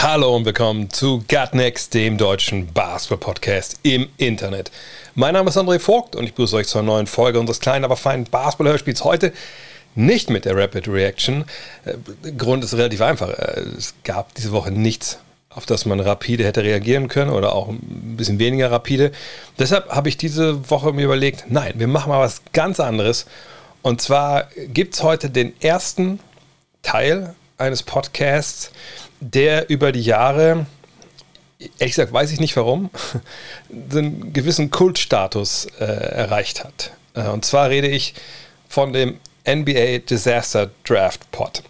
Hallo 0.00 0.36
und 0.36 0.44
willkommen 0.44 0.90
zu 0.90 1.24
Gutnext, 1.28 1.92
dem 1.92 2.18
deutschen 2.18 2.72
Basketball-Podcast 2.72 3.80
im 3.82 4.08
Internet. 4.16 4.70
Mein 5.16 5.34
Name 5.34 5.50
ist 5.50 5.58
André 5.58 5.80
Vogt 5.80 6.14
und 6.14 6.22
ich 6.22 6.34
begrüße 6.34 6.54
euch 6.54 6.68
zur 6.68 6.84
neuen 6.84 7.08
Folge 7.08 7.40
unseres 7.40 7.58
kleinen, 7.58 7.84
aber 7.84 7.96
feinen 7.96 8.22
Basketball-Hörspiels. 8.22 9.02
Heute 9.02 9.32
nicht 9.96 10.30
mit 10.30 10.44
der 10.44 10.56
Rapid 10.56 10.86
Reaction. 10.86 11.46
Äh, 11.84 12.30
Grund 12.30 12.62
ist 12.62 12.74
relativ 12.74 13.00
einfach. 13.00 13.28
Äh, 13.30 13.62
Es 13.76 13.94
gab 14.04 14.32
diese 14.36 14.52
Woche 14.52 14.70
nichts, 14.70 15.18
auf 15.50 15.66
das 15.66 15.84
man 15.84 15.98
rapide 15.98 16.44
hätte 16.44 16.62
reagieren 16.62 17.08
können 17.08 17.32
oder 17.32 17.52
auch 17.52 17.66
ein 17.66 18.14
bisschen 18.16 18.38
weniger 18.38 18.70
rapide. 18.70 19.10
Deshalb 19.58 19.88
habe 19.88 20.08
ich 20.08 20.16
diese 20.16 20.70
Woche 20.70 20.92
mir 20.92 21.06
überlegt, 21.06 21.46
nein, 21.48 21.72
wir 21.74 21.88
machen 21.88 22.10
mal 22.10 22.20
was 22.20 22.42
ganz 22.52 22.78
anderes. 22.78 23.26
Und 23.82 24.00
zwar 24.00 24.46
gibt 24.68 24.94
es 24.94 25.02
heute 25.02 25.28
den 25.28 25.60
ersten 25.60 26.20
Teil 26.82 27.34
eines 27.58 27.82
Podcasts, 27.82 28.70
der 29.20 29.68
über 29.70 29.92
die 29.92 30.02
Jahre, 30.02 30.66
ehrlich 31.58 31.94
gesagt 31.94 32.12
weiß 32.12 32.32
ich 32.32 32.40
nicht 32.40 32.56
warum, 32.56 32.90
einen 33.90 34.32
gewissen 34.32 34.70
Kultstatus 34.70 35.66
äh, 35.80 35.84
erreicht 35.84 36.64
hat. 36.64 36.92
Äh, 37.14 37.28
und 37.28 37.44
zwar 37.44 37.70
rede 37.70 37.88
ich 37.88 38.14
von 38.68 38.92
dem 38.92 39.18
NBA 39.46 39.98
Disaster 39.98 40.70
Draft 40.84 41.30
Pod. 41.30 41.62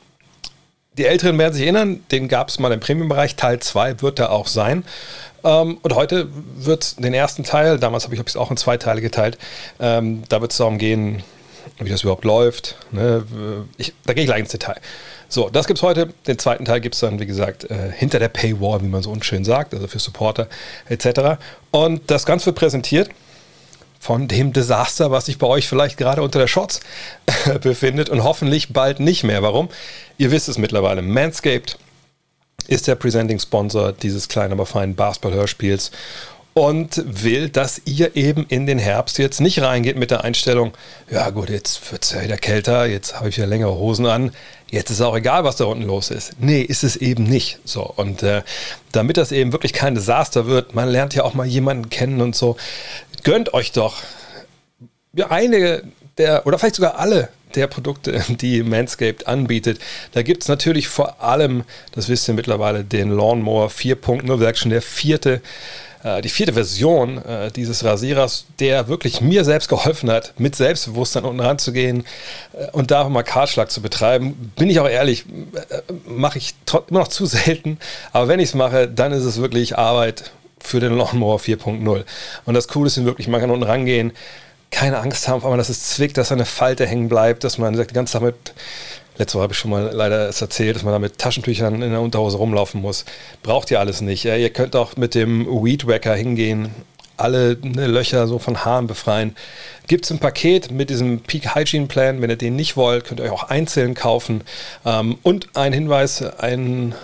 Die 0.99 1.07
Älteren 1.07 1.39
werden 1.39 1.55
sich 1.55 1.63
erinnern, 1.63 2.05
den 2.11 2.27
gab 2.27 2.49
es 2.49 2.59
mal 2.59 2.73
im 2.73 2.81
Premium-Bereich. 2.81 3.37
Teil 3.37 3.61
2 3.61 4.03
wird 4.03 4.19
da 4.19 4.31
auch 4.31 4.49
sein. 4.49 4.85
Ähm, 5.45 5.79
und 5.83 5.95
heute 5.95 6.29
wird 6.57 6.83
es 6.83 6.97
den 6.97 7.15
ersten 7.15 7.45
Teil, 7.45 7.79
damals 7.79 8.05
habe 8.05 8.15
ich 8.15 8.21
es 8.21 8.37
auch 8.37 8.51
in 8.51 8.57
zwei 8.57 8.77
Teile 8.77 9.01
geteilt, 9.01 9.39
ähm, 9.79 10.25
da 10.29 10.41
wird 10.41 10.51
es 10.51 10.59
darum 10.59 10.79
gehen, 10.79 11.23
wie 11.79 11.89
das 11.89 12.03
überhaupt 12.03 12.25
läuft. 12.25 12.77
Ne? 12.91 13.25
Ich, 13.77 13.93
da 14.05 14.15
gehe 14.15 14.25
ich 14.25 14.29
gleich 14.29 14.41
ins 14.41 14.51
Detail. 14.51 14.81
So, 15.29 15.51
das 15.51 15.67
gibt 15.67 15.79
es 15.79 15.83
heute. 15.83 16.09
Den 16.27 16.39
zweiten 16.39 16.65
Teil 16.65 16.81
gibt 16.81 16.95
es 16.95 17.01
dann, 17.01 17.21
wie 17.21 17.27
gesagt, 17.27 17.65
äh, 17.71 17.93
hinter 17.93 18.19
der 18.19 18.29
Paywall, 18.29 18.83
wie 18.83 18.89
man 18.89 19.03
so 19.03 19.11
unschön 19.11 19.45
sagt, 19.45 19.75
also 19.75 19.87
für 19.87 19.99
Supporter 19.99 20.49
etc. 20.89 21.39
Und 21.71 22.11
das 22.11 22.25
Ganze 22.25 22.47
wird 22.47 22.57
präsentiert 22.57 23.11
von 24.01 24.27
dem 24.29 24.53
Desaster, 24.53 25.11
was 25.11 25.27
sich 25.27 25.39
bei 25.39 25.47
euch 25.47 25.69
vielleicht 25.69 25.99
gerade 25.99 26.23
unter 26.23 26.39
der 26.39 26.47
Shots 26.47 26.81
befindet 27.61 28.09
und 28.09 28.25
hoffentlich 28.25 28.73
bald 28.73 29.01
nicht 29.01 29.25
mehr. 29.25 29.43
Warum? 29.43 29.69
Ihr 30.17 30.31
wisst 30.31 30.49
es 30.49 30.57
mittlerweile. 30.57 31.03
Manscaped 31.03 31.77
ist 32.67 32.87
der 32.87 32.95
Presenting 32.95 33.39
Sponsor 33.39 33.93
dieses 33.93 34.29
kleinen, 34.29 34.53
aber 34.53 34.67
feinen 34.67 34.95
Basketball-Hörspiels 34.95 35.91
und 36.59 37.03
will, 37.23 37.49
dass 37.49 37.83
ihr 37.85 38.17
eben 38.17 38.47
in 38.49 38.67
den 38.67 38.79
Herbst 38.79 39.19
jetzt 39.19 39.41
nicht 39.41 39.63
reingeht 39.63 39.97
mit 39.97 40.11
der 40.11 40.25
Einstellung, 40.25 40.73
ja 41.11 41.31
gut, 41.31 41.51
jetzt 41.51 41.93
wird 41.93 42.05
es 42.05 42.13
ja 42.13 42.23
wieder 42.23 42.37
kälter, 42.37 42.87
jetzt 42.87 43.17
habe 43.17 43.29
ich 43.29 43.37
wieder 43.37 43.47
längere 43.47 43.79
Hosen 43.79 44.07
an, 44.07 44.33
jetzt 44.71 44.91
ist 44.91 45.01
auch 45.01 45.17
egal, 45.17 45.45
was 45.45 45.57
da 45.57 45.65
unten 45.65 45.85
los 45.85 46.11
ist. 46.11 46.33
Nee, 46.41 46.61
ist 46.63 46.85
es 46.85 46.97
eben 46.97 47.25
nicht. 47.25 47.59
So, 47.65 47.83
und 47.83 48.23
äh, 48.23 48.43
damit 48.93 49.17
das 49.17 49.33
eben 49.33 49.53
wirklich 49.53 49.73
kein 49.73 49.95
Desaster 49.95 50.47
wird, 50.47 50.75
man 50.75 50.89
lernt 50.89 51.15
ja 51.15 51.25
auch 51.25 51.35
mal 51.35 51.47
jemanden 51.47 51.91
kennen 51.91 52.21
und 52.21 52.35
so, 52.35 52.57
gönnt 53.23 53.55
euch 53.55 53.73
doch 53.73 53.97
ja, 55.15 55.31
einige 55.31 55.85
der, 56.19 56.47
oder 56.47 56.59
vielleicht 56.59 56.77
sogar 56.77 56.99
alle 56.99 57.29
der 57.55 57.67
Produkte, 57.67 58.23
die 58.29 58.63
Manscaped 58.63 59.27
anbietet. 59.27 59.81
Da 60.13 60.23
gibt 60.23 60.43
es 60.43 60.49
natürlich 60.49 60.89
vor 60.89 61.23
allem, 61.23 61.65
das 61.93 62.09
wisst 62.09 62.29
ihr 62.29 62.35
mittlerweile, 62.35 62.85
den 62.85 63.11
Lawnmower 63.11 63.69
4.0, 63.69 64.39
das 64.39 64.53
ist 64.53 64.59
schon 64.59 64.71
der 64.71 64.83
vierte, 64.83 65.41
die 66.23 66.29
vierte 66.29 66.53
Version 66.53 67.19
äh, 67.25 67.51
dieses 67.51 67.85
Rasierers, 67.85 68.47
der 68.61 68.89
wirklich 68.89 69.21
mir 69.21 69.45
selbst 69.45 69.69
geholfen 69.69 70.11
hat, 70.11 70.33
mit 70.39 70.55
Selbstbewusstsein 70.55 71.25
unten 71.25 71.41
ranzugehen 71.41 72.05
äh, 72.53 72.71
und 72.73 72.91
da 72.91 73.09
mal 73.09 73.23
Kartschlag 73.23 73.71
zu 73.71 73.83
betreiben. 73.83 74.53
Bin 74.57 74.71
ich 74.71 74.81
auch 74.81 74.89
ehrlich, 74.89 75.25
äh, 75.27 75.83
mache 76.07 76.39
ich 76.39 76.55
immer 76.89 77.01
noch 77.01 77.09
zu 77.09 77.27
selten, 77.27 77.79
aber 78.13 78.29
wenn 78.29 78.41
ich 78.41 78.51
es 78.51 78.55
mache, 78.55 78.89
dann 78.89 79.13
ist 79.13 79.25
es 79.25 79.41
wirklich 79.41 79.77
Arbeit 79.77 80.31
für 80.61 80.81
den 80.81 80.97
Lawnmower 80.97 81.39
4.0. 81.39 82.05
Und 82.45 82.55
das 82.55 82.69
Coole 82.69 82.89
ist 82.89 83.05
wirklich, 83.05 83.29
man 83.29 83.41
kann 83.41 83.51
unten 83.51 83.65
rangehen, 83.65 84.13
keine 84.71 84.99
Angst 84.99 85.29
haben, 85.29 85.45
allem, 85.45 85.57
dass 85.57 85.71
es 85.71 85.85
zwickt, 85.85 86.17
dass 86.19 86.31
eine 86.31 86.45
Falte 86.45 86.87
hängen 86.87 87.09
bleibt, 87.09 87.43
dass 87.43 87.59
man 87.59 87.75
sagt, 87.75 87.91
die 87.91 87.95
ganze 87.95 88.15
Zeit 88.15 88.23
mit, 88.23 88.55
letzte 89.19 89.37
Woche 89.37 89.43
habe 89.43 89.53
ich 89.53 89.59
schon 89.59 89.71
mal 89.71 89.91
leider 89.93 90.29
es 90.29 90.41
erzählt, 90.41 90.77
dass 90.77 90.83
man 90.83 90.93
da 90.93 90.99
mit 90.99 91.19
Taschentüchern 91.19 91.83
in 91.83 91.91
der 91.91 92.01
Unterhose 92.01 92.37
rumlaufen 92.37 92.81
muss. 92.81 93.05
Braucht 93.43 93.71
ihr 93.71 93.81
alles 93.81 94.01
nicht. 94.01 94.25
Ja, 94.25 94.37
ihr 94.37 94.51
könnt 94.51 94.77
auch 94.77 94.97
mit 94.97 95.15
dem 95.15 95.47
Weed 95.47 95.87
Wacker 95.87 96.15
hingehen, 96.15 96.71
alle 97.17 97.59
ne, 97.63 97.87
Löcher 97.87 98.27
so 98.27 98.39
von 98.39 98.65
Haaren 98.65 98.87
befreien. 98.87 99.37
Gibt 99.89 100.05
es 100.05 100.11
ein 100.11 100.19
Paket 100.19 100.71
mit 100.71 100.91
diesem 100.91 101.21
Peak 101.21 101.55
Hygiene 101.55 101.87
Plan. 101.87 102.23
Wenn 102.23 102.31
ihr 102.31 102.37
den 102.37 102.57
nicht 102.57 102.77
wollt, 102.77 103.05
könnt 103.05 103.21
ihr 103.21 103.25
euch 103.25 103.33
auch 103.33 103.51
einzeln 103.51 103.95
kaufen. 103.95 104.43
Ähm, 104.85 105.19
und 105.23 105.57
ein 105.57 105.73
Hinweis, 105.73 106.23
ein 106.23 106.95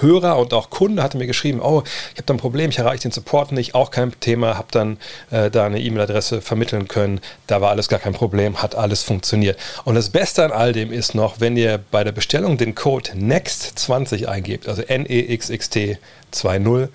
Hörer 0.00 0.38
und 0.38 0.52
auch 0.52 0.70
Kunde 0.70 1.02
hatte 1.02 1.16
mir 1.16 1.26
geschrieben, 1.26 1.60
oh, 1.60 1.82
ich 2.12 2.18
habe 2.18 2.26
da 2.26 2.34
ein 2.34 2.38
Problem, 2.38 2.70
ich 2.70 2.78
erreiche 2.78 3.02
den 3.02 3.12
Support 3.12 3.52
nicht, 3.52 3.74
auch 3.74 3.90
kein 3.90 4.12
Thema, 4.18 4.58
habe 4.58 4.68
dann 4.70 4.98
äh, 5.30 5.50
da 5.50 5.64
eine 5.66 5.80
E-Mail-Adresse 5.80 6.40
vermitteln 6.40 6.88
können, 6.88 7.20
da 7.46 7.60
war 7.60 7.70
alles 7.70 7.88
gar 7.88 8.00
kein 8.00 8.12
Problem, 8.12 8.62
hat 8.62 8.74
alles 8.74 9.02
funktioniert. 9.02 9.58
Und 9.84 9.94
das 9.94 10.10
Beste 10.10 10.44
an 10.44 10.52
all 10.52 10.72
dem 10.72 10.92
ist 10.92 11.14
noch, 11.14 11.40
wenn 11.40 11.56
ihr 11.56 11.78
bei 11.90 12.02
der 12.02 12.12
Bestellung 12.12 12.56
den 12.56 12.74
Code 12.74 13.12
NEXT20 13.12 14.26
eingebt, 14.26 14.68
also 14.68 14.82
N-E-X-X-T 14.82 15.98
20, 16.32 16.88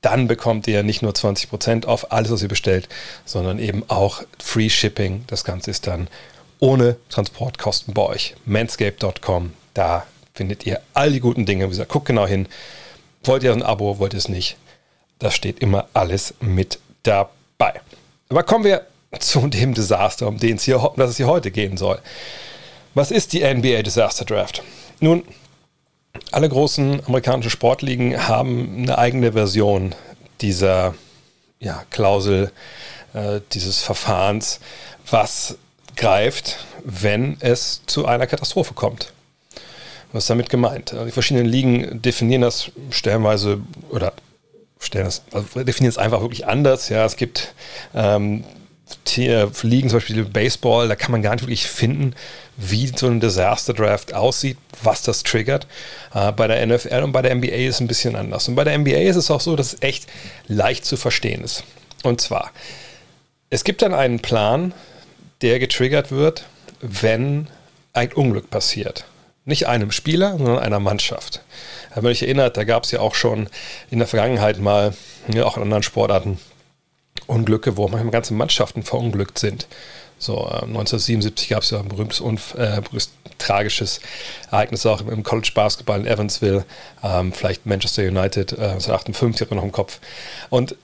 dann 0.00 0.28
bekommt 0.28 0.66
ihr 0.68 0.82
nicht 0.82 1.02
nur 1.02 1.12
20% 1.12 1.84
auf 1.84 2.12
alles, 2.12 2.30
was 2.30 2.42
ihr 2.42 2.48
bestellt, 2.48 2.88
sondern 3.24 3.58
eben 3.58 3.84
auch 3.88 4.22
Free 4.38 4.70
Shipping. 4.70 5.24
Das 5.26 5.44
Ganze 5.44 5.70
ist 5.70 5.86
dann 5.86 6.08
ohne 6.60 6.96
Transportkosten 7.10 7.94
bei 7.94 8.02
euch. 8.02 8.34
Manscape.com, 8.44 9.52
da 9.74 10.06
findet 10.38 10.64
ihr 10.66 10.80
all 10.94 11.10
die 11.10 11.18
guten 11.18 11.46
Dinge. 11.46 11.64
Wie 11.64 11.70
gesagt, 11.70 11.90
guckt 11.90 12.06
genau 12.06 12.26
hin. 12.26 12.46
Wollt 13.24 13.42
ihr 13.42 13.52
ein 13.52 13.62
Abo, 13.62 13.98
wollt 13.98 14.14
ihr 14.14 14.18
es 14.18 14.28
nicht? 14.28 14.56
Da 15.18 15.32
steht 15.32 15.58
immer 15.58 15.88
alles 15.94 16.34
mit 16.40 16.78
dabei. 17.02 17.80
Aber 18.28 18.44
kommen 18.44 18.64
wir 18.64 18.86
zu 19.18 19.48
dem 19.48 19.74
Desaster, 19.74 20.28
um 20.28 20.38
den 20.38 20.56
es 20.56 20.62
hier, 20.62 20.80
um 20.80 20.96
das 20.96 21.10
es 21.10 21.16
hier 21.16 21.26
heute 21.26 21.50
gehen 21.50 21.76
soll. 21.76 21.98
Was 22.94 23.10
ist 23.10 23.32
die 23.32 23.42
NBA 23.42 23.82
Disaster 23.82 24.24
Draft? 24.24 24.62
Nun, 25.00 25.24
alle 26.30 26.48
großen 26.48 27.04
amerikanischen 27.06 27.50
Sportligen 27.50 28.28
haben 28.28 28.82
eine 28.82 28.96
eigene 28.96 29.32
Version 29.32 29.92
dieser 30.40 30.94
ja, 31.58 31.82
Klausel, 31.90 32.52
äh, 33.12 33.40
dieses 33.52 33.82
Verfahrens, 33.82 34.60
was 35.10 35.58
greift, 35.96 36.64
wenn 36.84 37.38
es 37.40 37.82
zu 37.86 38.06
einer 38.06 38.28
Katastrophe 38.28 38.74
kommt. 38.74 39.12
Was 40.12 40.24
ist 40.24 40.30
damit 40.30 40.48
gemeint? 40.48 40.94
Die 41.06 41.10
verschiedenen 41.10 41.46
Ligen 41.46 42.00
definieren 42.00 42.42
das 42.42 42.70
stellenweise 42.90 43.60
oder 43.90 44.12
stellen 44.80 45.04
das, 45.04 45.22
also 45.32 45.62
definieren 45.64 45.90
es 45.90 45.98
einfach 45.98 46.20
wirklich 46.20 46.46
anders. 46.46 46.88
Ja, 46.88 47.04
es 47.04 47.16
gibt 47.16 47.54
ähm, 47.94 48.44
Ligen, 49.16 49.88
zum 49.88 49.98
Beispiel 49.98 50.24
Baseball, 50.24 50.88
da 50.88 50.96
kann 50.96 51.12
man 51.12 51.22
gar 51.22 51.32
nicht 51.32 51.42
wirklich 51.42 51.66
finden, 51.66 52.14
wie 52.56 52.86
so 52.86 53.06
ein 53.06 53.20
Disaster 53.20 53.74
Draft 53.74 54.14
aussieht, 54.14 54.56
was 54.82 55.02
das 55.02 55.22
triggert. 55.22 55.66
Äh, 56.14 56.32
bei 56.32 56.46
der 56.46 56.66
NFL 56.66 57.02
und 57.02 57.12
bei 57.12 57.22
der 57.22 57.34
NBA 57.34 57.48
ist 57.48 57.76
es 57.76 57.80
ein 57.80 57.86
bisschen 57.86 58.16
anders. 58.16 58.48
Und 58.48 58.54
bei 58.54 58.64
der 58.64 58.78
NBA 58.78 59.08
ist 59.08 59.16
es 59.16 59.30
auch 59.30 59.40
so, 59.40 59.56
dass 59.56 59.74
es 59.74 59.82
echt 59.82 60.06
leicht 60.46 60.84
zu 60.84 60.96
verstehen 60.96 61.44
ist. 61.44 61.64
Und 62.02 62.20
zwar, 62.20 62.50
es 63.50 63.64
gibt 63.64 63.82
dann 63.82 63.94
einen 63.94 64.20
Plan, 64.20 64.72
der 65.42 65.58
getriggert 65.58 66.10
wird, 66.10 66.44
wenn 66.80 67.48
ein 67.92 68.12
Unglück 68.12 68.50
passiert. 68.50 69.04
Nicht 69.48 69.66
einem 69.66 69.92
Spieler, 69.92 70.36
sondern 70.36 70.58
einer 70.58 70.78
Mannschaft. 70.78 71.40
Wenn 71.94 72.04
ihr 72.04 72.10
euch 72.10 72.20
erinnert, 72.20 72.58
da 72.58 72.64
gab 72.64 72.84
es 72.84 72.90
ja 72.90 73.00
auch 73.00 73.14
schon 73.14 73.48
in 73.90 73.98
der 73.98 74.06
Vergangenheit 74.06 74.58
mal, 74.58 74.92
ja, 75.32 75.46
auch 75.46 75.56
in 75.56 75.62
anderen 75.62 75.82
Sportarten, 75.82 76.38
Unglücke, 77.26 77.78
wo 77.78 77.88
manchmal 77.88 78.10
ganze 78.10 78.34
Mannschaften 78.34 78.82
verunglückt 78.82 79.38
sind. 79.38 79.66
So, 80.18 80.34
äh, 80.34 80.66
1977 80.66 81.48
gab 81.48 81.62
es 81.62 81.70
ja 81.70 81.78
ein 81.78 81.88
berühmtes, 81.88 82.20
Unf 82.20 82.52
äh, 82.56 82.82
berühmtes 82.82 83.10
tragisches 83.38 84.00
Ereignis 84.50 84.84
auch 84.84 85.00
im, 85.00 85.22
College 85.22 85.52
Basketball 85.54 86.00
in 86.00 86.06
Evansville, 86.06 86.66
ähm, 87.02 87.32
vielleicht 87.32 87.64
Manchester 87.64 88.02
United, 88.02 88.52
äh, 88.52 88.76
1958 88.76 89.40
hat 89.40 89.50
man 89.50 89.56
noch 89.56 89.64
im 89.64 89.72
Kopf. 89.72 89.98
Und 90.50 90.76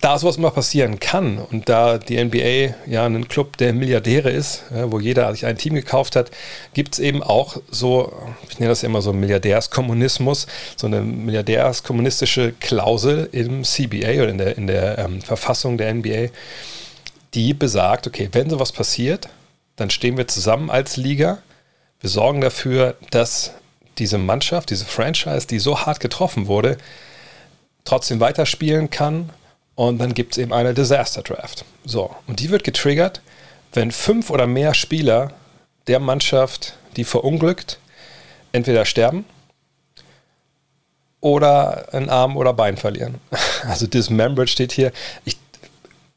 da 0.00 0.18
sowas 0.18 0.36
immer 0.36 0.50
passieren 0.50 1.00
kann 1.00 1.38
und 1.38 1.68
da 1.68 1.98
die 1.98 2.22
NBA 2.22 2.74
ja 2.86 3.06
ein 3.06 3.28
Club 3.28 3.56
der 3.56 3.72
Milliardäre 3.72 4.30
ist, 4.30 4.64
wo 4.70 5.00
jeder 5.00 5.32
sich 5.32 5.46
ein 5.46 5.56
Team 5.56 5.74
gekauft 5.74 6.16
hat, 6.16 6.30
gibt 6.74 6.94
es 6.94 6.98
eben 6.98 7.22
auch 7.22 7.56
so, 7.70 8.12
ich 8.48 8.58
nenne 8.58 8.70
das 8.70 8.82
immer 8.82 9.00
so 9.00 9.12
Milliardärskommunismus, 9.12 10.46
so 10.76 10.86
eine 10.86 11.00
Milliardärskommunistische 11.00 12.52
Klausel 12.60 13.28
im 13.32 13.64
CBA 13.64 14.22
oder 14.22 14.28
in 14.28 14.38
der, 14.38 14.58
in 14.58 14.66
der 14.66 14.98
ähm, 14.98 15.22
Verfassung 15.22 15.78
der 15.78 15.92
NBA, 15.94 16.28
die 17.34 17.54
besagt, 17.54 18.06
okay, 18.06 18.28
wenn 18.32 18.50
sowas 18.50 18.72
passiert, 18.72 19.28
dann 19.76 19.90
stehen 19.90 20.16
wir 20.16 20.28
zusammen 20.28 20.70
als 20.70 20.96
Liga, 20.96 21.38
wir 22.00 22.10
sorgen 22.10 22.40
dafür, 22.40 22.96
dass 23.10 23.52
diese 23.98 24.18
Mannschaft, 24.18 24.70
diese 24.70 24.84
Franchise, 24.84 25.46
die 25.46 25.58
so 25.58 25.80
hart 25.80 26.00
getroffen 26.00 26.46
wurde, 26.46 26.76
trotzdem 27.84 28.20
weiterspielen 28.20 28.90
kann 28.90 29.30
und 29.76 29.98
dann 29.98 30.14
gibt 30.14 30.32
es 30.32 30.38
eben 30.38 30.52
eine 30.52 30.74
Disaster 30.74 31.22
Draft. 31.22 31.64
So, 31.84 32.14
und 32.26 32.40
die 32.40 32.50
wird 32.50 32.64
getriggert, 32.64 33.20
wenn 33.72 33.92
fünf 33.92 34.30
oder 34.30 34.48
mehr 34.48 34.74
Spieler 34.74 35.32
der 35.86 36.00
Mannschaft, 36.00 36.74
die 36.96 37.04
verunglückt, 37.04 37.78
entweder 38.52 38.84
sterben 38.84 39.24
oder 41.20 41.92
einen 41.92 42.08
Arm 42.08 42.36
oder 42.36 42.52
Bein 42.52 42.76
verlieren. 42.76 43.20
Also 43.66 43.86
dismembered 43.88 44.48
steht 44.48 44.70
hier. 44.70 44.92
Ich, 45.24 45.38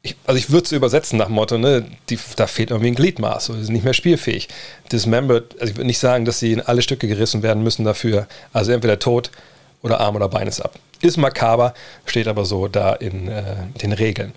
ich, 0.02 0.14
also 0.24 0.38
ich 0.38 0.50
würde 0.50 0.66
es 0.66 0.72
übersetzen 0.72 1.18
nach 1.18 1.28
Motto, 1.28 1.58
ne, 1.58 1.84
die, 2.08 2.18
da 2.36 2.46
fehlt 2.46 2.70
irgendwie 2.70 2.90
ein 2.92 2.94
Gliedmaß, 2.94 3.46
so, 3.46 3.54
sie 3.54 3.64
sind 3.64 3.72
nicht 3.72 3.82
mehr 3.82 3.94
spielfähig. 3.94 4.46
Dismembered, 4.92 5.54
also 5.58 5.72
ich 5.72 5.76
würde 5.76 5.86
nicht 5.86 5.98
sagen, 5.98 6.26
dass 6.26 6.38
sie 6.38 6.52
in 6.52 6.60
alle 6.60 6.82
Stücke 6.82 7.08
gerissen 7.08 7.42
werden 7.42 7.64
müssen 7.64 7.84
dafür. 7.84 8.28
Also 8.52 8.70
entweder 8.70 9.00
tot 9.00 9.32
oder 9.82 10.00
Arm 10.00 10.16
oder 10.16 10.28
Bein 10.28 10.46
ist 10.46 10.60
ab. 10.60 10.78
Ist 11.00 11.16
makaber, 11.16 11.74
steht 12.04 12.28
aber 12.28 12.44
so 12.44 12.68
da 12.68 12.94
in 12.94 13.28
äh, 13.28 13.56
den 13.82 13.92
Regeln. 13.92 14.32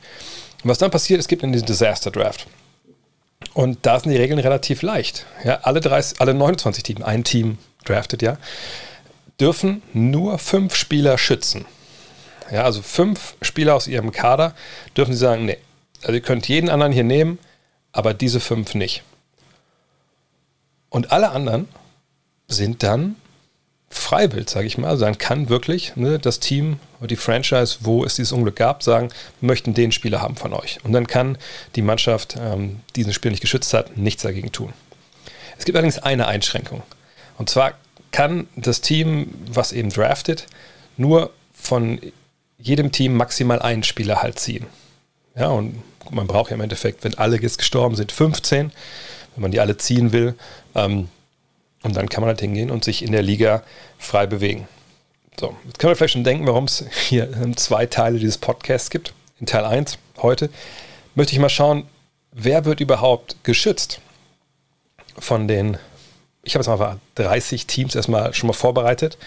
Und 0.63 0.69
was 0.69 0.77
dann 0.77 0.91
passiert, 0.91 1.19
es 1.19 1.27
gibt 1.27 1.43
einen 1.43 1.53
Disaster 1.65 2.11
Draft. 2.11 2.47
Und 3.53 3.79
da 3.85 3.99
sind 3.99 4.11
die 4.11 4.17
Regeln 4.17 4.39
relativ 4.39 4.81
leicht. 4.81 5.25
Ja, 5.43 5.59
alle, 5.63 5.81
30, 5.81 6.21
alle 6.21 6.33
29 6.33 6.83
Teams, 6.83 7.01
ein 7.01 7.23
Team 7.23 7.57
draftet 7.83 8.21
ja, 8.21 8.37
dürfen 9.39 9.81
nur 9.93 10.37
fünf 10.39 10.75
Spieler 10.75 11.17
schützen. 11.17 11.65
Ja, 12.51 12.63
also 12.63 12.81
fünf 12.81 13.35
Spieler 13.41 13.75
aus 13.75 13.87
ihrem 13.87 14.11
Kader 14.11 14.55
dürfen 14.95 15.13
sie 15.13 15.19
sagen, 15.19 15.45
nee, 15.45 15.57
also 16.01 16.13
ihr 16.13 16.21
könnt 16.21 16.47
jeden 16.47 16.69
anderen 16.69 16.91
hier 16.91 17.03
nehmen, 17.03 17.39
aber 17.91 18.13
diese 18.13 18.39
fünf 18.39 18.75
nicht. 18.75 19.03
Und 20.89 21.11
alle 21.11 21.31
anderen 21.31 21.67
sind 22.47 22.83
dann 22.83 23.15
freiwillig, 23.93 24.49
sage 24.49 24.67
ich 24.67 24.77
mal. 24.77 24.89
Also 24.89 25.05
dann 25.05 25.17
kann 25.17 25.49
wirklich 25.49 25.95
ne, 25.95 26.19
das 26.19 26.39
Team 26.39 26.79
oder 26.99 27.07
die 27.07 27.15
Franchise, 27.15 27.77
wo 27.81 28.03
es 28.03 28.15
dieses 28.15 28.31
Unglück 28.31 28.55
gab, 28.55 28.83
sagen, 28.83 29.09
wir 29.39 29.47
möchten 29.47 29.73
den 29.73 29.91
Spieler 29.91 30.21
haben 30.21 30.35
von 30.35 30.53
euch. 30.53 30.79
Und 30.83 30.93
dann 30.93 31.07
kann 31.07 31.37
die 31.75 31.81
Mannschaft, 31.81 32.35
ähm, 32.39 32.81
die 32.89 33.01
diesen 33.01 33.13
Spieler 33.13 33.31
nicht 33.31 33.41
geschützt 33.41 33.73
hat, 33.73 33.97
nichts 33.97 34.23
dagegen 34.23 34.51
tun. 34.51 34.73
Es 35.57 35.65
gibt 35.65 35.75
allerdings 35.75 35.99
eine 35.99 36.27
Einschränkung. 36.27 36.81
Und 37.37 37.49
zwar 37.49 37.73
kann 38.11 38.47
das 38.55 38.81
Team, 38.81 39.33
was 39.47 39.71
eben 39.71 39.89
draftet, 39.89 40.47
nur 40.97 41.31
von 41.53 41.99
jedem 42.57 42.91
Team 42.91 43.15
maximal 43.15 43.61
einen 43.61 43.83
Spieler 43.83 44.21
halt 44.21 44.39
ziehen. 44.39 44.65
Ja, 45.35 45.47
und 45.47 45.81
man 46.11 46.27
braucht 46.27 46.51
ja 46.51 46.55
im 46.55 46.61
Endeffekt, 46.61 47.03
wenn 47.03 47.17
alle 47.17 47.41
jetzt 47.41 47.57
gestorben 47.57 47.95
sind, 47.95 48.11
15, 48.11 48.71
wenn 49.35 49.41
man 49.41 49.51
die 49.51 49.59
alle 49.59 49.77
ziehen 49.77 50.11
will. 50.11 50.35
Ähm, 50.75 51.09
und 51.83 51.95
dann 51.95 52.09
kann 52.09 52.21
man 52.21 52.29
halt 52.29 52.41
hingehen 52.41 52.71
und 52.71 52.83
sich 52.83 53.03
in 53.03 53.11
der 53.11 53.21
Liga 53.21 53.63
frei 53.99 54.25
bewegen. 54.25 54.67
So, 55.39 55.55
jetzt 55.65 55.79
können 55.79 55.91
wir 55.91 55.95
vielleicht 55.95 56.13
schon 56.13 56.23
denken, 56.23 56.47
warum 56.47 56.65
es 56.65 56.85
hier 57.09 57.29
zwei 57.55 57.85
Teile 57.85 58.19
dieses 58.19 58.37
Podcasts 58.37 58.89
gibt. 58.89 59.13
In 59.39 59.45
Teil 59.45 59.65
1 59.65 59.97
heute 60.17 60.49
möchte 61.15 61.33
ich 61.33 61.39
mal 61.39 61.49
schauen, 61.49 61.85
wer 62.31 62.65
wird 62.65 62.79
überhaupt 62.79 63.35
geschützt 63.43 63.99
von 65.17 65.47
den, 65.47 65.77
ich 66.43 66.55
habe 66.55 66.63
jetzt 66.63 66.79
mal 66.79 66.99
30 67.15 67.67
Teams 67.67 67.95
erstmal 67.95 68.33
schon 68.33 68.47
mal 68.47 68.53
vorbereitet, 68.53 69.17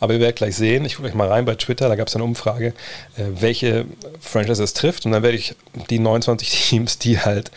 aber 0.00 0.14
ihr 0.14 0.20
werdet 0.20 0.36
gleich 0.36 0.56
sehen, 0.56 0.84
ich 0.84 0.96
gucke 0.96 1.08
euch 1.08 1.14
mal 1.14 1.28
rein 1.28 1.44
bei 1.44 1.56
Twitter, 1.56 1.88
da 1.88 1.96
gab 1.96 2.08
es 2.08 2.14
eine 2.14 2.24
Umfrage, 2.24 2.68
äh, 3.16 3.24
welche 3.40 3.86
Franchise 4.20 4.62
es 4.62 4.74
trifft 4.74 5.06
und 5.06 5.12
dann 5.12 5.22
werde 5.22 5.36
ich 5.36 5.54
die 5.90 5.98
29 5.98 6.68
Teams, 6.68 6.98
die 6.98 7.20
halt 7.20 7.50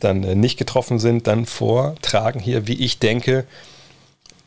dann 0.00 0.24
äh, 0.24 0.34
nicht 0.34 0.58
getroffen 0.58 0.98
sind, 0.98 1.26
dann 1.26 1.46
vortragen 1.46 2.40
hier, 2.40 2.66
wie 2.66 2.84
ich 2.84 2.98
denke, 2.98 3.46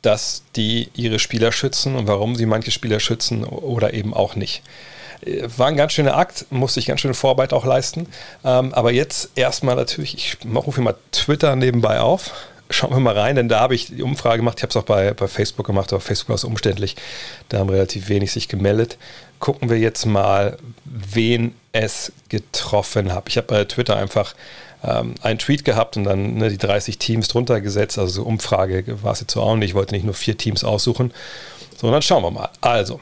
dass 0.02 0.44
die 0.56 0.90
ihre 0.96 1.20
Spieler 1.20 1.52
schützen 1.52 1.96
und 1.96 2.08
warum 2.08 2.36
sie 2.36 2.46
manche 2.46 2.72
Spieler 2.72 3.00
schützen 3.00 3.44
oder 3.44 3.94
eben 3.94 4.14
auch 4.14 4.36
nicht. 4.36 4.62
Äh, 5.26 5.48
war 5.58 5.68
ein 5.68 5.78
ganz 5.78 5.94
schöner 5.94 6.18
Akt, 6.18 6.46
musste 6.50 6.80
ich 6.80 6.86
ganz 6.88 7.02
schöne 7.02 7.14
Vorarbeit 7.14 7.54
auch 7.54 7.66
leisten. 7.66 8.08
Ähm, 8.44 8.74
aber 8.74 8.92
jetzt 8.92 9.32
erstmal 9.36 9.76
natürlich, 9.76 10.16
ich 10.16 10.38
rufe 10.54 10.82
mal 10.82 10.96
Twitter 11.12 11.56
nebenbei 11.56 12.00
auf. 12.00 12.32
Schauen 12.70 12.92
wir 12.92 13.00
mal 13.00 13.18
rein, 13.18 13.38
denn 13.38 13.48
da 13.48 13.62
habe 13.62 13.76
ich 13.76 13.88
die 13.88 14.04
Umfrage 14.04 14.38
gemacht. 14.38 14.58
Ich 14.58 14.64
habe 14.64 14.72
es 14.72 14.76
auch 14.76 14.84
bei, 14.84 15.14
bei 15.14 15.28
Facebook 15.28 15.66
gemacht, 15.66 15.94
aber 15.94 16.02
Facebook 16.02 16.30
war 16.30 16.36
es 16.36 16.44
umständlich. 16.44 16.98
Da 17.48 17.60
haben 17.60 17.70
relativ 17.70 18.10
wenig 18.10 18.34
sich 18.34 18.50
gemeldet. 18.50 18.98
Gucken 19.40 19.70
wir 19.70 19.80
jetzt 19.80 20.06
mal, 20.06 20.58
wen 20.84 21.56
es 21.72 22.12
getroffen 22.28 23.14
hat. 23.14 23.30
Ich 23.30 23.38
habe 23.38 23.48
bei 23.48 23.64
Twitter 23.64 23.96
einfach 23.96 24.36
ähm, 24.84 25.16
einen 25.22 25.40
Tweet 25.40 25.66
gehabt 25.66 25.98
und 25.98 26.04
dann 26.04 26.36
ne, 26.36 26.50
die 26.50 26.58
30 26.58 26.98
Teams 26.98 27.28
drunter 27.28 27.62
gesetzt. 27.62 27.98
Also 27.98 28.22
so 28.22 28.24
Umfrage 28.24 29.04
war 29.04 29.14
es 29.14 29.22
jetzt 29.22 29.34
so 29.34 29.42
auch 29.42 29.56
nicht. 29.56 29.70
Ich 29.70 29.76
wollte 29.76 29.96
nicht 29.96 30.06
nur 30.06 30.14
vier 30.14 30.38
Teams 30.38 30.64
aussuchen. 30.64 31.14
So, 31.78 31.92
dann 31.92 32.02
schauen 32.02 32.24
wir 32.24 32.32
mal. 32.32 32.50
Also, 32.62 33.00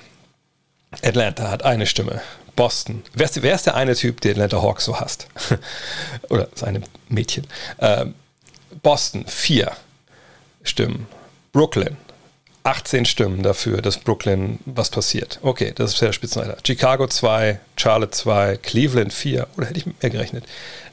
Atlanta 1.01 1.50
hat 1.50 1.63
eine 1.63 1.86
Stimme. 1.86 2.22
Boston. 2.56 3.04
Wer 3.13 3.25
ist, 3.25 3.42
wer 3.42 3.56
ist 3.56 3.66
der 3.66 3.75
eine 3.75 3.95
Typ, 3.95 4.22
der 4.22 4.31
Atlanta 4.31 4.62
Hawks 4.62 4.86
so 4.86 5.00
hasst? 5.00 5.27
Oder 6.30 6.48
seine 6.56 6.81
Mädchen. 7.10 7.48
Ähm, 7.80 8.16
Boston, 8.81 9.25
vier 9.28 9.71
Stimmen. 10.63 11.07
Brooklyn, 11.51 11.98
18 12.66 13.06
Stimmen 13.06 13.44
dafür, 13.44 13.82
dass 13.82 13.98
Brooklyn 13.98 14.60
was 14.66 14.90
passiert. 14.90 15.40
Okay, 15.44 15.72
das 15.76 15.94
ist 15.94 16.02
der 16.02 16.14
Spitzenreiter. 16.14 16.58
Chicago 16.66 17.06
2, 17.08 17.60
Charlotte 17.78 18.12
2, 18.12 18.58
Cleveland 18.58 19.14
4. 19.14 19.48
Oder 19.56 19.68
hätte 19.68 19.80
ich 19.80 19.86
mehr 19.86 20.10
gerechnet? 20.10 20.46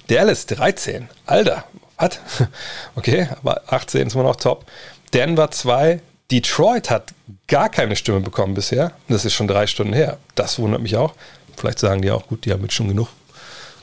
Dallas 0.09 0.45
13. 0.47 1.09
Alter, 1.25 1.65
was? 1.97 2.21
Okay, 2.95 3.27
aber 3.41 3.63
18 3.69 4.07
ist 4.07 4.15
immer 4.15 4.25
noch 4.25 4.37
top. 4.37 4.67
Denver 5.15 5.51
2. 5.51 6.01
Detroit 6.31 6.91
hat 6.91 7.15
gar 7.47 7.71
keine 7.71 7.97
Stimme 7.97 8.21
bekommen 8.21 8.55
bisher. 8.55 8.93
Das 9.09 9.25
ist 9.25 9.33
schon 9.33 9.49
drei 9.49 9.67
Stunden 9.67 9.95
her. 9.95 10.19
Das 10.35 10.59
wundert 10.59 10.83
mich 10.83 10.97
auch. 10.97 11.15
Vielleicht 11.57 11.79
sagen 11.79 12.03
die 12.03 12.11
auch, 12.11 12.27
gut, 12.27 12.45
die 12.45 12.53
haben 12.53 12.63
jetzt 12.63 12.75
schon 12.75 12.89
genug, 12.89 13.09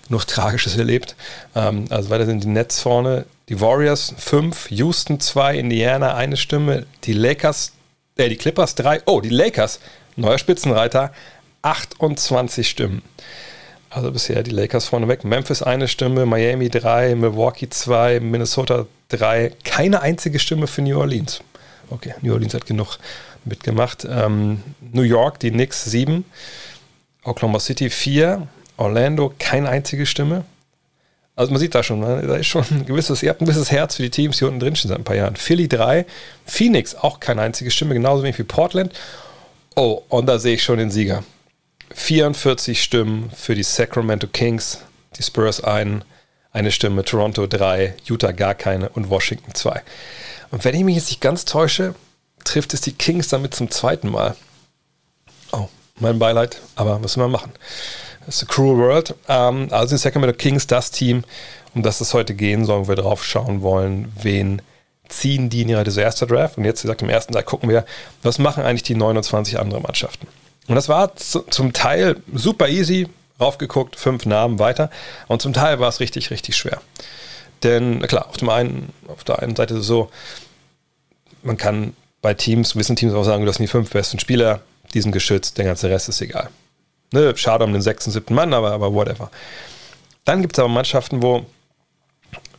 genug 0.07 0.25
Tragisches 0.27 0.77
erlebt. 0.77 1.15
Ähm, 1.55 1.85
also 1.89 2.11
weiter 2.11 2.27
sind 2.27 2.43
die 2.43 2.47
Nets 2.47 2.81
vorne. 2.81 3.25
Die 3.49 3.59
Warriors 3.59 4.13
5, 4.15 4.69
Houston 4.69 5.19
2, 5.19 5.57
Indiana 5.57 6.13
eine 6.13 6.37
Stimme, 6.37 6.85
die 7.05 7.13
Lakers, 7.13 7.71
äh, 8.19 8.29
die 8.29 8.37
Clippers 8.37 8.75
3, 8.75 9.03
oh, 9.05 9.21
die 9.21 9.29
Lakers, 9.29 9.79
neuer 10.15 10.37
Spitzenreiter, 10.37 11.11
28 11.61 12.69
Stimmen. 12.69 13.01
Also 13.89 14.11
bisher 14.11 14.43
die 14.43 14.51
Lakers 14.51 14.85
vorneweg. 14.85 15.23
Memphis 15.23 15.63
eine 15.63 15.87
Stimme, 15.87 16.25
Miami 16.25 16.69
drei, 16.69 17.15
Milwaukee 17.15 17.69
zwei, 17.69 18.19
Minnesota 18.19 18.85
drei. 19.07 19.51
Keine 19.63 20.01
einzige 20.01 20.37
Stimme 20.37 20.67
für 20.67 20.83
New 20.83 20.99
Orleans. 20.99 21.41
Okay, 21.89 22.13
New 22.21 22.33
Orleans 22.33 22.53
hat 22.53 22.67
genug 22.67 22.99
mitgemacht. 23.45 24.05
Ähm, 24.07 24.61
New 24.79 25.01
York, 25.01 25.39
die 25.39 25.49
Knicks 25.49 25.85
sieben. 25.85 26.25
Oklahoma 27.23 27.59
City 27.59 27.89
vier. 27.89 28.47
Orlando 28.77 29.33
keine 29.39 29.69
einzige 29.69 30.05
Stimme. 30.05 30.45
Also 31.39 31.53
man 31.53 31.61
sieht 31.61 31.73
da 31.73 31.83
schon, 31.83 32.01
ne? 32.01 32.21
da 32.27 32.35
ist 32.35 32.47
schon 32.47 32.65
ein 32.69 32.85
gewisses, 32.85 33.23
ihr 33.23 33.29
habt 33.29 33.39
ein 33.39 33.45
gewisses 33.45 33.71
Herz 33.71 33.95
für 33.95 34.03
die 34.03 34.09
Teams, 34.09 34.35
die 34.39 34.43
unten 34.43 34.59
drin 34.59 34.75
stehen 34.75 34.89
seit 34.89 34.97
ein 34.97 35.05
paar 35.05 35.15
Jahren. 35.15 35.37
Philly 35.37 35.69
drei. 35.69 36.05
Phoenix 36.45 36.95
auch 36.95 37.21
keine 37.21 37.41
einzige 37.41 37.71
Stimme, 37.71 37.93
genauso 37.93 38.23
wenig 38.23 38.37
wie 38.39 38.43
Portland. 38.43 38.91
Oh, 39.73 40.01
und 40.09 40.25
da 40.25 40.37
sehe 40.37 40.55
ich 40.55 40.63
schon 40.63 40.79
den 40.79 40.91
Sieger. 40.91 41.23
44 41.93 42.83
Stimmen 42.83 43.31
für 43.33 43.55
die 43.55 43.63
Sacramento 43.63 44.27
Kings, 44.27 44.79
die 45.17 45.23
Spurs 45.23 45.63
ein, 45.63 46.03
eine 46.51 46.73
Stimme, 46.73 47.05
Toronto 47.05 47.47
drei, 47.47 47.95
Utah 48.03 48.33
gar 48.33 48.53
keine 48.53 48.89
und 48.89 49.09
Washington 49.09 49.55
zwei. 49.55 49.81
Und 50.51 50.65
wenn 50.65 50.75
ich 50.75 50.83
mich 50.83 50.95
jetzt 50.95 51.09
nicht 51.09 51.21
ganz 51.21 51.45
täusche, 51.45 51.95
trifft 52.43 52.73
es 52.73 52.81
die 52.81 52.91
Kings 52.91 53.29
damit 53.29 53.55
zum 53.55 53.71
zweiten 53.71 54.09
Mal. 54.09 54.35
Oh, 55.53 55.69
mein 56.01 56.19
Beileid, 56.19 56.59
aber 56.75 57.01
was 57.01 57.13
soll 57.13 57.23
man 57.23 57.31
machen? 57.31 57.53
Ist 58.29 58.43
a 58.43 58.45
cruel 58.45 58.77
world. 58.77 59.15
Ähm, 59.27 59.67
also 59.71 59.87
sind 59.87 59.97
Sacramento 59.97 60.37
Kings 60.37 60.67
das 60.67 60.91
Team, 60.91 61.23
um 61.73 61.81
das 61.81 61.99
es 61.99 62.13
heute 62.13 62.35
gehen 62.35 62.63
soll, 62.63 62.81
wo 62.81 62.87
wir 62.87 62.95
drauf 62.95 63.25
schauen 63.25 63.63
wollen, 63.63 64.13
wen 64.21 64.61
ziehen 65.07 65.49
die 65.49 65.63
in 65.63 65.69
ihrer 65.69 65.83
Disaster 65.83 66.27
Draft. 66.27 66.57
Und 66.59 66.63
jetzt, 66.63 66.83
wie 66.83 66.87
gesagt, 66.87 67.01
im 67.01 67.09
ersten 67.09 67.33
Teil 67.33 67.41
gucken 67.41 67.69
wir, 67.69 67.85
was 68.21 68.37
machen 68.37 68.63
eigentlich 68.63 68.83
die 68.83 68.93
29 68.93 69.59
anderen 69.59 69.81
Mannschaften. 69.81 70.27
Und 70.67 70.75
das 70.75 70.87
war 70.87 71.15
zum 71.15 71.73
Teil 71.73 72.17
super 72.31 72.69
easy, 72.69 73.07
raufgeguckt, 73.41 73.95
fünf 73.95 74.27
Namen 74.27 74.59
weiter. 74.59 74.91
Und 75.27 75.41
zum 75.41 75.53
Teil 75.53 75.79
war 75.79 75.89
es 75.89 75.99
richtig, 75.99 76.29
richtig 76.29 76.55
schwer. 76.55 76.79
Denn 77.63 77.99
klar, 78.03 78.29
auf, 78.29 78.37
dem 78.37 78.49
einen, 78.49 78.93
auf 79.07 79.23
der 79.23 79.39
einen 79.39 79.55
Seite 79.55 79.81
so, 79.81 80.11
man 81.41 81.57
kann 81.57 81.95
bei 82.21 82.35
Teams, 82.35 82.73
gewissen 82.73 82.95
Teams 82.95 83.15
auch 83.15 83.23
sagen, 83.23 83.43
du 83.43 83.49
hast 83.49 83.57
die 83.57 83.65
fünf 83.65 83.89
besten 83.89 84.19
Spieler, 84.19 84.61
die 84.93 85.01
sind 85.01 85.13
geschützt, 85.13 85.57
der 85.57 85.65
ganze 85.65 85.89
Rest 85.89 86.09
ist 86.09 86.21
egal. 86.21 86.49
Ne, 87.11 87.35
schade 87.35 87.63
um 87.63 87.73
den 87.73 87.81
sechsten, 87.81 88.11
siebten 88.11 88.35
Mann, 88.35 88.53
aber, 88.53 88.71
aber 88.71 88.93
whatever. 88.93 89.31
Dann 90.25 90.41
gibt 90.41 90.55
es 90.55 90.59
aber 90.59 90.69
Mannschaften, 90.69 91.23
wo 91.23 91.45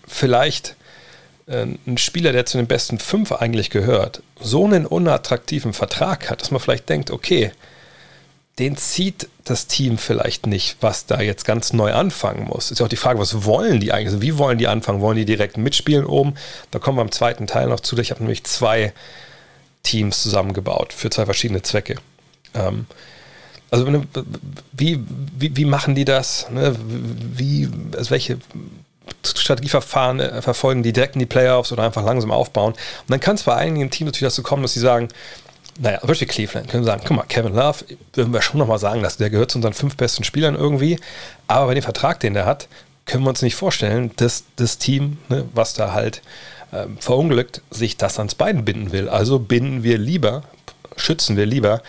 vielleicht 0.07 0.75
äh, 1.47 1.67
ein 1.87 1.99
Spieler, 1.99 2.33
der 2.33 2.47
zu 2.47 2.59
den 2.59 2.67
besten 2.67 2.99
fünf 2.99 3.33
eigentlich 3.33 3.71
gehört, 3.71 4.23
so 4.41 4.65
einen 4.65 4.87
unattraktiven 4.87 5.73
Vertrag 5.73 6.31
hat, 6.31 6.41
dass 6.41 6.51
man 6.51 6.61
vielleicht 6.61 6.89
denkt, 6.89 7.11
okay, 7.11 7.53
den 8.59 8.77
zieht 8.77 9.29
das 9.45 9.69
Team 9.69 9.97
vielleicht 9.97 10.47
nicht, 10.47 10.77
was 10.81 11.07
da 11.07 11.21
jetzt 11.21 11.45
ganz 11.45 11.73
neu 11.73 11.95
anfangen 11.95 12.45
muss. 12.45 12.71
Ist 12.71 12.79
ja 12.79 12.87
auch 12.87 12.91
die 12.91 12.97
Frage, 12.97 13.19
was 13.19 13.45
wollen 13.45 13.81
die 13.81 13.93
eigentlich? 13.93 14.09
Also 14.09 14.23
wie 14.23 14.37
wollen 14.37 14.59
die 14.59 14.69
anfangen? 14.69 15.01
Wollen 15.01 15.17
die 15.17 15.25
direkt 15.25 15.57
mitspielen 15.57 16.05
oben? 16.05 16.35
Da 16.71 16.79
kommen 16.79 16.99
wir 16.99 17.03
im 17.03 17.13
zweiten 17.13 17.47
Teil 17.47 17.69
noch 17.69 17.81
zu. 17.81 17.97
Ich 17.99 18.11
habe 18.11 18.21
nämlich 18.21 18.45
zwei 18.45 18.93
Teams 19.83 20.23
zusammengebaut 20.23 20.93
für 20.93 21.09
zwei 21.09 21.25
verschiedene 21.25 21.63
Zwecke. 21.63 21.97
Ähm, 22.55 22.87
also 23.71 23.87
wie, 24.73 25.05
wie, 25.39 25.57
wie 25.57 25.65
machen 25.65 25.95
die 25.95 26.05
das? 26.05 26.51
Ne? 26.51 26.75
Wie, 27.37 27.69
also 27.97 28.11
welche 28.11 28.39
Strategieverfahren 29.25 30.21
äh, 30.21 30.43
verfolgen 30.43 30.83
die 30.83 30.93
direkt 30.93 31.15
in 31.15 31.21
die 31.21 31.27
Playoffs 31.27 31.73
oder 31.73 31.85
einfach 31.85 32.05
langsam 32.05 32.31
aufbauen? 32.31 32.73
Und 32.73 33.11
dann 33.11 33.21
kann 33.21 33.37
es 33.37 33.45
bei 33.45 33.55
einigen 33.55 33.91
Teams 33.91 34.09
natürlich 34.09 34.33
dazu 34.33 34.43
kommen, 34.43 34.63
dass 34.63 34.73
sie 34.73 34.81
sagen, 34.81 35.09
naja, 35.79 36.01
Beispiel 36.03 36.29
Cleveland, 36.29 36.69
können 36.69 36.85
sagen, 36.85 37.03
guck 37.07 37.17
mal, 37.17 37.25
Kevin 37.25 37.55
Love, 37.55 37.85
würden 38.13 38.33
wir 38.33 38.43
schon 38.43 38.59
nochmal 38.59 38.79
sagen, 38.79 39.03
dass 39.03 39.17
der 39.17 39.31
gehört 39.31 39.51
zu 39.51 39.59
unseren 39.59 39.73
fünf 39.73 39.97
besten 39.97 40.25
Spielern 40.25 40.55
irgendwie, 40.55 40.99
aber 41.47 41.67
bei 41.67 41.75
dem 41.75 41.83
Vertrag, 41.83 42.21
den 42.21 42.35
der 42.35 42.45
hat, 42.45 42.69
können 43.07 43.25
wir 43.25 43.31
uns 43.31 43.43
nicht 43.43 43.55
vorstellen, 43.55 44.11
dass 44.17 44.45
das 44.57 44.79
Team, 44.79 45.19
ne, 45.29 45.47
was 45.55 45.75
da 45.75 45.93
halt 45.93 46.23
äh, 46.73 46.87
verunglückt, 46.99 47.63
sich 47.71 47.97
das 47.97 48.19
ans 48.19 48.35
Bein 48.35 48.65
binden 48.65 48.93
will. 48.93 49.09
Also 49.09 49.39
binden 49.39 49.83
wir 49.83 49.97
lieber, 49.97 50.43
schützen 50.97 51.37
wir 51.37 51.47
lieber 51.47 51.83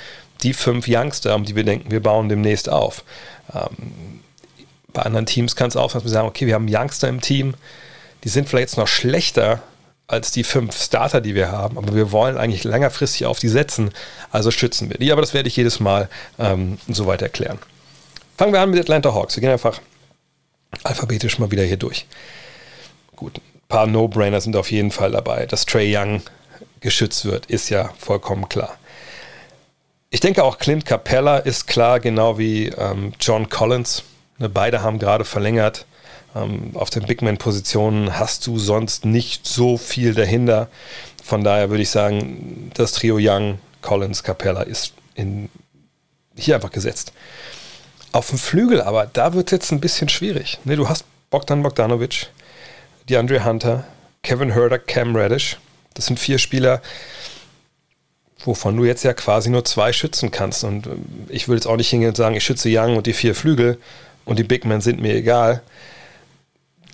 die 0.43 0.53
fünf 0.53 0.87
Youngster, 0.87 1.35
um 1.35 1.45
die 1.45 1.55
wir 1.55 1.63
denken, 1.63 1.91
wir 1.91 2.01
bauen 2.01 2.29
demnächst 2.29 2.69
auf. 2.69 3.03
Ähm, 3.53 4.21
bei 4.93 5.03
anderen 5.03 5.25
Teams 5.25 5.55
kann 5.55 5.69
es 5.69 5.75
auch 5.75 5.89
sein, 5.89 5.99
dass 5.99 6.05
wir 6.05 6.13
sagen, 6.13 6.27
okay, 6.27 6.47
wir 6.47 6.55
haben 6.55 6.67
Youngster 6.69 7.07
im 7.07 7.21
Team, 7.21 7.53
die 8.23 8.29
sind 8.29 8.49
vielleicht 8.49 8.69
jetzt 8.69 8.77
noch 8.77 8.87
schlechter 8.87 9.61
als 10.07 10.31
die 10.31 10.43
fünf 10.43 10.75
Starter, 10.81 11.21
die 11.21 11.35
wir 11.35 11.51
haben, 11.51 11.77
aber 11.77 11.95
wir 11.95 12.11
wollen 12.11 12.37
eigentlich 12.37 12.65
längerfristig 12.65 13.25
auf 13.25 13.39
die 13.39 13.47
setzen, 13.47 13.91
also 14.29 14.51
schützen 14.51 14.89
wir 14.89 14.97
die. 14.97 15.11
Aber 15.11 15.21
das 15.21 15.33
werde 15.33 15.47
ich 15.47 15.55
jedes 15.55 15.79
Mal 15.79 16.09
ähm, 16.37 16.77
soweit 16.89 17.21
erklären. 17.21 17.59
Fangen 18.37 18.51
wir 18.51 18.59
an 18.59 18.71
mit 18.71 18.79
Atlanta 18.79 19.13
Hawks. 19.13 19.37
Wir 19.37 19.41
gehen 19.41 19.51
einfach 19.51 19.79
alphabetisch 20.83 21.39
mal 21.39 21.51
wieder 21.51 21.63
hier 21.63 21.77
durch. 21.77 22.07
Gut, 23.15 23.37
ein 23.37 23.61
paar 23.69 23.87
No-Brainer 23.87 24.41
sind 24.41 24.57
auf 24.57 24.69
jeden 24.71 24.91
Fall 24.91 25.11
dabei. 25.11 25.45
Dass 25.45 25.65
Trey 25.65 25.95
Young 25.95 26.21
geschützt 26.81 27.23
wird, 27.23 27.45
ist 27.45 27.69
ja 27.69 27.91
vollkommen 27.97 28.49
klar. 28.49 28.77
Ich 30.13 30.19
denke 30.19 30.43
auch 30.43 30.57
Clint 30.57 30.85
Capella 30.85 31.37
ist 31.37 31.67
klar, 31.67 32.01
genau 32.01 32.37
wie 32.37 32.67
ähm, 32.67 33.13
John 33.21 33.47
Collins. 33.47 34.03
Ne, 34.39 34.49
beide 34.49 34.83
haben 34.83 34.99
gerade 34.99 35.23
verlängert. 35.23 35.85
Ähm, 36.35 36.71
auf 36.73 36.89
den 36.89 37.03
Bigman-Positionen 37.03 38.19
hast 38.19 38.45
du 38.45 38.59
sonst 38.59 39.05
nicht 39.05 39.47
so 39.47 39.77
viel 39.77 40.13
dahinter. 40.13 40.67
Von 41.23 41.45
daher 41.45 41.69
würde 41.69 41.83
ich 41.83 41.89
sagen, 41.89 42.71
das 42.73 42.91
Trio 42.91 43.19
Young, 43.21 43.59
Collins, 43.81 44.21
Capella 44.21 44.63
ist 44.63 44.93
in, 45.15 45.47
hier 46.35 46.55
einfach 46.55 46.71
gesetzt. 46.71 47.13
Auf 48.11 48.31
dem 48.31 48.37
Flügel 48.37 48.81
aber, 48.81 49.05
da 49.05 49.33
wird 49.33 49.47
es 49.47 49.51
jetzt 49.51 49.71
ein 49.71 49.79
bisschen 49.79 50.09
schwierig. 50.09 50.59
Ne, 50.65 50.75
du 50.75 50.89
hast 50.89 51.05
Bogdan 51.29 51.63
Bogdanovic, 51.63 52.27
DeAndre 53.07 53.45
Hunter, 53.45 53.85
Kevin 54.23 54.51
Herder, 54.51 54.77
Cam 54.77 55.15
Reddish. 55.15 55.57
Das 55.93 56.07
sind 56.07 56.19
vier 56.19 56.37
Spieler, 56.37 56.81
wovon 58.45 58.77
du 58.77 58.85
jetzt 58.85 59.03
ja 59.03 59.13
quasi 59.13 59.49
nur 59.49 59.65
zwei 59.65 59.93
schützen 59.93 60.31
kannst. 60.31 60.63
Und 60.63 60.87
ähm, 60.87 61.05
ich 61.29 61.47
würde 61.47 61.57
jetzt 61.57 61.67
auch 61.67 61.77
nicht 61.77 61.89
hingehen 61.89 62.09
und 62.09 62.17
sagen, 62.17 62.35
ich 62.35 62.43
schütze 62.43 62.69
Young 62.71 62.97
und 62.97 63.07
die 63.07 63.13
vier 63.13 63.35
Flügel 63.35 63.77
und 64.25 64.39
die 64.39 64.43
Big 64.43 64.65
Men 64.65 64.81
sind 64.81 65.01
mir 65.01 65.15
egal. 65.15 65.61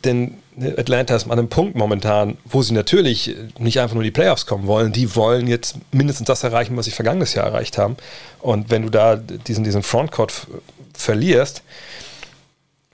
Denn 0.04 0.38
ne, 0.56 0.76
Atlanta 0.78 1.16
ist 1.16 1.26
an 1.26 1.32
einem 1.32 1.50
Punkt 1.50 1.76
momentan, 1.76 2.38
wo 2.46 2.62
sie 2.62 2.74
natürlich 2.74 3.36
nicht 3.58 3.80
einfach 3.80 3.96
nur 3.96 4.04
die 4.04 4.12
Playoffs 4.12 4.46
kommen 4.46 4.68
wollen, 4.68 4.92
die 4.92 5.16
wollen 5.16 5.48
jetzt 5.48 5.76
mindestens 5.92 6.28
das 6.28 6.44
erreichen, 6.44 6.78
was 6.78 6.86
sie 6.86 6.92
vergangenes 6.92 7.34
Jahr 7.34 7.48
erreicht 7.48 7.78
haben. 7.78 7.98
Und 8.40 8.70
wenn 8.70 8.84
du 8.84 8.90
da 8.90 9.16
diesen, 9.16 9.64
diesen 9.64 9.84
Frontcourt 9.84 10.48
verlierst, 10.94 11.64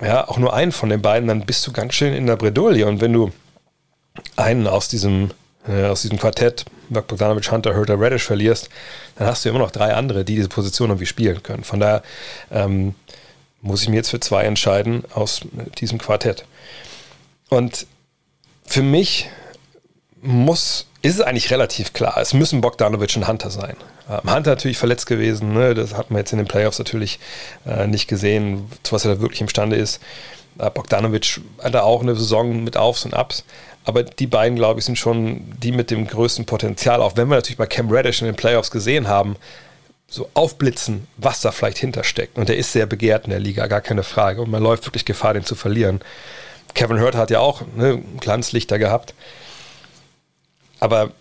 ja, 0.01 0.27
auch 0.27 0.37
nur 0.37 0.53
einen 0.53 0.71
von 0.71 0.89
den 0.89 1.01
beiden, 1.01 1.27
dann 1.27 1.45
bist 1.45 1.65
du 1.65 1.71
ganz 1.71 1.93
schön 1.93 2.13
in 2.13 2.27
der 2.27 2.35
Bredouille. 2.35 2.85
Und 2.85 2.99
wenn 2.99 3.13
du 3.13 3.31
einen 4.35 4.67
aus 4.67 4.87
diesem, 4.87 5.31
äh, 5.67 5.85
aus 5.85 6.01
diesem 6.01 6.19
Quartett 6.19 6.65
Bogdanovic, 6.89 7.51
Hunter, 7.51 7.75
Hurter, 7.75 7.99
Reddish 7.99 8.23
verlierst, 8.23 8.69
dann 9.15 9.27
hast 9.27 9.45
du 9.45 9.49
immer 9.49 9.59
noch 9.59 9.71
drei 9.71 9.93
andere, 9.93 10.23
die 10.25 10.35
diese 10.35 10.49
Position 10.49 10.89
irgendwie 10.89 11.05
spielen 11.05 11.41
können. 11.41 11.63
Von 11.63 11.79
daher 11.79 12.03
ähm, 12.51 12.95
muss 13.61 13.81
ich 13.81 13.89
mir 13.89 13.95
jetzt 13.95 14.09
für 14.09 14.19
zwei 14.19 14.43
entscheiden 14.43 15.03
aus 15.13 15.41
diesem 15.79 15.97
Quartett. 15.97 16.45
Und 17.49 17.87
für 18.65 18.83
mich 18.83 19.29
muss, 20.21 20.87
ist 21.01 21.15
es 21.15 21.21
eigentlich 21.21 21.51
relativ 21.51 21.93
klar, 21.93 22.17
es 22.17 22.33
müssen 22.33 22.61
Bogdanovic 22.61 23.15
und 23.15 23.27
Hunter 23.27 23.49
sein. 23.49 23.75
Ähm, 24.09 24.33
Hunter 24.33 24.51
natürlich 24.51 24.77
verletzt 24.77 25.05
gewesen, 25.05 25.53
ne? 25.53 25.73
das 25.73 25.93
hat 25.95 26.11
man 26.11 26.19
jetzt 26.19 26.31
in 26.31 26.37
den 26.37 26.47
Playoffs 26.47 26.79
natürlich 26.79 27.19
äh, 27.65 27.87
nicht 27.87 28.07
gesehen, 28.07 28.69
zu 28.83 28.93
was 28.93 29.05
er 29.05 29.15
da 29.15 29.21
wirklich 29.21 29.41
imstande 29.41 29.75
ist. 29.75 30.01
Äh, 30.59 30.69
Bogdanovic 30.69 31.41
hatte 31.61 31.83
auch 31.83 32.01
eine 32.01 32.15
Saison 32.15 32.63
mit 32.63 32.77
Aufs 32.77 33.05
und 33.05 33.13
Abs. 33.13 33.43
Aber 33.85 34.03
die 34.03 34.27
beiden, 34.27 34.55
glaube 34.55 34.79
ich, 34.79 34.85
sind 34.85 34.97
schon 34.97 35.41
die 35.59 35.71
mit 35.71 35.91
dem 35.91 36.07
größten 36.07 36.45
Potenzial. 36.45 37.01
Auch 37.01 37.17
wenn 37.17 37.27
wir 37.27 37.35
natürlich 37.35 37.57
bei 37.57 37.65
Cam 37.65 37.89
Reddish 37.89 38.21
in 38.21 38.27
den 38.27 38.35
Playoffs 38.35 38.71
gesehen 38.71 39.07
haben, 39.07 39.35
so 40.07 40.29
aufblitzen, 40.35 41.07
was 41.17 41.41
da 41.41 41.51
vielleicht 41.51 41.79
hintersteckt. 41.79 42.37
Und 42.37 42.47
der 42.47 42.57
ist 42.57 42.71
sehr 42.71 42.85
begehrt 42.85 43.25
in 43.25 43.31
der 43.31 43.39
Liga, 43.39 43.67
gar 43.67 43.81
keine 43.81 44.03
Frage. 44.03 44.41
Und 44.41 44.51
man 44.51 44.63
läuft 44.63 44.85
wirklich 44.85 45.05
Gefahr, 45.05 45.33
den 45.33 45.43
zu 45.43 45.55
verlieren. 45.55 46.01
Kevin 46.75 46.99
Hurt 46.99 47.15
hat 47.15 47.31
ja 47.31 47.39
auch 47.39 47.63
ne, 47.75 48.01
Glanzlichter 48.19 48.79
gehabt. 48.79 49.13
Aber 50.79 51.11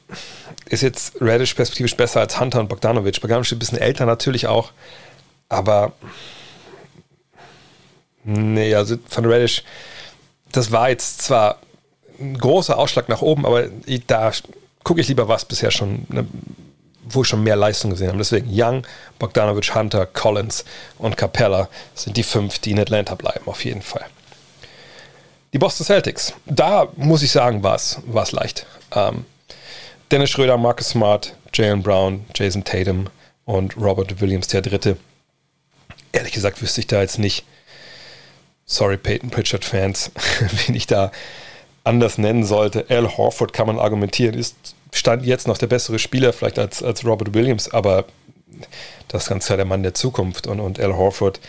ist 0.66 0.82
jetzt 0.82 1.20
Reddish 1.20 1.54
perspektivisch 1.54 1.96
besser 1.96 2.20
als 2.20 2.38
Hunter 2.38 2.60
und 2.60 2.68
Bogdanovic? 2.68 3.20
Bogdanovic 3.20 3.46
ist 3.46 3.52
ein 3.52 3.58
bisschen 3.58 3.78
älter 3.78 4.06
natürlich 4.06 4.46
auch. 4.46 4.72
Aber 5.48 5.92
nee, 8.24 8.74
also 8.74 8.96
von 9.08 9.24
Reddish, 9.24 9.64
das 10.50 10.72
war 10.72 10.90
jetzt 10.90 11.22
zwar 11.22 11.60
ein 12.22 12.38
großer 12.38 12.78
Ausschlag 12.78 13.08
nach 13.08 13.22
oben, 13.22 13.44
aber 13.44 13.66
da 14.06 14.32
gucke 14.84 15.00
ich 15.00 15.08
lieber 15.08 15.28
was 15.28 15.44
bisher 15.44 15.70
schon, 15.70 16.06
ne, 16.08 16.26
wo 17.04 17.22
ich 17.22 17.28
schon 17.28 17.42
mehr 17.42 17.56
Leistung 17.56 17.90
gesehen 17.90 18.08
habe. 18.08 18.18
Deswegen 18.18 18.48
Young, 18.50 18.86
Bogdanovic, 19.18 19.74
Hunter, 19.74 20.06
Collins 20.06 20.64
und 20.98 21.16
Capella 21.16 21.68
sind 21.94 22.16
die 22.16 22.22
fünf, 22.22 22.58
die 22.58 22.72
in 22.72 22.80
Atlanta 22.80 23.14
bleiben, 23.14 23.46
auf 23.46 23.64
jeden 23.64 23.82
Fall. 23.82 24.06
Die 25.52 25.58
Boston 25.58 25.84
Celtics, 25.84 26.32
da 26.46 26.88
muss 26.96 27.22
ich 27.22 27.30
sagen, 27.30 27.62
war 27.62 27.74
es 27.74 28.32
leicht. 28.32 28.66
Ähm, 28.94 29.26
Dennis 30.10 30.30
Schröder, 30.30 30.56
Marcus 30.56 30.90
Smart, 30.90 31.34
Jalen 31.52 31.82
Brown, 31.82 32.24
Jason 32.34 32.64
Tatum 32.64 33.08
und 33.44 33.76
Robert 33.76 34.20
Williams, 34.20 34.48
der 34.48 34.62
Dritte. 34.62 34.96
Ehrlich 36.12 36.32
gesagt 36.32 36.62
wüsste 36.62 36.80
ich 36.80 36.86
da 36.86 37.00
jetzt 37.00 37.18
nicht, 37.18 37.44
sorry 38.64 38.96
Peyton 38.96 39.30
Pritchard-Fans, 39.30 40.10
wen 40.66 40.74
ich 40.74 40.86
da 40.86 41.12
anders 41.84 42.18
nennen 42.18 42.44
sollte. 42.44 42.86
Al 42.88 43.16
Horford 43.16 43.52
kann 43.52 43.66
man 43.66 43.78
argumentieren, 43.78 44.34
ist 44.34 44.74
Stand 44.92 45.24
jetzt 45.24 45.48
noch 45.48 45.58
der 45.58 45.66
bessere 45.68 45.98
Spieler 45.98 46.32
vielleicht 46.32 46.58
als, 46.58 46.82
als 46.82 47.04
Robert 47.04 47.34
Williams, 47.34 47.72
aber 47.72 48.04
das 49.08 49.24
ist 49.24 49.28
ganz 49.28 49.46
klar 49.46 49.56
der 49.56 49.66
Mann 49.66 49.82
der 49.82 49.94
Zukunft 49.94 50.46
und, 50.46 50.60
und 50.60 50.78
Al 50.78 50.96
Horford 50.96 51.40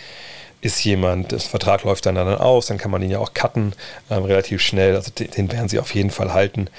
ist 0.61 0.83
jemand, 0.85 1.33
das 1.33 1.43
Vertrag 1.43 1.83
läuft 1.83 2.05
dann, 2.05 2.15
dann 2.15 2.37
aus, 2.37 2.67
dann 2.67 2.77
kann 2.77 2.89
man 2.89 3.01
ihn 3.01 3.11
ja 3.11 3.19
auch 3.19 3.33
cutten, 3.33 3.73
ähm, 4.09 4.23
relativ 4.23 4.61
schnell, 4.61 4.95
also 4.95 5.11
den, 5.11 5.29
den, 5.29 5.51
werden 5.51 5.67
sie 5.67 5.79
auf 5.79 5.93
jeden 5.93 6.09
Fall 6.09 6.33
halten, 6.33 6.69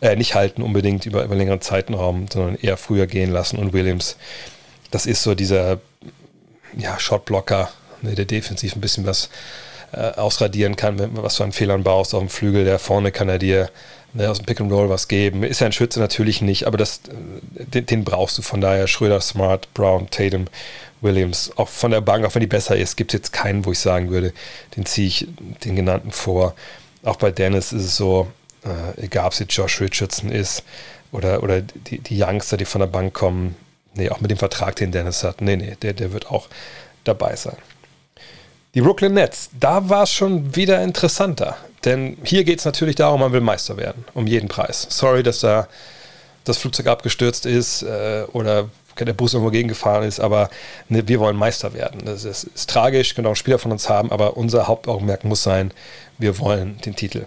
äh, 0.00 0.16
nicht 0.16 0.34
halten 0.34 0.62
unbedingt 0.62 1.04
über, 1.04 1.24
über 1.24 1.34
längeren 1.34 1.60
Zeitraum, 1.60 2.26
sondern 2.32 2.56
eher 2.56 2.78
früher 2.78 3.06
gehen 3.06 3.30
lassen 3.30 3.58
und 3.58 3.74
Williams, 3.74 4.16
das 4.90 5.04
ist 5.04 5.22
so 5.22 5.34
dieser 5.34 5.78
ja, 6.76 6.98
Shotblocker, 6.98 7.70
ne, 8.00 8.14
der 8.14 8.24
defensiv 8.24 8.76
ein 8.76 8.80
bisschen 8.80 9.04
was 9.04 9.28
äh, 9.94 10.12
ausradieren 10.16 10.76
kann, 10.76 10.98
wenn, 10.98 11.10
was 11.16 11.36
du 11.36 11.44
an 11.44 11.52
Fehlern 11.52 11.82
baust 11.82 12.14
auf 12.14 12.20
dem 12.20 12.28
Flügel, 12.28 12.64
der 12.64 12.78
vorne 12.78 13.12
kann 13.12 13.28
er 13.28 13.38
dir 13.38 13.70
ne, 14.12 14.30
aus 14.30 14.38
dem 14.38 14.46
Pick 14.46 14.60
and 14.60 14.72
Roll 14.72 14.88
was 14.88 15.08
geben. 15.08 15.42
Ist 15.42 15.60
ja 15.60 15.66
ein 15.66 15.72
Schütze 15.72 16.00
natürlich 16.00 16.42
nicht, 16.42 16.66
aber 16.66 16.78
das, 16.78 17.00
äh, 17.08 17.64
den, 17.64 17.86
den, 17.86 18.04
brauchst 18.04 18.38
du 18.38 18.42
von 18.42 18.60
daher. 18.60 18.86
Schröder, 18.86 19.20
Smart, 19.20 19.72
Brown, 19.74 20.08
Tatum, 20.10 20.46
Williams, 21.00 21.52
auch 21.56 21.68
von 21.68 21.90
der 21.90 22.00
Bank, 22.00 22.24
auch 22.24 22.34
wenn 22.34 22.40
die 22.40 22.46
besser 22.46 22.76
ist, 22.76 22.96
gibt 22.96 23.12
es 23.12 23.18
jetzt 23.18 23.32
keinen, 23.32 23.64
wo 23.64 23.72
ich 23.72 23.78
sagen 23.78 24.10
würde, 24.10 24.32
den 24.76 24.86
ziehe 24.86 25.06
ich 25.06 25.28
den 25.64 25.76
genannten 25.76 26.10
vor. 26.10 26.54
Auch 27.04 27.16
bei 27.16 27.30
Dennis 27.30 27.72
ist 27.72 27.84
es 27.84 27.96
so, 27.96 28.28
äh, 28.64 29.04
egal 29.04 29.26
ob 29.26 29.32
es 29.32 29.38
jetzt 29.40 29.54
Josh 29.54 29.80
Richardson 29.80 30.30
ist 30.30 30.64
oder, 31.12 31.42
oder 31.42 31.60
die, 31.60 31.98
die 31.98 32.22
Youngster, 32.22 32.56
die 32.56 32.64
von 32.64 32.80
der 32.80 32.86
Bank 32.86 33.12
kommen, 33.12 33.54
nee, 33.94 34.08
auch 34.08 34.20
mit 34.20 34.30
dem 34.30 34.38
Vertrag, 34.38 34.76
den 34.76 34.92
Dennis 34.92 35.22
hat, 35.22 35.40
nee, 35.40 35.56
nee, 35.56 35.76
der, 35.82 35.92
der 35.92 36.12
wird 36.12 36.30
auch 36.30 36.48
dabei 37.04 37.36
sein. 37.36 37.56
Die 38.74 38.80
Brooklyn 38.80 39.14
Nets, 39.14 39.50
da 39.58 39.88
war 39.88 40.02
es 40.02 40.10
schon 40.10 40.56
wieder 40.56 40.82
interessanter. 40.82 41.56
Denn 41.84 42.16
hier 42.24 42.42
geht 42.42 42.58
es 42.58 42.64
natürlich 42.64 42.96
darum, 42.96 43.20
man 43.20 43.32
will 43.32 43.40
Meister 43.40 43.76
werden, 43.76 44.04
um 44.14 44.26
jeden 44.26 44.48
Preis. 44.48 44.86
Sorry, 44.90 45.22
dass 45.22 45.40
da 45.40 45.68
das 46.42 46.58
Flugzeug 46.58 46.88
abgestürzt 46.88 47.46
ist 47.46 47.82
äh, 47.82 48.24
oder 48.32 48.68
der 48.98 49.12
Bus 49.12 49.34
irgendwo 49.34 49.50
gegengefahren 49.50 50.04
ist, 50.04 50.20
aber 50.20 50.50
ne, 50.88 51.06
wir 51.08 51.18
wollen 51.18 51.36
Meister 51.36 51.74
werden. 51.74 52.02
Das 52.04 52.24
ist, 52.24 52.44
ist 52.44 52.70
tragisch, 52.70 53.14
können 53.14 53.26
auch 53.26 53.34
Spieler 53.34 53.58
von 53.58 53.72
uns 53.72 53.88
haben, 53.88 54.12
aber 54.12 54.36
unser 54.36 54.68
Hauptaugenmerk 54.68 55.24
muss 55.24 55.42
sein, 55.42 55.72
wir 56.18 56.38
wollen 56.38 56.78
den 56.84 56.94
Titel. 56.94 57.24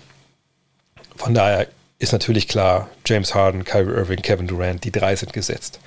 Von 1.16 1.34
daher 1.34 1.68
ist 2.00 2.14
natürlich 2.14 2.48
klar, 2.48 2.90
James 3.06 3.36
Harden, 3.36 3.64
Kyrie 3.64 3.92
Irving, 3.92 4.22
Kevin 4.22 4.48
Durant, 4.48 4.84
die 4.84 4.92
drei 4.92 5.16
sind 5.16 5.34
gesetzt. 5.34 5.80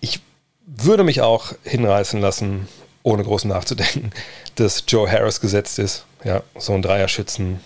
Ich 0.00 0.20
würde 0.66 1.04
mich 1.04 1.20
auch 1.20 1.52
hinreißen 1.64 2.20
lassen, 2.20 2.68
ohne 3.06 3.22
groß 3.22 3.44
nachzudenken, 3.44 4.10
dass 4.56 4.82
Joe 4.88 5.10
Harris 5.10 5.40
gesetzt 5.40 5.78
ist. 5.78 6.04
Ja, 6.24 6.42
so 6.58 6.72
ein 6.72 6.82
Dreierschützen, 6.82 7.60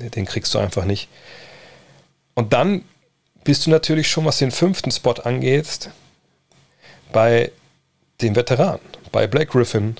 den 0.00 0.26
kriegst 0.26 0.52
du 0.52 0.58
einfach 0.58 0.84
nicht. 0.84 1.08
Und 2.34 2.52
dann 2.52 2.84
bist 3.44 3.66
du 3.66 3.70
natürlich 3.70 4.10
schon, 4.10 4.24
was 4.24 4.38
den 4.38 4.50
fünften 4.50 4.90
Spot 4.90 5.12
angeht, 5.12 5.90
bei 7.12 7.52
den 8.20 8.34
Veteranen. 8.34 8.80
Bei 9.12 9.28
Blake 9.28 9.52
Griffin, 9.52 9.96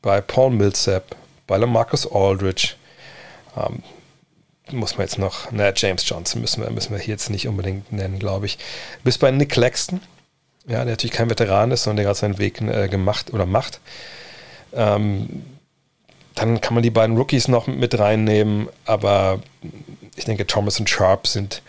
bei 0.00 0.20
Paul 0.20 0.50
Millsap, 0.50 1.16
bei 1.48 1.56
Lamarcus 1.56 2.10
Aldridge. 2.10 2.74
Ähm, 3.56 3.82
muss 4.70 4.96
man 4.96 5.06
jetzt 5.06 5.18
noch, 5.18 5.50
naja, 5.50 5.72
James 5.74 6.08
Johnson 6.08 6.40
müssen 6.40 6.62
wir, 6.62 6.70
müssen 6.70 6.92
wir 6.92 7.00
hier 7.00 7.14
jetzt 7.14 7.30
nicht 7.30 7.48
unbedingt 7.48 7.92
nennen, 7.92 8.20
glaube 8.20 8.46
ich. 8.46 8.58
Bis 9.02 9.18
bei 9.18 9.32
Nick 9.32 9.50
Claxton, 9.50 10.00
ja, 10.66 10.78
der 10.78 10.92
natürlich 10.92 11.16
kein 11.16 11.28
Veteran 11.28 11.72
ist, 11.72 11.82
sondern 11.82 11.96
der 11.96 12.04
gerade 12.04 12.18
seinen 12.18 12.38
Weg 12.38 12.60
äh, 12.60 12.88
gemacht 12.88 13.32
oder 13.32 13.44
macht. 13.44 13.80
Ähm, 14.72 15.42
dann 16.34 16.60
kann 16.60 16.74
man 16.74 16.82
die 16.82 16.90
beiden 16.90 17.16
Rookies 17.16 17.48
noch 17.48 17.66
mit 17.66 17.98
reinnehmen, 17.98 18.68
aber 18.84 19.40
ich 20.16 20.24
denke, 20.24 20.46
Thomas 20.46 20.78
und 20.80 20.88
Sharp 20.88 21.26
sind 21.26 21.62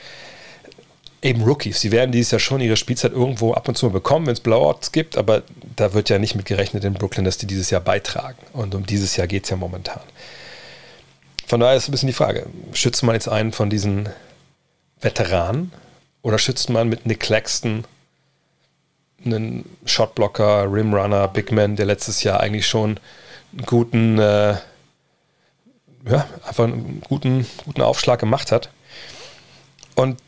eben 1.22 1.44
Rookies. 1.44 1.82
Sie 1.82 1.92
werden 1.92 2.12
dieses 2.12 2.32
Jahr 2.32 2.40
schon 2.40 2.62
ihre 2.62 2.78
Spielzeit 2.78 3.12
irgendwo 3.12 3.54
ab 3.54 3.68
und 3.68 3.78
zu 3.78 3.90
bekommen, 3.90 4.26
wenn 4.28 4.34
es 4.34 4.40
Blowouts 4.40 4.92
gibt, 4.92 5.18
aber 5.18 5.44
da 5.76 5.94
wird 5.94 6.10
ja 6.10 6.20
nicht 6.20 6.36
mit 6.36 6.46
gerechnet 6.46 6.84
in 6.84 6.94
Brooklyn, 6.94 7.26
dass 7.26 7.38
die 7.38 7.48
dieses 7.48 7.70
Jahr 7.70 7.82
beitragen. 7.82 8.40
Und 8.54 8.74
um 8.74 8.86
dieses 8.86 9.16
Jahr 9.16 9.28
geht 9.28 9.44
es 9.44 9.50
ja 9.50 9.58
momentan. 9.58 10.02
Von 11.46 11.60
daher 11.60 11.76
ist 11.76 11.88
ein 11.88 11.92
bisschen 11.92 12.08
die 12.08 12.14
Frage, 12.14 12.48
schützt 12.74 13.04
man 13.04 13.14
jetzt 13.14 13.28
einen 13.28 13.52
von 13.52 13.70
diesen 13.70 14.10
Veteranen 15.00 15.72
oder 16.22 16.40
schützt 16.40 16.70
man 16.70 16.88
mit 16.88 17.06
Nick 17.06 17.20
Claxton 17.20 17.84
einen 19.26 19.66
Shotblocker, 19.86 20.72
Rimrunner, 20.72 21.28
Big 21.28 21.52
Man, 21.52 21.76
der 21.76 21.86
letztes 21.86 22.24
Jahr 22.24 22.40
eigentlich 22.40 22.68
schon 22.68 23.00
einen 23.54 23.66
guten, 23.66 24.20
äh, 24.20 24.56
ja, 26.10 26.28
einfach 26.46 26.66
einen 26.66 27.02
guten, 27.08 27.46
guten 27.66 27.82
Aufschlag 27.82 28.20
gemacht 28.20 28.52
hat. 28.52 28.70
Und 29.96 30.20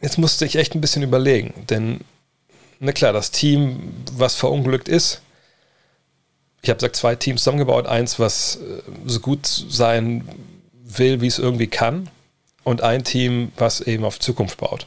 jetzt 0.00 0.18
musste 0.18 0.44
ich 0.46 0.56
echt 0.56 0.74
ein 0.74 0.80
bisschen 0.80 1.02
überlegen, 1.02 1.54
denn, 1.68 2.00
na 2.80 2.92
klar, 2.92 3.12
das 3.12 3.30
Team, 3.30 3.94
was 4.12 4.34
verunglückt 4.34 4.88
ist, 4.88 5.20
ich 6.62 6.70
habe 6.70 6.78
gesagt, 6.78 6.96
zwei 6.96 7.14
Teams 7.14 7.42
zusammengebaut, 7.42 7.86
eins, 7.86 8.18
was 8.18 8.56
äh, 8.56 8.82
so 9.06 9.20
gut 9.20 9.46
sein 9.46 10.28
will, 10.72 11.20
wie 11.20 11.26
es 11.26 11.38
irgendwie 11.38 11.68
kann, 11.68 12.10
und 12.64 12.82
ein 12.82 13.04
Team, 13.04 13.52
was 13.56 13.80
eben 13.80 14.04
auf 14.04 14.18
Zukunft 14.18 14.58
baut. 14.58 14.86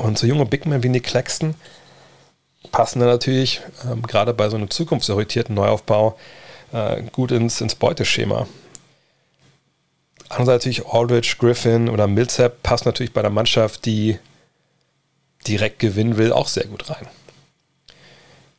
Und 0.00 0.18
so 0.18 0.26
junge 0.26 0.46
Big 0.46 0.66
Men 0.66 0.82
wie 0.82 0.88
Nick 0.88 1.04
Claxton 1.04 1.54
passen 2.72 3.00
da 3.00 3.06
natürlich, 3.06 3.60
ähm, 3.90 4.02
gerade 4.02 4.34
bei 4.34 4.48
so 4.48 4.56
einem 4.56 4.70
zukunftsorientierten 4.70 5.54
Neuaufbau, 5.54 6.18
äh, 6.72 7.02
gut 7.12 7.32
ins, 7.32 7.60
ins 7.60 7.74
Beuteschema. 7.74 8.46
Andererseits 10.28 10.64
natürlich 10.64 10.86
Aldridge, 10.86 11.36
Griffin 11.38 11.88
oder 11.88 12.06
Millsap 12.06 12.62
passt 12.62 12.86
natürlich 12.86 13.12
bei 13.12 13.22
der 13.22 13.30
Mannschaft, 13.30 13.84
die 13.84 14.18
direkt 15.46 15.78
gewinnen 15.78 16.16
will, 16.16 16.32
auch 16.32 16.46
sehr 16.46 16.66
gut 16.66 16.88
rein. 16.90 17.08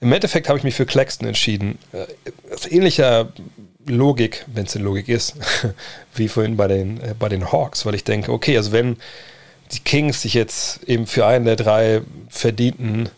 Im 0.01 0.11
Endeffekt 0.11 0.49
habe 0.49 0.57
ich 0.57 0.63
mich 0.63 0.75
für 0.75 0.85
Claxton 0.85 1.27
entschieden. 1.27 1.77
Äh, 1.91 2.07
aus 2.53 2.65
ähnlicher 2.65 3.31
Logik, 3.85 4.45
wenn 4.47 4.65
es 4.65 4.73
denn 4.73 4.83
Logik 4.83 5.07
ist, 5.07 5.35
wie 6.15 6.27
vorhin 6.27 6.57
bei 6.57 6.67
den, 6.67 6.99
äh, 7.01 7.15
bei 7.17 7.29
den 7.29 7.51
Hawks, 7.51 7.85
weil 7.85 7.95
ich 7.95 8.03
denke, 8.03 8.31
okay, 8.31 8.57
also 8.57 8.71
wenn 8.71 8.97
die 9.71 9.79
Kings 9.79 10.21
sich 10.21 10.33
jetzt 10.33 10.83
eben 10.83 11.07
für 11.07 11.25
einen 11.25 11.45
der 11.45 11.55
drei 11.55 12.01
verdienten 12.29 13.09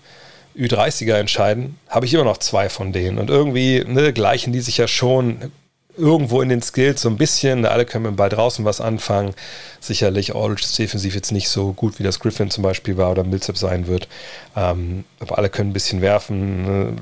Ü30er 0.57 1.15
entscheiden, 1.15 1.77
habe 1.87 2.05
ich 2.05 2.13
immer 2.13 2.23
noch 2.23 2.37
zwei 2.37 2.69
von 2.69 2.93
denen. 2.93 3.17
Und 3.17 3.29
irgendwie 3.29 3.83
ne, 3.85 4.13
gleichen 4.13 4.53
die 4.53 4.61
sich 4.61 4.77
ja 4.77 4.87
schon 4.87 5.51
irgendwo 5.95 6.41
in 6.41 6.49
den 6.49 6.61
Skills 6.61 7.01
so 7.01 7.09
ein 7.09 7.17
bisschen. 7.17 7.65
Alle 7.65 7.85
können 7.85 8.03
mit 8.03 8.13
dem 8.13 8.15
Ball 8.15 8.29
draußen 8.29 8.65
was 8.65 8.81
anfangen. 8.81 9.33
Sicherlich 9.79 10.35
Aldridge 10.35 10.75
defensiv 10.77 11.15
jetzt 11.15 11.31
nicht 11.31 11.49
so 11.49 11.73
gut, 11.73 11.99
wie 11.99 12.03
das 12.03 12.19
Griffin 12.19 12.49
zum 12.49 12.63
Beispiel 12.63 12.97
war 12.97 13.11
oder 13.11 13.23
Millsap 13.23 13.57
sein 13.57 13.87
wird. 13.87 14.07
Ähm, 14.55 15.05
aber 15.19 15.37
alle 15.37 15.49
können 15.49 15.69
ein 15.69 15.73
bisschen 15.73 16.01
werfen. 16.01 16.63
Ne? 16.65 16.93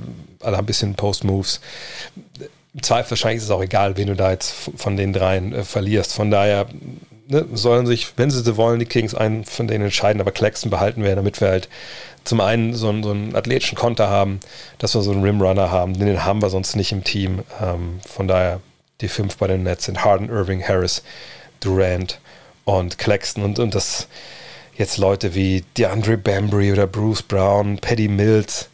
Alle 0.41 0.57
haben 0.57 0.63
ein 0.63 0.67
bisschen 0.67 0.95
Post-Moves. 0.95 1.61
Im 2.73 2.83
Zweifel 2.83 3.11
wahrscheinlich 3.11 3.37
ist 3.37 3.45
es 3.45 3.51
auch 3.51 3.63
egal, 3.63 3.97
wen 3.97 4.07
du 4.07 4.15
da 4.15 4.31
jetzt 4.31 4.53
von 4.75 4.97
den 4.97 5.13
dreien 5.13 5.53
äh, 5.53 5.63
verlierst. 5.63 6.13
Von 6.13 6.31
daher 6.31 6.67
ne, 7.31 7.45
sollen 7.53 7.85
sich, 7.85 8.13
wenn 8.17 8.29
sie 8.29 8.41
sie 8.41 8.57
wollen, 8.57 8.79
die 8.79 8.85
Kings 8.85 9.15
einen 9.15 9.45
von 9.45 9.67
denen 9.67 9.85
entscheiden, 9.85 10.21
aber 10.21 10.31
Claxton 10.31 10.69
behalten 10.69 11.03
wir, 11.03 11.15
damit 11.15 11.41
wir 11.41 11.47
halt 11.47 11.69
zum 12.23 12.41
einen 12.41 12.73
so 12.73 12.89
einen, 12.89 13.03
so 13.03 13.11
einen 13.11 13.35
athletischen 13.35 13.77
Konter 13.77 14.09
haben, 14.09 14.39
dass 14.77 14.93
wir 14.93 15.01
so 15.01 15.11
einen 15.11 15.23
Rimrunner 15.23 15.71
haben. 15.71 15.97
Den 15.97 16.23
haben 16.23 16.41
wir 16.41 16.49
sonst 16.49 16.75
nicht 16.75 16.91
im 16.91 17.03
Team. 17.03 17.43
Ähm, 17.59 17.99
von 18.07 18.27
daher 18.27 18.59
die 19.01 19.07
fünf 19.07 19.37
bei 19.37 19.47
den 19.47 19.63
Nets 19.63 19.85
sind 19.85 20.05
Harden, 20.05 20.29
Irving, 20.29 20.63
Harris, 20.63 21.01
Durant 21.59 22.19
und 22.65 22.97
Claxton 22.99 23.43
und, 23.43 23.57
und 23.57 23.73
das 23.73 24.07
jetzt 24.77 24.97
Leute 24.97 25.35
wie 25.35 25.63
DeAndre 25.77 26.17
Bambry 26.17 26.71
oder 26.71 26.87
Bruce 26.87 27.23
Brown, 27.23 27.77
Paddy 27.77 28.07
Mills, 28.07 28.69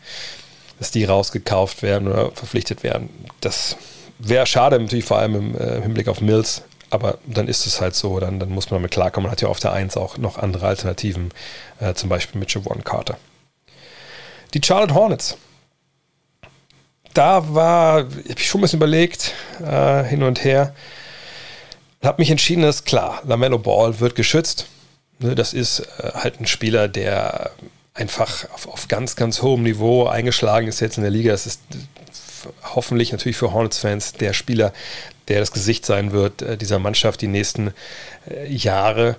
dass 0.80 0.91
die 0.91 1.06
rausgekauft 1.06 1.82
werden 1.82 2.08
oder 2.08 2.32
verpflichtet 2.32 2.84
werden. 2.84 3.10
Das 3.41 3.78
wäre 4.20 4.46
schade, 4.46 4.80
natürlich 4.80 5.06
vor 5.06 5.17
allem 5.17 5.36
im 5.36 5.56
äh, 5.56 5.82
Hinblick 5.82 6.08
auf 6.08 6.22
Mills, 6.22 6.63
aber 6.89 7.17
dann 7.26 7.47
ist 7.47 7.65
es 7.65 7.82
halt 7.82 7.95
so, 7.95 8.19
dann, 8.19 8.39
dann 8.39 8.50
muss 8.50 8.69
man 8.69 8.80
damit 8.80 8.91
klarkommen. 8.91 9.26
Man 9.26 9.32
hat 9.32 9.41
ja 9.41 9.47
auf 9.47 9.60
der 9.60 9.73
1 9.73 9.97
auch 9.97 10.17
noch 10.17 10.38
andere 10.38 10.67
Alternativen, 10.67 11.34
äh, 11.80 11.93
zum 11.93 12.10
Beispiel 12.10 12.39
mit 12.39 12.54
Javon 12.54 12.84
Carter. 12.84 13.17
Die 14.54 14.62
Charlotte 14.63 14.93
Hornets 14.93 15.38
da 17.17 17.54
war, 17.54 18.04
habe 18.04 18.23
ich 18.38 18.47
schon 18.47 18.60
ein 18.60 18.63
bisschen 18.63 18.78
überlegt, 18.78 19.34
äh, 19.60 20.04
hin 20.04 20.21
und 20.21 20.43
her. 20.43 20.76
Habe 22.04 22.21
mich 22.21 22.30
entschieden, 22.30 22.62
dass 22.62 22.84
klar, 22.84 23.21
Lamello 23.26 23.58
Ball 23.58 24.00
wird 24.00 24.15
geschützt. 24.15 24.67
Ne, 25.19 25.34
das 25.34 25.54
ist 25.54 25.80
äh, 25.80 26.12
halt 26.13 26.39
ein 26.39 26.45
Spieler, 26.45 26.88
der 26.88 27.52
einfach 27.95 28.47
auf, 28.54 28.67
auf, 28.67 28.88
ganz, 28.88 29.15
ganz 29.15 29.41
hohem 29.41 29.63
Niveau 29.63 30.06
eingeschlagen 30.06 30.67
ist 30.67 30.80
jetzt 30.80 30.97
in 30.97 31.04
der 31.04 31.12
Liga. 31.12 31.32
Das 31.32 31.47
ist 31.47 31.62
hoffentlich 32.76 33.12
natürlich 33.12 33.38
für 33.38 33.52
Hornets-Fans 33.52 34.13
der 34.13 34.34
Spieler, 34.34 34.71
der 35.28 35.40
das 35.40 35.52
Gesicht 35.52 35.86
sein 35.86 36.12
wird 36.12 36.42
äh, 36.42 36.58
dieser 36.58 36.80
Mannschaft 36.80 37.22
die 37.22 37.28
nächsten 37.28 37.74
äh, 38.30 38.52
Jahre. 38.52 39.16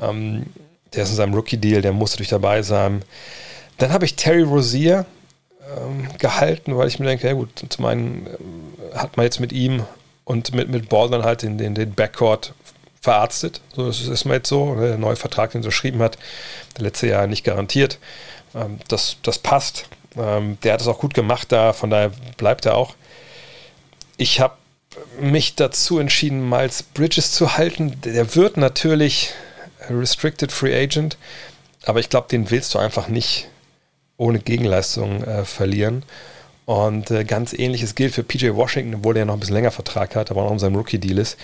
Ähm, 0.00 0.46
der 0.94 1.04
ist 1.04 1.10
in 1.10 1.16
seinem 1.16 1.34
Rookie-Deal, 1.34 1.82
der 1.82 1.92
muss 1.92 2.12
natürlich 2.12 2.28
dabei 2.28 2.62
sein. 2.62 3.02
Dann 3.78 3.92
habe 3.92 4.04
ich 4.04 4.16
Terry 4.16 4.42
Rozier, 4.42 5.06
ähm, 5.76 6.08
gehalten, 6.18 6.76
weil 6.76 6.88
ich 6.88 6.98
mir 6.98 7.06
denke, 7.06 7.26
ja 7.26 7.34
gut, 7.34 7.64
zum 7.68 7.84
einen 7.84 8.26
ähm, 8.26 8.98
hat 8.98 9.16
man 9.16 9.24
jetzt 9.24 9.40
mit 9.40 9.52
ihm 9.52 9.84
und 10.24 10.54
mit, 10.54 10.68
mit 10.68 10.88
Ball 10.88 11.08
dann 11.08 11.24
halt 11.24 11.42
den, 11.42 11.58
den, 11.58 11.74
den 11.74 11.94
Backcourt 11.94 12.52
verarztet. 13.00 13.60
So, 13.74 13.86
das 13.86 14.00
ist 14.00 14.24
mal 14.24 14.34
jetzt 14.34 14.48
so. 14.48 14.74
Der 14.76 14.98
neue 14.98 15.16
Vertrag, 15.16 15.52
den 15.52 15.60
er 15.60 15.64
unterschrieben 15.64 16.00
hat, 16.02 16.18
der 16.76 16.84
letzte 16.84 17.08
Jahr 17.08 17.26
nicht 17.26 17.44
garantiert. 17.44 17.98
Ähm, 18.54 18.78
das, 18.88 19.16
das 19.22 19.38
passt. 19.38 19.88
Ähm, 20.16 20.58
der 20.62 20.74
hat 20.74 20.80
es 20.80 20.88
auch 20.88 20.98
gut 20.98 21.14
gemacht 21.14 21.50
da, 21.50 21.72
von 21.72 21.90
daher 21.90 22.10
bleibt 22.36 22.66
er 22.66 22.76
auch. 22.76 22.94
Ich 24.16 24.40
habe 24.40 24.54
mich 25.20 25.54
dazu 25.54 25.98
entschieden, 25.98 26.48
Miles 26.48 26.82
Bridges 26.82 27.32
zu 27.32 27.56
halten. 27.56 28.00
Der 28.04 28.34
wird 28.34 28.56
natürlich 28.56 29.32
Restricted 29.88 30.52
Free 30.52 30.74
Agent, 30.74 31.16
aber 31.84 32.00
ich 32.00 32.08
glaube, 32.08 32.28
den 32.30 32.50
willst 32.50 32.74
du 32.74 32.78
einfach 32.78 33.08
nicht 33.08 33.48
ohne 34.16 34.38
Gegenleistung 34.38 35.24
äh, 35.24 35.44
verlieren. 35.44 36.04
Und 36.64 37.10
äh, 37.10 37.24
ganz 37.24 37.52
ähnliches 37.52 37.96
gilt 37.96 38.14
für 38.14 38.22
PJ 38.22 38.50
Washington, 38.54 38.94
obwohl 38.94 39.16
er 39.16 39.24
noch 39.24 39.34
ein 39.34 39.40
bisschen 39.40 39.56
länger 39.56 39.72
Vertrag 39.72 40.14
hat, 40.14 40.30
aber 40.30 40.42
auch 40.42 40.52
in 40.52 40.60
seinem 40.60 40.76
Rookie-Deal 40.76 41.18
ist. 41.18 41.36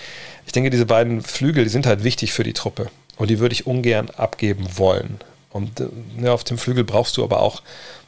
Ich 0.45 0.53
denke, 0.53 0.69
diese 0.69 0.85
beiden 0.85 1.21
Flügel, 1.21 1.65
die 1.65 1.69
sind 1.69 1.85
halt 1.85 2.03
wichtig 2.03 2.31
für 2.31 2.43
die 2.43 2.53
Truppe. 2.53 2.89
Und 3.17 3.29
die 3.29 3.39
würde 3.39 3.53
ich 3.53 3.67
ungern 3.67 4.09
abgeben 4.11 4.65
wollen. 4.77 5.19
Und 5.49 5.81
äh, 5.81 5.87
ne, 6.17 6.31
auf 6.31 6.45
dem 6.45 6.57
Flügel 6.57 6.85
brauchst 6.85 7.17
du 7.17 7.23
aber 7.23 7.41
auch 7.41 7.61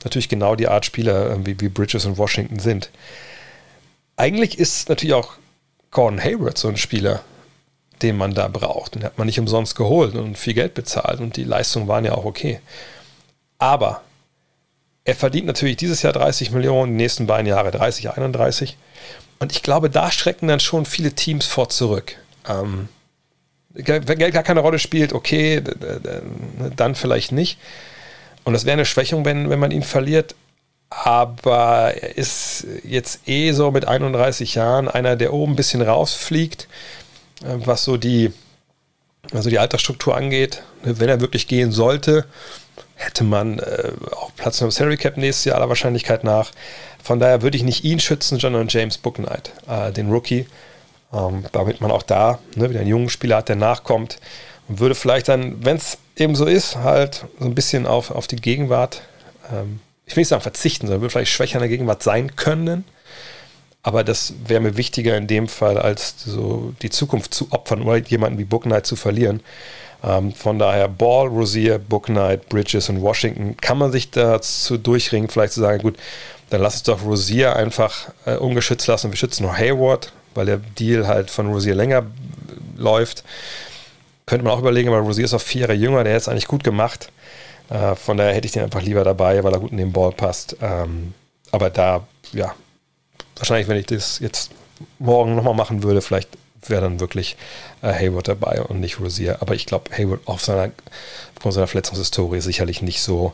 natürlich 0.04 0.30
genau 0.30 0.56
die 0.56 0.70
Art 0.70 0.86
Spieler, 0.86 1.32
äh, 1.32 1.46
wie, 1.46 1.60
wie 1.60 1.70
Bridges 1.70 2.06
und 2.06 2.18
Washington 2.18 2.60
sind. 2.60 2.90
Eigentlich 4.22 4.60
ist 4.60 4.88
natürlich 4.88 5.16
auch 5.16 5.34
Gordon 5.90 6.24
Hayward 6.24 6.56
so 6.56 6.68
ein 6.68 6.78
Spieler, 6.78 7.24
den 8.04 8.18
man 8.18 8.36
da 8.36 8.48
braucht. 8.50 8.94
Den 8.94 9.04
hat 9.04 9.18
man 9.18 9.26
nicht 9.26 9.40
umsonst 9.40 9.76
geholt 9.76 10.14
und 10.14 10.38
viel 10.38 10.54
Geld 10.54 10.76
bezahlt 10.76 11.20
und 11.22 11.38
die 11.38 11.44
Leistungen 11.44 11.88
waren 11.88 12.06
ja 12.06 12.14
auch 12.14 12.26
okay. 12.26 12.60
Aber 13.58 14.04
er 15.06 15.16
verdient 15.16 15.48
natürlich 15.48 15.78
dieses 15.78 16.04
Jahr 16.04 16.14
30 16.14 16.52
Millionen, 16.52 16.92
die 16.92 17.04
nächsten 17.04 17.26
beiden 17.26 17.48
Jahre 17.48 17.72
30, 17.72 18.12
31. 18.12 18.78
Und 19.40 19.54
ich 19.54 19.64
glaube, 19.64 19.90
da 19.90 20.12
schrecken 20.12 20.48
dann 20.48 20.60
schon 20.60 20.86
viele 20.86 21.14
Teams 21.14 21.48
vor 21.48 21.70
zurück. 21.70 22.16
Ähm, 22.48 22.90
wenn 23.74 24.20
Geld 24.20 24.36
gar 24.36 24.44
keine 24.44 24.60
Rolle 24.60 24.78
spielt, 24.78 25.14
okay, 25.14 25.64
dann 26.76 26.94
vielleicht 26.94 27.32
nicht. 27.32 27.58
Und 28.44 28.54
das 28.54 28.66
wäre 28.66 28.74
eine 28.74 28.86
Schwächung, 28.86 29.26
wenn, 29.26 29.50
wenn 29.50 29.60
man 29.60 29.72
ihn 29.72 29.82
verliert. 29.82 30.36
Aber 30.94 31.94
er 31.96 32.18
ist 32.18 32.68
jetzt 32.84 33.28
eh 33.28 33.54
so 33.54 33.72
mit 33.72 33.88
31 33.88 34.56
Jahren 34.56 34.90
einer, 34.90 35.16
der 35.16 35.32
oben 35.32 35.54
ein 35.54 35.56
bisschen 35.56 35.82
rausfliegt, 35.82 36.68
äh, 37.44 37.56
was 37.66 37.86
so 37.86 37.96
die, 37.96 38.34
also 39.34 39.50
die 39.50 39.58
Altersstruktur 39.58 40.16
angeht. 40.16 40.64
Wenn 40.84 41.08
er 41.08 41.22
wirklich 41.22 41.48
gehen 41.48 41.72
sollte, 41.72 42.26
hätte 42.96 43.24
man 43.24 43.60
äh, 43.60 43.94
auch 44.12 44.36
Platz 44.36 44.60
im 44.60 44.70
Salary 44.70 44.98
Cap 44.98 45.16
nächstes 45.16 45.46
Jahr 45.46 45.56
aller 45.56 45.70
Wahrscheinlichkeit 45.70 46.26
nach. 46.26 46.52
Von 47.02 47.20
daher 47.20 47.42
würde 47.42 47.56
ich 47.56 47.64
nicht 47.64 47.86
ihn 47.86 48.02
schützen, 48.02 48.38
sondern 48.38 48.68
James 48.68 48.98
Booknight, 48.98 49.54
äh, 49.70 49.94
den 49.94 50.12
Rookie. 50.12 50.46
Ähm, 51.14 51.46
damit 51.54 51.82
man 51.82 51.92
auch 51.92 52.04
da 52.04 52.40
ne, 52.56 52.70
wieder 52.70 52.82
einen 52.82 52.90
jungen 52.90 53.10
Spieler 53.10 53.38
hat, 53.38 53.50
der 53.50 53.58
nachkommt 53.58 54.20
und 54.68 54.80
würde 54.80 54.96
vielleicht 54.96 55.28
dann, 55.28 55.64
wenn 55.64 55.78
es 55.78 55.98
eben 56.16 56.36
so 56.36 56.46
ist, 56.46 56.78
halt 56.78 57.26
so 57.40 57.46
ein 57.46 57.56
bisschen 57.56 57.86
auf, 57.86 58.12
auf 58.12 58.28
die 58.28 58.38
Gegenwart, 58.38 59.02
ähm, 59.52 59.80
ich 60.12 60.18
will 60.18 60.22
nicht 60.22 60.28
sagen 60.28 60.42
verzichten, 60.42 60.88
sondern 60.88 61.02
würde 61.02 61.12
vielleicht 61.12 61.32
schwächer 61.32 61.56
in 61.56 61.62
der 61.62 61.70
Gegenwart 61.70 62.04
sein 62.04 62.36
können. 62.36 62.84
Aber 63.82 64.04
das 64.04 64.34
wäre 64.46 64.60
mir 64.60 64.76
wichtiger 64.76 65.16
in 65.16 65.26
dem 65.26 65.48
Fall, 65.48 65.78
als 65.78 66.16
so 66.24 66.74
die 66.82 66.90
Zukunft 66.90 67.34
zu 67.34 67.48
opfern 67.52 67.82
oder 67.82 67.98
jemanden 67.98 68.38
wie 68.38 68.44
Book 68.44 68.64
Knight 68.64 68.86
zu 68.86 68.98
verlieren. 68.98 69.42
Ähm, 70.04 70.34
von 70.34 70.60
daher 70.60 70.90
Ball, 70.90 71.28
Rosier, 71.28 71.80
Book 71.80 72.08
Knight, 72.08 72.50
Bridges 72.50 72.90
und 72.90 73.02
Washington 73.02 73.56
kann 73.58 73.78
man 73.78 73.92
sich 73.92 74.12
dazu 74.12 74.78
durchringen, 74.78 75.30
vielleicht 75.30 75.54
zu 75.54 75.62
sagen, 75.62 75.82
gut, 75.82 75.98
dann 76.50 76.62
lass 76.62 76.76
uns 76.76 76.84
doch 76.84 77.04
Rosier 77.06 77.56
einfach 77.56 78.12
äh, 78.26 78.36
ungeschützt 78.36 78.88
lassen. 78.88 79.12
Wir 79.12 79.18
schützen 79.18 79.44
nur 79.44 79.58
Hayward, 79.58 80.12
weil 80.36 80.46
der 80.46 80.58
Deal 80.58 81.08
halt 81.08 81.32
von 81.32 81.48
Rosier 81.48 81.74
länger 81.74 82.06
läuft. 82.76 83.24
Könnte 84.26 84.44
man 84.44 84.54
auch 84.54 84.60
überlegen, 84.60 84.90
aber 84.90 85.00
Rosier 85.00 85.24
ist 85.24 85.34
auch 85.34 85.42
vier 85.42 85.62
Jahre 85.62 85.74
jünger, 85.74 86.04
der 86.04 86.14
hat 86.16 86.22
es 86.22 86.28
eigentlich 86.28 86.48
gut 86.48 86.66
gemacht. 86.66 87.10
Äh, 87.72 87.96
von 87.96 88.18
daher 88.18 88.34
hätte 88.34 88.46
ich 88.46 88.52
den 88.52 88.64
einfach 88.64 88.82
lieber 88.82 89.04
dabei, 89.04 89.44
weil 89.44 89.54
er 89.54 89.60
gut 89.60 89.72
in 89.72 89.78
den 89.78 89.94
Ball 89.94 90.12
passt. 90.12 90.58
Ähm, 90.62 91.14
aber 91.52 91.70
da, 91.70 92.06
ja, 92.34 92.54
wahrscheinlich, 93.38 93.68
wenn 93.68 93.78
ich 93.78 93.86
das 93.86 94.20
jetzt 94.20 94.52
morgen 95.00 95.36
nochmal 95.36 95.54
machen 95.54 95.82
würde, 95.84 96.02
vielleicht 96.02 96.30
wäre 96.68 96.82
dann 96.82 97.00
wirklich 97.00 97.38
äh, 97.82 97.94
Hayward 97.94 98.28
dabei 98.28 98.62
und 98.62 98.80
nicht 98.80 99.00
Rosier. 99.00 99.38
Aber 99.42 99.56
ich 99.56 99.66
glaube, 99.66 99.96
Hayward 99.98 100.22
auf 100.26 100.42
seiner, 100.42 100.72
aufgrund 101.36 101.54
seiner 101.54 101.68
Verletzungshistorie 101.68 102.42
sicherlich 102.42 102.82
nicht 102.82 103.02
so 103.02 103.34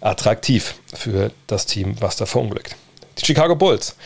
attraktiv 0.00 0.74
für 0.92 1.30
das 1.46 1.66
Team, 1.66 1.96
was 2.00 2.16
da 2.16 2.26
verunglückt. 2.26 2.76
Die 3.18 3.26
Chicago 3.26 3.56
Bulls. 3.56 3.96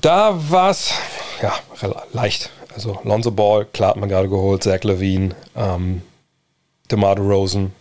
Da 0.00 0.34
war 0.50 0.70
es 0.70 0.92
ja 1.42 1.52
leicht. 2.12 2.50
Also 2.74 3.00
Lonzo 3.04 3.30
Ball, 3.30 3.64
klar 3.64 3.90
hat 3.90 3.96
man 3.96 4.08
gerade 4.08 4.28
geholt, 4.28 4.62
Zach 4.62 4.82
Levine, 4.82 5.34
ähm, 5.56 6.02
DeMar 6.90 7.16
Rosen, 7.16 7.72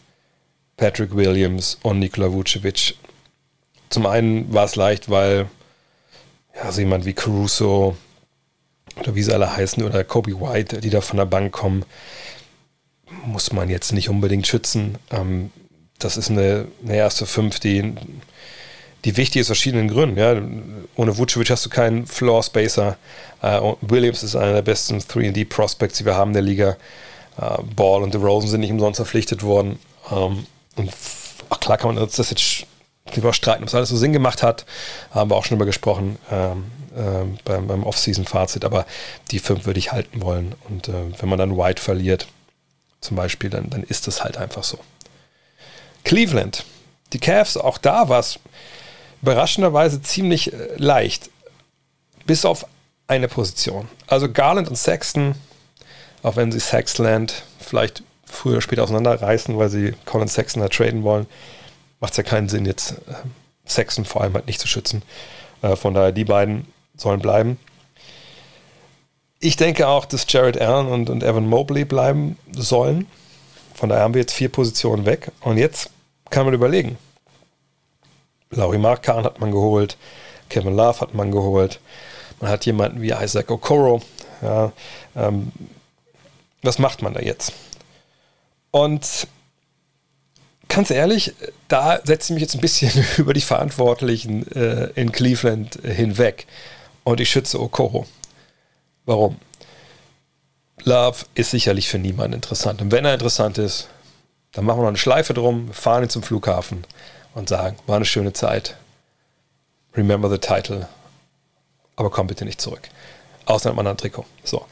Patrick 0.77 1.15
Williams 1.15 1.77
und 1.83 1.99
Nikola 1.99 2.31
Vucevic. 2.31 2.95
Zum 3.89 4.05
einen 4.05 4.53
war 4.53 4.65
es 4.65 4.75
leicht, 4.75 5.09
weil 5.09 5.47
ja, 6.55 6.71
so 6.71 6.81
jemand 6.81 7.05
wie 7.05 7.13
Caruso 7.13 7.95
oder 8.99 9.15
wie 9.15 9.23
sie 9.23 9.33
alle 9.33 9.55
heißen 9.55 9.83
oder 9.83 10.03
Kobe 10.03 10.39
White, 10.39 10.79
die 10.81 10.89
da 10.89 11.01
von 11.01 11.17
der 11.17 11.25
Bank 11.25 11.51
kommen, 11.51 11.85
muss 13.25 13.51
man 13.51 13.69
jetzt 13.69 13.93
nicht 13.93 14.09
unbedingt 14.09 14.47
schützen. 14.47 14.97
Ähm, 15.11 15.51
das 15.99 16.17
ist 16.17 16.29
eine, 16.29 16.67
eine 16.83 16.95
erste 16.95 17.25
Fünf, 17.25 17.59
die 17.59 17.93
die 19.05 19.17
wichtig 19.17 19.41
ist 19.41 19.45
aus 19.45 19.57
verschiedenen 19.57 19.87
Gründen. 19.87 20.17
Ja. 20.17 20.41
Ohne 20.95 21.17
Vucevic 21.17 21.51
hast 21.51 21.65
du 21.65 21.69
keinen 21.69 22.07
Floor 22.07 22.41
Spacer. 22.41 22.97
Uh, 23.41 23.75
Williams 23.81 24.23
ist 24.23 24.35
einer 24.35 24.53
der 24.53 24.61
besten 24.63 24.97
3D-Prospects, 24.97 25.99
die 25.99 26.05
wir 26.05 26.15
haben 26.15 26.31
in 26.31 26.33
der 26.33 26.41
Liga. 26.41 26.77
Uh, 27.39 27.63
Ball 27.75 28.01
und 28.01 28.15
Rosen 28.15 28.49
sind 28.49 28.61
nicht 28.61 28.71
umsonst 28.71 28.97
verpflichtet 28.97 29.43
worden. 29.43 29.77
Um, 30.09 30.17
ähm, 30.17 30.45
und 30.75 30.91
ach, 31.49 31.59
klar 31.59 31.77
kann 31.77 31.93
man 31.93 32.05
das 32.05 32.29
jetzt 32.29 32.65
lieber 33.13 33.33
streiten, 33.33 33.63
ob 33.63 33.69
es 33.69 33.75
alles 33.75 33.89
so 33.89 33.97
Sinn 33.97 34.13
gemacht 34.13 34.43
hat. 34.43 34.65
Haben 35.11 35.29
wir 35.29 35.35
auch 35.35 35.45
schon 35.45 35.57
drüber 35.57 35.65
gesprochen 35.65 36.17
ähm, 36.31 36.71
äh, 36.95 37.37
beim, 37.43 37.67
beim 37.67 37.83
Off-Season-Fazit. 37.83 38.65
Aber 38.65 38.85
die 39.31 39.39
fünf 39.39 39.65
würde 39.65 39.79
ich 39.79 39.91
halten 39.91 40.21
wollen. 40.21 40.55
Und 40.69 40.89
äh, 40.89 41.19
wenn 41.19 41.29
man 41.29 41.39
dann 41.39 41.57
White 41.57 41.81
verliert, 41.81 42.27
zum 43.01 43.15
Beispiel, 43.15 43.49
dann, 43.49 43.69
dann 43.69 43.83
ist 43.83 44.07
das 44.07 44.23
halt 44.23 44.37
einfach 44.37 44.63
so. 44.63 44.79
Cleveland. 46.03 46.65
Die 47.13 47.19
Cavs, 47.19 47.57
auch 47.57 47.77
da 47.77 48.09
war 48.09 48.19
es 48.19 48.39
überraschenderweise 49.21 50.01
ziemlich 50.01 50.53
äh, 50.53 50.75
leicht. 50.77 51.29
Bis 52.25 52.45
auf 52.45 52.65
eine 53.07 53.27
Position. 53.27 53.87
Also 54.07 54.31
Garland 54.31 54.67
und 54.67 54.77
Sexton, 54.77 55.35
auch 56.23 56.35
wenn 56.35 56.51
sie 56.51 56.59
Sexland 56.59 57.43
vielleicht 57.59 58.03
früher 58.25 58.53
oder 58.53 58.61
später 58.61 58.83
auseinanderreißen, 58.83 59.57
weil 59.57 59.69
sie 59.69 59.93
Colin 60.05 60.27
Sexton 60.27 60.61
da 60.61 60.69
traden 60.69 61.03
wollen, 61.03 61.27
macht 61.99 62.11
es 62.11 62.17
ja 62.17 62.23
keinen 62.23 62.49
Sinn, 62.49 62.65
jetzt 62.65 62.91
äh, 63.07 63.13
Sexton 63.65 64.05
vor 64.05 64.21
allem 64.21 64.33
halt 64.33 64.47
nicht 64.47 64.59
zu 64.59 64.67
schützen. 64.67 65.01
Äh, 65.61 65.75
von 65.75 65.93
daher, 65.93 66.11
die 66.11 66.25
beiden 66.25 66.67
sollen 66.95 67.19
bleiben. 67.19 67.59
Ich 69.39 69.57
denke 69.57 69.87
auch, 69.87 70.05
dass 70.05 70.25
Jared 70.27 70.59
Allen 70.59 70.87
und, 70.87 71.09
und 71.09 71.23
Evan 71.23 71.47
Mobley 71.47 71.85
bleiben 71.85 72.37
sollen. 72.51 73.07
Von 73.73 73.89
daher 73.89 74.03
haben 74.03 74.13
wir 74.13 74.21
jetzt 74.21 74.33
vier 74.33 74.49
Positionen 74.49 75.05
weg. 75.05 75.31
Und 75.41 75.57
jetzt 75.57 75.89
kann 76.29 76.45
man 76.45 76.53
überlegen, 76.53 76.97
Laurie 78.49 78.77
Markan 78.77 79.23
hat 79.25 79.39
man 79.39 79.51
geholt, 79.51 79.97
Kevin 80.49 80.75
Love 80.75 81.01
hat 81.01 81.13
man 81.13 81.31
geholt, 81.31 81.79
man 82.39 82.49
hat 82.49 82.65
jemanden 82.65 83.01
wie 83.01 83.11
Isaac 83.11 83.51
Okoro. 83.51 84.01
Ja, 84.41 84.71
ähm, 85.15 85.51
was 86.61 86.79
macht 86.79 87.01
man 87.01 87.13
da 87.13 87.19
jetzt? 87.19 87.53
Und 88.75 89.29
ganz 90.67 90.91
ehrlich, 90.91 91.33
da 91.69 92.01
setze 92.03 92.25
ich 92.25 92.29
mich 92.33 92.41
jetzt 92.41 92.55
ein 92.55 92.59
bisschen 92.59 92.91
über 93.17 93.33
die 93.33 93.39
Verantwortlichen 93.39 94.51
äh, 94.51 94.89
in 94.95 95.13
Cleveland 95.13 95.79
hinweg 95.81 96.45
und 97.05 97.21
ich 97.21 97.29
schütze 97.29 97.57
Okoro. 97.61 98.05
Warum? 99.05 99.37
Love 100.83 101.19
ist 101.35 101.51
sicherlich 101.51 101.87
für 101.87 101.99
niemanden 101.99 102.33
interessant. 102.33 102.81
Und 102.81 102.91
wenn 102.91 103.05
er 103.05 103.13
interessant 103.13 103.57
ist, 103.59 103.87
dann 104.51 104.65
machen 104.65 104.79
wir 104.79 104.81
noch 104.81 104.89
eine 104.89 104.97
Schleife 104.97 105.33
drum, 105.33 105.71
fahren 105.71 106.03
ihn 106.03 106.09
zum 106.09 106.21
Flughafen 106.21 106.85
und 107.33 107.47
sagen, 107.47 107.77
war 107.87 107.95
eine 107.95 108.03
schöne 108.03 108.33
Zeit. 108.33 108.75
Remember 109.95 110.29
the 110.29 110.37
title. 110.37 110.89
Aber 111.95 112.09
komm 112.09 112.27
bitte 112.27 112.43
nicht 112.43 112.59
zurück. 112.59 112.89
Außer 113.45 113.69
einem 113.69 113.79
anderen 113.79 113.97
Trikot. 113.97 114.25
So. 114.43 114.65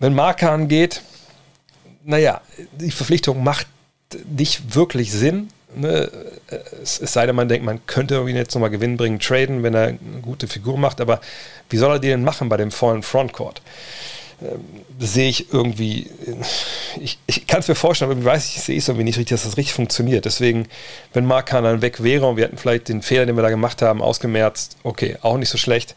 Wenn 0.00 0.12
Markan 0.12 0.66
geht, 0.66 1.02
naja, 2.04 2.40
die 2.72 2.90
Verpflichtung 2.90 3.42
macht 3.42 3.66
nicht 4.36 4.74
wirklich 4.74 5.12
Sinn. 5.12 5.48
Ne? 5.74 6.10
Es, 6.82 7.00
es, 7.00 7.12
sei 7.12 7.26
denn, 7.26 7.36
man 7.36 7.48
denkt, 7.48 7.64
man 7.64 7.84
könnte 7.86 8.14
irgendwie 8.14 8.34
jetzt 8.34 8.54
nochmal 8.54 8.70
Gewinn 8.70 8.96
bringen, 8.96 9.18
traden, 9.18 9.62
wenn 9.62 9.74
er 9.74 9.88
eine 9.88 10.20
gute 10.20 10.48
Figur 10.48 10.76
macht. 10.76 11.00
Aber 11.00 11.20
wie 11.70 11.76
soll 11.78 11.92
er 11.92 11.98
die 11.98 12.08
denn 12.08 12.24
machen 12.24 12.48
bei 12.48 12.56
dem 12.56 12.70
vollen 12.70 13.02
Frontcourt? 13.02 13.62
Ähm, 14.42 14.60
sehe 14.98 15.28
ich 15.28 15.52
irgendwie, 15.52 16.10
ich, 17.00 17.18
ich 17.26 17.46
kann 17.46 17.60
es 17.60 17.68
mir 17.68 17.74
vorstellen, 17.74 18.10
aber 18.10 18.20
ich 18.20 18.26
weiß, 18.26 18.56
ich 18.56 18.62
sehe 18.62 18.78
es 18.78 18.88
irgendwie 18.88 19.04
nicht 19.04 19.18
richtig, 19.18 19.34
dass 19.34 19.44
das 19.44 19.56
richtig 19.56 19.74
funktioniert. 19.74 20.24
Deswegen, 20.24 20.68
wenn 21.12 21.24
Markan 21.24 21.64
dann 21.64 21.82
weg 21.82 22.02
wäre 22.02 22.26
und 22.26 22.36
wir 22.36 22.44
hätten 22.44 22.58
vielleicht 22.58 22.88
den 22.88 23.02
Fehler, 23.02 23.26
den 23.26 23.36
wir 23.36 23.42
da 23.42 23.50
gemacht 23.50 23.82
haben, 23.82 24.02
ausgemerzt, 24.02 24.76
okay, 24.82 25.16
auch 25.22 25.38
nicht 25.38 25.48
so 25.48 25.58
schlecht. 25.58 25.96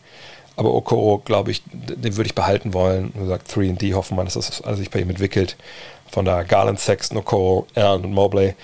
Aber 0.58 0.74
Okoro, 0.74 1.20
glaube 1.20 1.52
ich, 1.52 1.64
den 1.66 2.16
würde 2.16 2.28
ich 2.28 2.36
behalten 2.36 2.74
wollen. 2.74 3.12
Wie 3.14 3.20
gesagt, 3.20 3.52
3D 3.52 3.94
hoffen 3.94 4.16
wir, 4.16 4.24
dass 4.24 4.36
das 4.36 4.62
alles 4.62 4.80
sich 4.80 4.90
bei 4.90 5.02
ihm 5.02 5.10
entwickelt. 5.10 5.58
Von 6.12 6.26
da 6.26 6.44
Garland, 6.44 6.80
Sexton, 6.80 7.18
Okoro, 7.18 7.68
Allen 7.76 8.06
und 8.06 8.14
Mobley. 8.14 8.56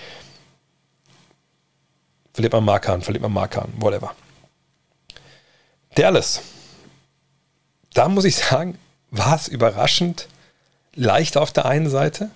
Verliert 2.32 2.52
man 2.52 2.64
Markan, 2.64 3.02
verliert 3.02 3.22
man 3.22 3.32
Markan, 3.32 3.72
whatever. 3.76 4.14
Dallas. 5.94 6.40
Da 7.92 8.08
muss 8.08 8.24
ich 8.24 8.36
sagen, 8.36 8.78
war 9.10 9.36
es 9.36 9.48
überraschend 9.48 10.28
leicht 10.94 11.36
auf 11.36 11.52
der 11.52 11.66
einen 11.66 11.90
Seite. 11.90 12.30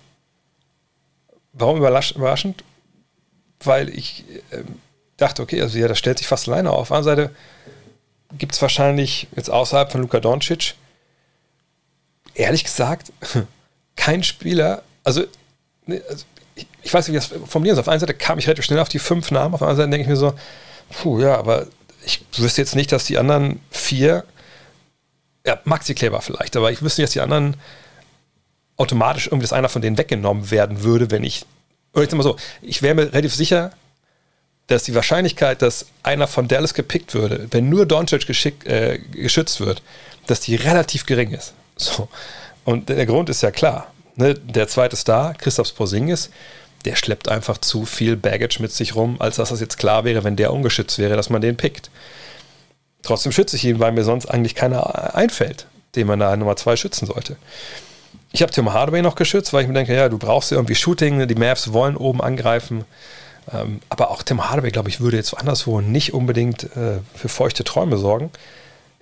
Warum 1.53 1.79
überraschend? 1.79 2.65
Weil 3.61 3.89
ich 3.89 4.25
äh, 4.51 4.65
dachte, 5.17 5.43
okay, 5.43 5.63
also 5.63 5.79
ja, 5.79 5.89
das 5.89 5.99
stellt 5.99 6.19
sich 6.19 6.27
fast 6.27 6.49
alleine 6.49 6.71
auf. 6.71 6.79
Auf 6.79 6.89
der 6.89 6.97
anderen 6.99 7.17
Seite 7.17 7.37
gibt 8.37 8.55
es 8.55 8.63
wahrscheinlich 8.63 9.29
jetzt 9.35 9.51
außerhalb 9.51 9.91
von 9.91 10.03
Luka 10.03 10.21
Doncic, 10.21 10.75
ehrlich 12.35 12.65
gesagt, 12.65 13.13
kein 13.97 14.23
Spieler, 14.23 14.83
also, 15.07 15.25
ne, 15.87 16.03
also 16.09 16.25
ich, 16.57 16.67
ich, 16.83 16.93
weiß 16.93 17.07
nicht, 17.07 17.15
wie 17.15 17.35
das 17.35 17.49
formulieren 17.49 17.77
soll. 17.77 17.83
Auf 17.83 17.87
der 17.87 17.93
einen 17.93 18.01
Seite 18.01 18.15
kam 18.15 18.39
ich 18.39 18.47
relativ 18.47 18.65
schnell 18.65 18.81
auf 18.81 18.89
die 18.89 18.99
fünf 18.99 19.31
Namen, 19.31 19.55
auf 19.55 19.61
der 19.61 19.69
anderen 19.69 19.91
Seite 19.91 19.91
denke 19.91 20.03
ich 20.03 20.09
mir 20.09 20.17
so, 20.17 20.35
puh, 20.91 21.21
ja, 21.21 21.37
aber 21.37 21.67
ich 22.05 22.25
wüsste 22.37 22.61
jetzt 22.61 22.75
nicht, 22.75 22.91
dass 22.91 23.05
die 23.05 23.19
anderen 23.19 23.61
vier 23.71 24.25
ja, 25.47 25.61
Maxi 25.65 25.95
Kleber 25.95 26.21
vielleicht, 26.23 26.57
aber 26.57 26.73
ich 26.73 26.83
wüsste 26.83 27.01
nicht, 27.01 27.09
dass 27.09 27.13
die 27.13 27.21
anderen 27.21 27.57
automatisch 28.77 29.29
irgendwie, 29.29 29.45
dass 29.45 29.53
einer 29.53 29.69
von 29.69 29.81
denen 29.81 29.97
weggenommen 29.97 30.51
werden 30.51 30.83
würde, 30.83 31.11
wenn 31.11 31.23
ich, 31.23 31.47
oder 31.95 32.03
ich 32.03 32.11
sag 32.11 32.17
mal 32.17 32.25
so, 32.25 32.37
ich 32.61 32.83
wäre 32.83 32.97
mir 32.97 33.13
relativ 33.13 33.35
sicher, 33.35 33.71
dass 34.67 34.83
die 34.83 34.95
Wahrscheinlichkeit, 34.97 35.63
dass 35.63 35.87
einer 36.03 36.27
von 36.27 36.49
Dallas 36.49 36.75
gepickt 36.75 37.15
würde, 37.15 37.47
wenn 37.53 37.69
nur 37.69 37.87
Doncic 37.87 38.27
geschick, 38.27 38.67
äh, 38.67 38.99
geschützt 38.99 39.61
wird, 39.61 39.83
dass 40.27 40.41
die 40.41 40.57
relativ 40.57 41.07
gering 41.07 41.31
ist. 41.31 41.55
So. 41.77 42.09
Und 42.65 42.89
der 42.89 43.07
Grund 43.07 43.29
ist 43.29 43.43
ja 43.43 43.53
klar. 43.53 43.93
Ne? 44.17 44.35
Der 44.35 44.69
zweite 44.69 44.97
Star, 44.97 45.35
Christoph 45.35 45.75
Porzingis, 45.75 46.31
der 46.85 46.97
schleppt 46.97 47.29
einfach 47.29 47.59
zu 47.59 47.85
viel 47.85 48.17
Baggage 48.17 48.61
mit 48.61 48.73
sich 48.73 48.95
rum, 48.95 49.17
als 49.19 49.37
dass 49.37 49.51
das 49.51 49.61
jetzt 49.61 49.79
klar 49.79 50.05
wäre, 50.05 50.25
wenn 50.25 50.37
der 50.37 50.53
ungeschützt 50.53 50.99
wäre, 50.99 51.17
dass 51.17 51.31
man 51.31 51.41
den 51.41 51.57
pickt. 51.57 51.91
Trotzdem 53.03 53.33
schütze 53.33 53.57
ich 53.57 53.65
ihn, 53.65 53.79
weil 53.79 53.93
mir 53.93 54.05
sonst 54.05 54.27
eigentlich 54.27 54.55
keiner 54.55 55.15
einfällt, 55.15 55.67
den 55.95 56.07
man 56.07 56.19
da 56.19 56.37
Nummer 56.37 56.57
zwei 56.57 56.77
schützen 56.77 57.07
sollte. 57.07 57.37
Ich 58.33 58.43
habe 58.43 58.53
Tim 58.53 58.73
Hardaway 58.73 59.03
noch 59.03 59.15
geschützt, 59.15 59.53
weil 59.53 59.63
ich 59.63 59.69
mir 59.69 59.75
denke, 59.75 59.95
ja, 59.95 60.09
du 60.09 60.19
brauchst 60.19 60.53
irgendwie 60.53 60.75
Shooting, 60.75 61.27
die 61.27 61.35
Mavs 61.35 61.73
wollen 61.73 61.97
oben 61.97 62.21
angreifen. 62.21 62.85
Ähm, 63.53 63.81
aber 63.89 64.11
auch 64.11 64.23
Tim 64.23 64.49
Hardaway, 64.49 64.71
glaube 64.71 64.89
ich, 64.89 65.01
würde 65.01 65.17
jetzt 65.17 65.35
anderswo 65.35 65.81
nicht 65.81 66.13
unbedingt 66.13 66.65
äh, 66.77 66.99
für 67.15 67.29
feuchte 67.29 67.65
Träume 67.65 67.97
sorgen. 67.97 68.31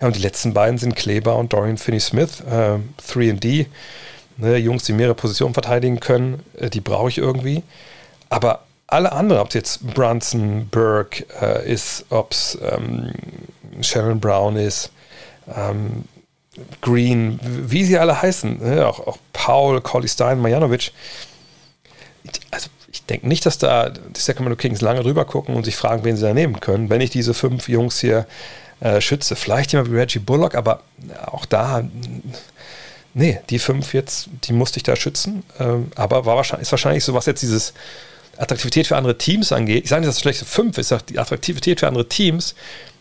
Ja, 0.01 0.07
und 0.07 0.17
die 0.17 0.21
letzten 0.21 0.55
beiden 0.55 0.79
sind 0.79 0.97
Kleber 0.97 1.37
und 1.37 1.53
Dorian 1.53 1.79
Finney-Smith, 1.79 2.43
äh, 2.49 2.79
3D. 3.11 3.67
Ne, 4.37 4.57
Jungs, 4.57 4.83
die 4.85 4.93
mehrere 4.93 5.15
Positionen 5.15 5.55
verteidigen 5.55 6.01
können, 6.01 6.43
äh, 6.59 6.69
die 6.71 6.81
brauche 6.81 7.09
ich 7.09 7.19
irgendwie. 7.19 7.63
Aber 8.29 8.65
alle 8.87 9.13
anderen, 9.13 9.41
ob 9.41 9.49
es 9.49 9.55
jetzt 9.55 9.95
Brunson, 9.95 10.69
Burke 10.71 11.25
äh, 11.41 11.71
ist, 11.71 12.07
ob 12.11 12.33
es 12.33 12.59
ähm, 12.63 13.13
Sharon 13.81 14.21
Brown 14.21 14.57
ist, 14.57 14.91
ähm, 15.55 16.05
Green, 16.81 17.41
wie 17.43 17.85
sie 17.85 17.99
alle 17.99 18.21
heißen, 18.21 18.61
ne? 18.61 18.87
auch, 18.87 19.07
auch 19.07 19.19
Paul, 19.33 19.81
Collie 19.81 20.09
Stein, 20.09 20.41
Majanovic. 20.41 20.93
Also 22.51 22.69
ich 22.93 23.05
denke 23.05 23.27
nicht, 23.27 23.45
dass 23.45 23.59
da 23.59 23.91
die 23.91 24.21
Sacramento 24.21 24.57
Kings 24.57 24.81
lange 24.81 25.03
drüber 25.03 25.25
gucken 25.25 25.57
und 25.57 25.65
sich 25.65 25.77
fragen, 25.77 26.05
wen 26.05 26.17
sie 26.17 26.23
da 26.23 26.33
nehmen 26.33 26.61
können, 26.61 26.91
wenn 26.91 27.01
ich 27.01 27.11
diese 27.11 27.35
fünf 27.35 27.69
Jungs 27.69 27.99
hier 27.99 28.27
äh, 28.81 29.01
schütze. 29.01 29.35
Vielleicht 29.35 29.73
jemand 29.73 29.91
wie 29.91 29.97
Reggie 29.97 30.21
Bullock, 30.21 30.55
aber 30.55 30.81
auch 31.27 31.45
da, 31.45 31.83
nee, 33.15 33.41
die 33.49 33.59
fünf 33.59 33.95
jetzt, 33.95 34.29
die 34.45 34.53
musste 34.53 34.79
ich 34.79 34.83
da 34.83 34.97
schützen. 34.97 35.45
Ähm, 35.59 35.91
aber 35.95 36.27
war 36.27 36.37
wahrscheinlich, 36.37 36.67
ist 36.67 36.73
wahrscheinlich 36.73 37.05
so, 37.05 37.15
was 37.15 37.27
jetzt 37.27 37.43
dieses 37.43 37.73
Attraktivität 38.37 38.87
für 38.87 38.97
andere 38.97 39.17
Teams 39.17 39.53
angeht. 39.53 39.85
Ich 39.85 39.91
sage 39.91 40.01
nicht, 40.01 40.09
dass 40.09 40.17
es 40.17 40.23
schlechte 40.23 40.45
fünf 40.45 40.79
ist, 40.79 40.95
die 41.09 41.19
Attraktivität 41.19 41.81
für 41.81 41.89
andere 41.89 42.09
Teams 42.09 42.55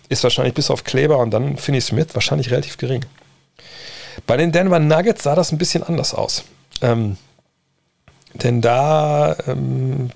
ist 0.10 0.24
wahrscheinlich 0.24 0.54
bis 0.54 0.70
auf 0.70 0.84
Kleber 0.84 1.18
und 1.18 1.32
dann 1.32 1.58
Finney 1.58 1.82
Smith 1.82 2.08
wahrscheinlich 2.14 2.52
relativ 2.52 2.78
gering. 2.78 3.06
Bei 4.28 4.38
den 4.38 4.52
Denver 4.52 4.80
Nuggets 4.80 5.24
sah 5.24 5.36
das 5.36 5.52
ein 5.52 5.58
bisschen 5.58 5.84
anders 5.84 6.14
aus. 6.14 6.44
Ähm, 6.82 7.18
denn 8.36 8.62
da, 8.62 9.36
ähm, 9.48 10.12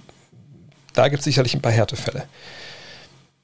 da 0.94 1.08
gibt 1.08 1.20
es 1.20 1.26
sicherlich 1.26 1.54
ein 1.56 1.62
paar 1.62 1.72
Härtefälle. 1.72 2.24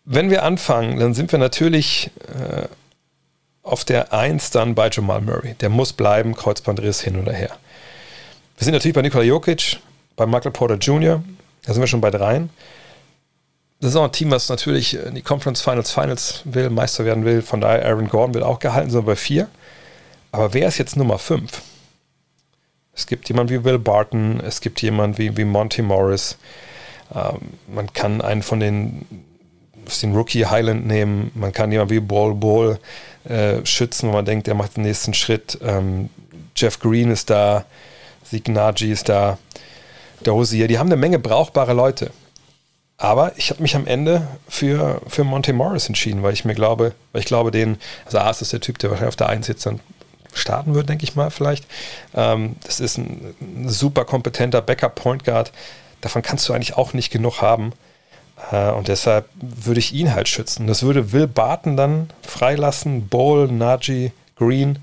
Wenn 0.06 0.30
wir 0.30 0.44
anfangen, 0.44 1.00
dann 1.00 1.14
sind 1.14 1.32
wir 1.32 1.40
natürlich 1.40 2.12
äh, 2.28 2.68
auf 3.64 3.86
der 3.86 4.14
1 4.14 4.52
dann 4.52 4.76
bei 4.76 4.90
Jamal 4.90 5.22
Murray. 5.22 5.56
Der 5.56 5.70
muss 5.70 5.94
bleiben, 5.94 6.36
Kreuzbandriss 6.36 7.02
hin 7.02 7.20
oder 7.20 7.34
her. 7.34 7.58
Wir 8.58 8.66
sind 8.66 8.74
natürlich 8.74 8.96
bei 8.96 9.02
Nikola 9.02 9.24
Jokic, 9.24 9.80
bei 10.16 10.26
Michael 10.28 10.52
Porter 10.52 10.76
Jr., 10.76 11.24
da 11.66 11.74
sind 11.74 11.82
wir 11.82 11.88
schon 11.88 12.02
bei 12.02 12.12
dreien. 12.12 12.50
Das 13.80 13.92
ist 13.92 13.96
auch 13.96 14.04
ein 14.04 14.12
Team, 14.12 14.32
was 14.32 14.50
natürlich 14.50 14.96
in 14.96 15.16
die 15.16 15.22
Conference 15.22 15.62
Finals 15.62 15.92
Finals 15.92 16.42
will, 16.46 16.70
Meister 16.70 17.06
werden 17.06 17.26
will. 17.26 17.42
Von 17.42 17.62
daher, 17.62 17.86
Aaron 17.86 18.10
Gordon 18.10 18.34
wird 18.34 18.44
auch 18.44 18.60
gehalten, 18.60 18.90
sind 18.90 19.02
wir 19.02 19.14
bei 19.14 19.16
vier. 19.16 19.48
Aber 20.32 20.54
wer 20.54 20.68
ist 20.68 20.78
jetzt 20.78 20.96
Nummer 20.96 21.20
5? 21.20 21.62
Es 22.96 23.08
gibt 23.08 23.28
jemanden 23.28 23.54
wie 23.54 23.64
Will 23.64 23.80
Barton, 23.80 24.40
es 24.42 24.62
gibt 24.62 24.82
jemanden 24.82 25.18
wie, 25.18 25.36
wie 25.36 25.46
Monty 25.46 25.82
Morris. 25.82 26.38
Ähm, 27.14 27.40
man 27.68 27.92
kann 27.92 28.22
einen 28.22 28.44
von 28.44 28.60
den, 28.60 29.06
den 30.02 30.16
Rookie 30.16 30.46
Highland 30.46 30.86
nehmen, 30.86 31.32
man 31.34 31.52
kann 31.52 31.72
jemanden 31.72 31.94
wie 31.94 32.00
Ball 32.00 32.34
Ball 32.34 32.80
äh, 33.26 33.66
schützen, 33.66 34.10
wo 34.10 34.14
man 34.14 34.26
denkt, 34.26 34.48
der 34.48 34.56
macht 34.56 34.78
den 34.78 34.84
nächsten 34.84 35.14
Schritt. 35.14 35.58
Ähm, 35.64 36.10
Jeff 36.56 36.80
Green 36.80 37.12
ist 37.12 37.30
da, 37.30 37.66
Signaji 38.24 38.92
ist 38.92 39.10
da, 39.10 39.38
Dozier, 40.24 40.68
die 40.68 40.80
haben 40.80 40.88
eine 40.88 40.96
Menge 40.96 41.20
brauchbare 41.20 41.74
Leute. 41.74 42.12
Aber 42.98 43.34
ich 43.38 43.50
habe 43.50 43.62
mich 43.62 43.76
am 43.76 43.88
Ende 43.88 44.28
für, 44.48 45.02
für 45.08 45.24
Monte 45.24 45.52
Morris 45.52 45.88
entschieden, 45.88 46.24
weil 46.24 46.34
ich 46.34 46.46
mir 46.46 46.56
glaube, 46.56 46.94
weil 47.12 47.22
ich 47.22 47.26
glaube, 47.26 47.52
den, 47.52 47.78
also 48.06 48.20
A 48.20 48.30
ist 48.30 48.54
der 48.54 48.62
Typ, 48.62 48.80
der 48.80 48.92
wahrscheinlich 48.92 49.10
auf 49.10 49.16
der 49.16 49.30
1 49.30 49.48
jetzt 49.48 49.66
dann 49.66 49.80
starten 50.34 50.74
wird, 50.74 50.90
denke 50.90 51.04
ich 51.04 51.16
mal, 51.16 51.30
vielleicht. 51.30 51.66
Ähm, 52.14 52.56
das 52.64 52.80
ist 52.80 52.98
ein, 52.98 53.36
ein 53.42 53.70
super 53.70 54.06
kompetenter 54.06 54.62
Backup-Point 54.62 55.26
Guard. 55.26 55.52
Davon 56.02 56.22
kannst 56.22 56.48
du 56.48 56.54
eigentlich 56.54 56.78
auch 56.78 56.94
nicht 56.94 57.12
genug 57.12 57.42
haben. 57.42 57.74
Äh, 58.52 58.72
und 58.72 58.88
deshalb 58.88 59.28
würde 59.40 59.80
ich 59.80 59.94
ihn 59.94 60.14
halt 60.14 60.28
schützen. 60.28 60.68
Das 60.68 60.84
würde 60.84 61.12
Will 61.12 61.28
Barton 61.28 61.78
dann 61.78 62.10
freilassen, 62.22 63.08
Bowl, 63.08 63.48
Najee, 63.48 64.12
Green. 64.36 64.80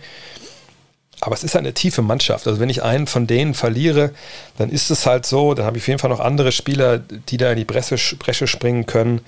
Aber 1.21 1.35
es 1.35 1.45
ist 1.45 1.55
halt 1.55 1.65
eine 1.65 1.75
tiefe 1.75 2.03
Mannschaft. 2.03 2.47
Also 2.47 2.61
wenn 2.61 2.71
ich 2.71 2.83
einen 2.83 3.07
von 3.07 3.27
denen 3.27 3.55
verliere, 3.55 4.13
dann 4.57 4.71
ist 4.71 4.91
es 4.91 5.05
halt 5.07 5.27
so, 5.27 5.53
dann 5.55 5.67
habe 5.67 5.77
ich 5.77 5.83
auf 5.85 5.89
jeden 5.89 5.99
Fall 5.99 6.11
noch 6.11 6.21
andere 6.21 6.51
Spieler, 6.51 6.99
die 6.99 7.37
da 7.37 7.51
in 7.51 7.59
die 7.59 7.65
Bresche, 7.65 7.97
Bresche 8.17 8.47
springen 8.47 8.87
können. 8.87 9.21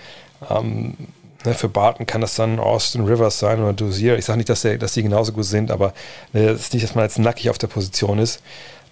Ähm, 0.49 0.97
Ne, 1.45 1.55
für 1.55 1.69
Barton 1.69 2.07
kann 2.07 2.21
das 2.21 2.37
dann 2.37 2.61
Austin 2.61 3.05
Rivers 3.05 3.39
sein 3.39 3.61
oder 3.61 3.73
Dozier. 3.73 4.17
Ich 4.17 4.27
sage 4.27 4.37
nicht, 4.37 4.49
dass, 4.49 4.63
der, 4.63 4.79
dass 4.79 4.93
die 4.93 5.03
genauso 5.03 5.33
gut 5.33 5.45
sind, 5.45 5.71
aber 5.71 5.93
ne, 6.33 6.51
es 6.51 6.61
ist 6.61 6.75
nicht, 6.75 6.85
dass 6.85 6.95
man 6.95 7.05
jetzt 7.05 7.19
nackig 7.19 7.51
auf 7.51 7.59
der 7.59 7.67
Position 7.67 8.19
ist. 8.19 8.41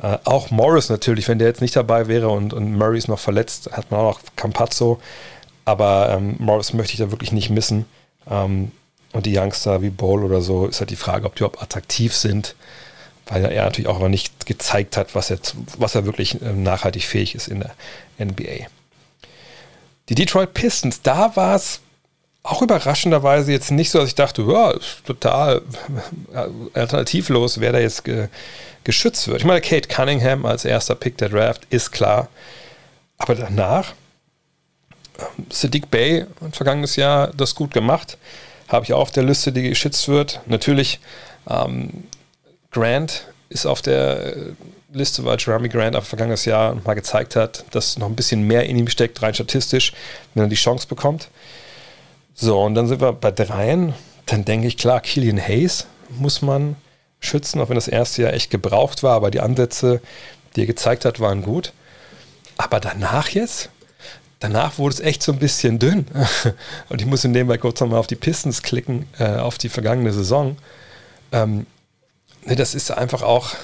Äh, 0.03 0.19
auch 0.25 0.51
Morris 0.51 0.89
natürlich, 0.89 1.29
wenn 1.29 1.39
der 1.39 1.49
jetzt 1.49 1.61
nicht 1.61 1.77
dabei 1.77 2.09
wäre 2.09 2.29
und, 2.29 2.53
und 2.53 2.77
Murray 2.77 2.99
ist 2.99 3.09
noch 3.09 3.19
verletzt, 3.19 3.71
hat 3.73 3.91
man 3.91 4.01
auch 4.01 4.15
noch 4.15 4.21
Campazzo. 4.37 5.01
Aber 5.65 6.11
ähm, 6.11 6.37
Morris 6.39 6.73
möchte 6.73 6.95
ich 6.95 6.99
da 6.99 7.11
wirklich 7.11 7.33
nicht 7.33 7.51
missen. 7.51 7.87
Ähm, 8.29 8.73
und 9.13 9.27
die 9.27 9.37
Youngster 9.37 9.83
wie 9.83 9.91
Bowl 9.91 10.25
oder 10.25 10.41
so, 10.41 10.67
ist 10.67 10.81
halt 10.81 10.91
die 10.91 10.97
Frage, 10.97 11.27
ob 11.27 11.35
die 11.35 11.41
überhaupt 11.41 11.63
attraktiv 11.63 12.15
sind, 12.15 12.55
weil 13.27 13.45
er 13.45 13.65
natürlich 13.65 13.89
auch 13.89 13.97
aber 13.97 14.09
nicht 14.09 14.47
gezeigt 14.47 14.97
hat, 14.97 15.15
was 15.15 15.31
er, 15.31 15.39
was 15.79 15.95
er 15.95 16.07
wirklich 16.07 16.41
äh, 16.41 16.53
nachhaltig 16.53 17.05
fähig 17.05 17.35
ist 17.35 17.49
in 17.49 17.61
der 17.61 17.75
NBA. 18.25 18.67
Die 20.09 20.15
Detroit 20.15 20.55
Pistons, 20.55 21.03
da 21.03 21.37
war 21.37 21.57
es 21.57 21.81
auch 22.43 22.63
überraschenderweise 22.63 23.53
jetzt 23.53 23.71
nicht 23.71 23.91
so, 23.91 23.99
dass 23.99 24.09
ich 24.09 24.15
dachte, 24.15 24.43
ja, 24.43 24.75
total 25.05 25.63
äh, 26.33 26.79
alternativlos, 26.79 27.61
wer 27.61 27.73
da 27.73 27.79
jetzt 27.79 28.05
ge 28.05 28.29
geschützt 28.85 29.29
wird. 29.29 29.39
Ich 29.39 29.45
meine, 29.45 29.61
Kate 29.61 29.89
Cunningham 29.89 30.47
als 30.47 30.65
erster 30.65 30.95
Pick 30.95 31.19
der 31.19 31.29
Draft 31.29 31.67
ist 31.71 31.91
klar. 31.91 32.29
Aber 33.19 33.35
danach, 33.35 33.93
ähm, 35.19 35.47
Sadiq 35.51 35.91
Bay 35.91 36.27
vergangenes 36.53 36.97
Jahr 36.97 37.29
das 37.29 37.55
gut 37.55 37.73
gemacht. 37.73 38.19
Habe 38.69 38.85
ich 38.85 38.93
auch 38.93 39.01
auf 39.01 39.11
der 39.11 39.25
Liste, 39.25 39.53
die 39.53 39.69
geschützt 39.69 40.09
wird. 40.09 40.41
Natürlich, 40.47 41.01
ähm, 41.49 42.05
Grant 42.71 43.27
ist 43.49 43.67
auf 43.67 43.83
der 43.83 44.37
äh, 44.37 44.53
Liste, 44.93 45.25
weil 45.25 45.37
Jeremy 45.39 45.69
Grant 45.69 45.97
auch 45.97 46.05
vergangenes 46.05 46.45
Jahr 46.45 46.77
mal 46.85 46.95
gezeigt 46.95 47.37
hat, 47.37 47.65
dass 47.73 47.99
noch 47.99 48.07
ein 48.07 48.17
bisschen 48.17 48.43
mehr 48.43 48.65
in 48.67 48.79
ihm 48.79 48.89
steckt, 48.89 49.23
rein 49.23 49.35
statistisch, 49.35 49.93
wenn 50.35 50.45
er 50.45 50.49
die 50.49 50.57
Chance 50.57 50.87
bekommt. 50.89 51.29
So, 52.35 52.61
und 52.61 52.75
dann 52.75 52.87
sind 52.87 53.01
wir 53.01 53.13
bei 53.13 53.31
dreien. 53.31 53.95
Dann 54.27 54.45
denke 54.45 54.67
ich, 54.67 54.77
klar, 54.77 55.01
Killian 55.01 55.41
Hayes 55.41 55.87
muss 56.09 56.43
man 56.43 56.77
schützen, 57.21 57.61
auch 57.61 57.69
wenn 57.69 57.77
das 57.77 57.89
erste 57.89 58.23
Jahr 58.23 58.33
echt 58.33 58.51
gebraucht 58.51 59.03
war, 59.03 59.15
aber 59.15 59.31
die 59.31 59.41
Ansätze, 59.41 60.01
die 60.57 60.63
er 60.63 60.67
gezeigt 60.67 61.05
hat, 61.05 61.21
waren 61.21 61.43
gut. 61.43 61.73
Aber 62.57 62.81
danach 62.81 63.29
jetzt, 63.29 63.71
danach 64.41 64.79
wurde 64.79 64.95
es 64.95 65.01
echt 65.01 65.23
so 65.23 65.33
ein 65.33 65.39
bisschen 65.39 65.79
dünn. 65.79 66.07
Und 66.89 67.01
ich 67.01 67.07
muss 67.07 67.25
in 67.25 67.33
dem 67.33 67.47
Fall 67.49 67.59
kurz 67.59 67.81
nochmal 67.81 67.99
auf 67.99 68.07
die 68.07 68.17
Pistons 68.17 68.63
klicken, 68.63 69.07
äh, 69.19 69.37
auf 69.37 69.59
die 69.59 69.69
vergangene 69.69 70.13
Saison. 70.13 70.57
Ähm, 71.33 71.67
ne, 72.45 72.57
das 72.57 72.75
ist 72.75 72.91
einfach 72.91 73.23
auch 73.23 73.55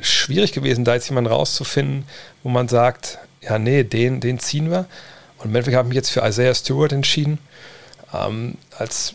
schwierig 0.00 0.52
gewesen, 0.52 0.84
da 0.84 0.94
jetzt 0.94 1.08
jemanden 1.08 1.30
rauszufinden, 1.30 2.04
wo 2.42 2.48
man 2.48 2.68
sagt, 2.68 3.18
ja, 3.40 3.58
nee, 3.58 3.84
den, 3.84 4.20
den 4.20 4.38
ziehen 4.38 4.70
wir. 4.70 4.86
Und 5.38 5.50
im 5.50 5.56
Endeffekt 5.56 5.76
habe 5.76 5.86
ich 5.86 5.90
mich 5.90 5.96
jetzt 5.96 6.10
für 6.10 6.26
Isaiah 6.26 6.54
Stewart 6.54 6.92
entschieden. 6.92 7.38
Ähm, 8.12 8.56
als 8.78 9.12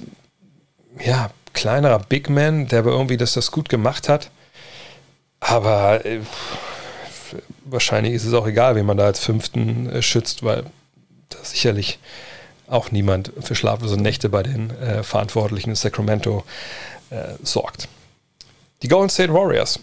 ja, 1.04 1.32
kleinerer 1.54 2.00
Big 2.00 2.30
Man, 2.30 2.68
der 2.68 2.80
aber 2.80 2.92
irgendwie 2.92 3.18
das, 3.18 3.34
das 3.34 3.52
gut 3.52 3.70
gemacht 3.70 4.10
hat. 4.10 4.32
Aber 5.40 6.06
äh, 6.06 6.20
wahrscheinlich 7.66 8.14
ist 8.14 8.26
es 8.26 8.34
auch 8.34 8.48
egal, 8.48 8.76
wen 8.76 8.86
man 8.86 8.98
da 8.98 9.06
als 9.06 9.20
Fünften 9.20 9.90
äh, 9.90 10.02
schützt, 10.02 10.44
weil 10.44 10.64
da 11.30 11.38
sicherlich 11.44 12.00
auch 12.68 12.92
niemand 12.92 13.32
für 13.40 13.56
schlaflose 13.56 13.98
Nächte 13.98 14.30
bei 14.30 14.44
den 14.44 14.70
äh, 14.80 15.04
Verantwortlichen 15.04 15.72
in 15.72 15.76
Sacramento 15.76 16.44
äh, 17.10 17.34
sorgt. 17.44 17.88
Die 18.82 18.88
Golden 18.88 19.10
State 19.10 19.34
Warriors. 19.34 19.80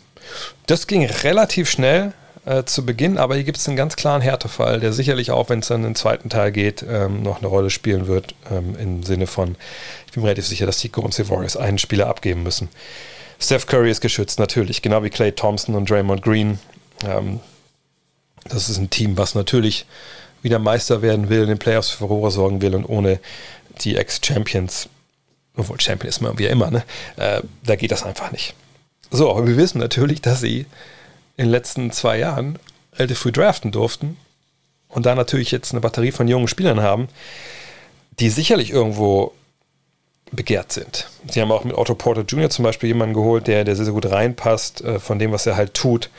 Das 0.66 0.86
ging 0.86 1.04
relativ 1.04 1.70
schnell 1.70 2.12
äh, 2.46 2.64
zu 2.64 2.86
Beginn, 2.86 3.18
aber 3.18 3.34
hier 3.34 3.44
gibt 3.44 3.58
es 3.58 3.66
einen 3.66 3.76
ganz 3.76 3.96
klaren 3.96 4.22
Härtefall, 4.22 4.80
der 4.80 4.92
sicherlich 4.92 5.32
auch, 5.32 5.48
wenn 5.50 5.58
es 5.58 5.68
dann 5.68 5.82
den 5.82 5.96
zweiten 5.96 6.30
Teil 6.30 6.52
geht, 6.52 6.84
ähm, 6.88 7.22
noch 7.22 7.38
eine 7.38 7.48
Rolle 7.48 7.70
spielen 7.70 8.06
wird, 8.06 8.34
ähm, 8.50 8.76
im 8.78 9.02
Sinne 9.02 9.26
von, 9.26 9.56
ich 10.06 10.12
bin 10.12 10.22
mir 10.22 10.28
relativ 10.28 10.46
sicher, 10.46 10.64
dass 10.64 10.86
Golden 10.92 11.12
State 11.12 11.28
Warriors 11.28 11.56
einen 11.56 11.78
Spieler 11.78 12.06
abgeben 12.06 12.44
müssen. 12.44 12.68
Steph 13.40 13.66
Curry 13.66 13.90
ist 13.90 14.00
geschützt, 14.00 14.38
natürlich, 14.38 14.80
genau 14.80 15.02
wie 15.02 15.10
Clay 15.10 15.32
Thompson 15.32 15.74
und 15.74 15.90
Draymond 15.90 16.22
Green. 16.22 16.58
Ähm, 17.04 17.40
das 18.48 18.68
ist 18.68 18.78
ein 18.78 18.90
Team, 18.90 19.18
was 19.18 19.34
natürlich 19.34 19.84
wieder 20.42 20.60
Meister 20.60 21.02
werden 21.02 21.28
will, 21.28 21.42
in 21.42 21.48
den 21.48 21.58
Playoffs 21.58 21.90
für 21.90 21.98
Furore 21.98 22.30
sorgen 22.30 22.62
will 22.62 22.76
und 22.76 22.84
ohne 22.84 23.18
die 23.80 23.96
Ex-Champions, 23.96 24.88
obwohl 25.56 25.80
Champion 25.80 26.08
ist 26.08 26.20
man 26.20 26.38
wie 26.38 26.46
immer, 26.46 26.70
ne? 26.70 26.84
Äh, 27.16 27.42
da 27.64 27.74
geht 27.74 27.90
das 27.90 28.04
einfach 28.04 28.30
nicht. 28.30 28.54
So, 29.10 29.30
aber 29.30 29.46
wir 29.48 29.56
wissen 29.56 29.78
natürlich, 29.78 30.22
dass 30.22 30.40
sie 30.40 30.66
in 31.36 31.46
den 31.46 31.50
letzten 31.50 31.90
zwei 31.92 32.18
Jahren 32.18 32.58
relativ 32.94 33.18
früh 33.18 33.32
draften 33.32 33.72
durften 33.72 34.16
und 34.88 35.06
da 35.06 35.14
natürlich 35.14 35.50
jetzt 35.50 35.72
eine 35.72 35.80
Batterie 35.80 36.12
von 36.12 36.28
jungen 36.28 36.48
Spielern 36.48 36.80
haben, 36.80 37.08
die 38.18 38.30
sicherlich 38.30 38.70
irgendwo 38.70 39.32
begehrt 40.32 40.72
sind. 40.72 41.08
Sie 41.28 41.40
haben 41.40 41.52
auch 41.52 41.64
mit 41.64 41.76
Otto 41.76 41.94
Porter 41.94 42.22
Jr. 42.22 42.50
zum 42.50 42.64
Beispiel 42.64 42.88
jemanden 42.88 43.14
geholt, 43.14 43.46
der, 43.46 43.64
der 43.64 43.76
sehr, 43.76 43.84
sehr 43.84 43.94
gut 43.94 44.10
reinpasst 44.10 44.80
äh, 44.82 44.98
von 44.98 45.18
dem, 45.18 45.32
was 45.32 45.46
er 45.46 45.56
halt 45.56 45.74
tut, 45.74 46.10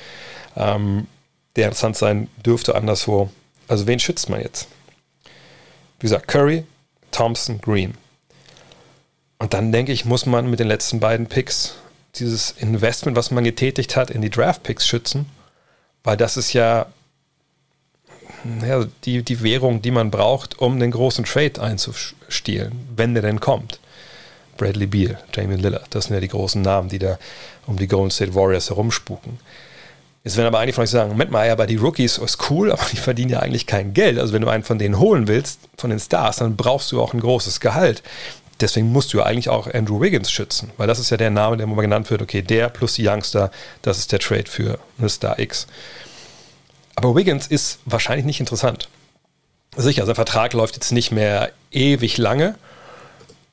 ähm, 0.56 1.08
der 1.56 1.66
interessant 1.66 1.98
sein 1.98 2.30
dürfte 2.46 2.76
anderswo. 2.76 3.30
Also 3.68 3.88
wen 3.88 4.00
schützt 4.00 4.30
man 4.30 4.42
jetzt? 4.42 4.68
Wie 6.00 6.06
gesagt, 6.06 6.28
Curry, 6.28 6.64
Thompson, 7.12 7.60
Green. 7.60 7.96
Und 9.40 9.54
dann 9.54 9.72
denke 9.72 9.92
ich, 9.92 10.06
muss 10.06 10.26
man 10.26 10.50
mit 10.50 10.60
den 10.60 10.68
letzten 10.68 11.00
beiden 11.00 11.28
Picks 11.28 11.76
dieses 12.20 12.52
Investment, 12.52 13.18
was 13.18 13.32
man 13.32 13.44
getätigt 13.44 13.96
hat, 13.96 14.10
in 14.10 14.22
die 14.22 14.30
Draft-Picks 14.30 14.88
schützen, 14.88 15.26
weil 16.04 16.18
das 16.18 16.38
ist 16.38 16.54
ja, 16.54 16.88
ja 18.66 18.86
die, 19.04 19.24
die 19.24 19.42
Währung, 19.42 19.82
die 19.82 19.92
man 19.92 20.12
braucht, 20.12 20.60
um 20.60 20.80
den 20.80 20.92
großen 20.92 21.26
Trade 21.26 21.62
einzustielen, 21.62 22.74
wenn 22.96 23.14
der 23.14 23.24
denn 23.24 23.40
kommt. 23.40 23.80
Bradley 24.58 24.88
Beal, 24.88 25.20
Damian 25.34 25.60
Lillard, 25.60 25.88
das 25.92 26.06
sind 26.06 26.16
ja 26.16 26.20
die 26.20 26.28
großen 26.28 26.62
Namen, 26.62 26.90
die 26.90 27.00
da 27.00 27.20
um 27.68 27.78
die 27.78 27.88
Golden 27.88 28.12
State 28.12 28.34
Warriors 28.34 28.70
herumspuken. 28.70 29.40
Jetzt 30.24 30.36
werden 30.36 30.48
aber 30.48 30.60
einige 30.60 30.76
von 30.76 30.84
euch 30.84 30.90
sagen, 30.90 31.12
Moment 31.12 31.32
mal, 31.32 31.50
aber 31.50 31.68
die 31.68 31.78
Rookies 31.78 32.18
ist 32.18 32.50
cool, 32.50 32.72
aber 32.72 32.84
die 32.92 32.98
verdienen 32.98 33.32
ja 33.32 33.40
eigentlich 33.40 33.66
kein 33.66 33.94
Geld. 33.94 34.20
Also 34.20 34.34
wenn 34.34 34.42
du 34.42 34.50
einen 34.50 34.64
von 34.64 34.78
denen 34.78 35.00
holen 35.00 35.28
willst, 35.28 35.62
von 35.78 35.90
den 35.90 36.00
Stars, 36.00 36.38
dann 36.38 36.58
brauchst 36.58 36.92
du 36.92 37.02
auch 37.02 37.14
ein 37.14 37.22
großes 37.22 37.62
Gehalt. 37.62 38.04
Deswegen 38.60 38.92
musst 38.92 39.14
du 39.14 39.20
ja 39.20 39.26
eigentlich 39.26 39.50
auch 39.50 39.72
Andrew 39.72 40.02
Wiggins 40.02 40.32
schützen, 40.32 40.72
weil 40.78 40.88
das 40.88 41.00
ist 41.00 41.10
ja 41.12 41.18
der 41.18 41.30
Name, 41.30 41.58
der 41.58 41.66
immer 41.66 41.82
genannt 41.82 42.10
wird, 42.10 42.22
okay, 42.22 42.42
der 42.42 42.70
plus 42.70 42.96
die 42.96 43.08
Youngster, 43.08 43.52
das 43.84 44.00
ist 44.00 44.12
der 44.12 44.20
Trade 44.20 44.46
für 44.48 44.80
eine 44.98 45.10
Star 45.10 45.38
X. 45.38 45.68
Aber 46.96 47.16
Wiggins 47.16 47.46
ist 47.48 47.80
wahrscheinlich 47.86 48.26
nicht 48.26 48.40
interessant. 48.40 48.90
Sicher, 49.76 50.06
sein 50.08 50.16
Vertrag 50.16 50.54
läuft 50.54 50.76
jetzt 50.76 50.92
nicht 50.92 51.12
mehr 51.12 51.52
ewig 51.72 52.18
lange, 52.18 52.56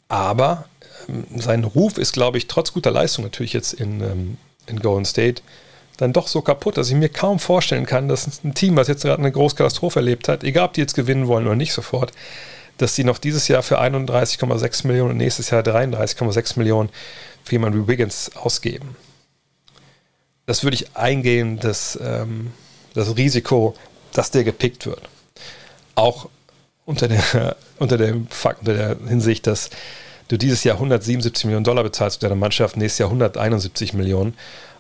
aber 0.09 0.65
ähm, 1.09 1.27
sein 1.37 1.65
Ruf 1.65 1.99
ist, 1.99 2.15
glaube 2.15 2.39
ich, 2.39 2.47
trotz 2.47 2.73
guter 2.73 2.91
Leistung 2.91 3.25
natürlich 3.25 3.53
jetzt 3.53 3.75
in, 3.75 4.01
ähm, 4.01 4.39
in 4.67 4.81
Golden 4.81 5.05
State 5.05 5.43
dann 5.97 6.13
doch 6.13 6.29
so 6.29 6.43
kaputt, 6.43 6.77
dass 6.77 6.89
ich 6.89 6.97
mir 6.97 7.09
kaum 7.09 7.39
vorstellen 7.39 7.87
kann, 7.87 8.09
dass 8.09 8.43
ein 8.43 8.55
Team, 8.55 8.77
was 8.77 8.89
jetzt 8.89 9.03
gerade 9.03 9.21
eine 9.21 9.31
Großkatastrophe 9.31 10.01
erlebt 10.01 10.29
hat, 10.29 10.43
egal 10.43 10.67
ob 10.67 10.73
die 10.73 10.81
jetzt 10.81 10.95
gewinnen 10.95 11.29
wollen 11.29 11.47
oder 11.47 11.57
nicht 11.57 11.73
sofort, 11.73 12.13
dass 12.79 12.95
die 12.95 13.05
noch 13.05 13.19
dieses 13.19 13.49
Jahr 13.49 13.63
für 13.63 13.81
31,6 13.81 14.87
Millionen 14.87 15.13
und 15.13 15.17
nächstes 15.19 15.51
Jahr 15.51 15.63
33,6 15.63 16.59
Millionen 16.59 16.91
für 17.45 17.53
jemanden 17.53 17.83
wie 17.83 17.89
Wiggins 17.89 18.33
ausgeben. 18.37 18.97
Das 20.47 20.65
würde 20.65 20.75
ich 20.75 20.97
eingehen, 20.97 21.59
das, 21.59 21.99
ähm, 22.03 22.53
das 22.95 23.17
Risiko, 23.17 23.75
dass 24.13 24.31
der 24.31 24.45
gepickt 24.45 24.87
wird. 24.87 25.09
Auch 25.95 26.29
unter 26.85 27.09
der, 27.09 27.57
unter, 27.79 27.97
dem 27.97 28.27
Fakt, 28.29 28.61
unter 28.61 28.75
der 28.75 28.97
Hinsicht, 29.09 29.47
dass 29.47 29.71
du 30.29 30.37
dieses 30.37 30.65
Jahr 30.65 30.77
177 30.77 31.45
Millionen 31.45 31.65
Dollar 31.65 31.83
bezahlst 31.83 32.17
für 32.17 32.27
deine 32.27 32.39
Mannschaft, 32.39 32.77
nächstes 32.77 32.99
Jahr 32.99 33.09
171 33.09 33.95
Millionen. 33.95 34.35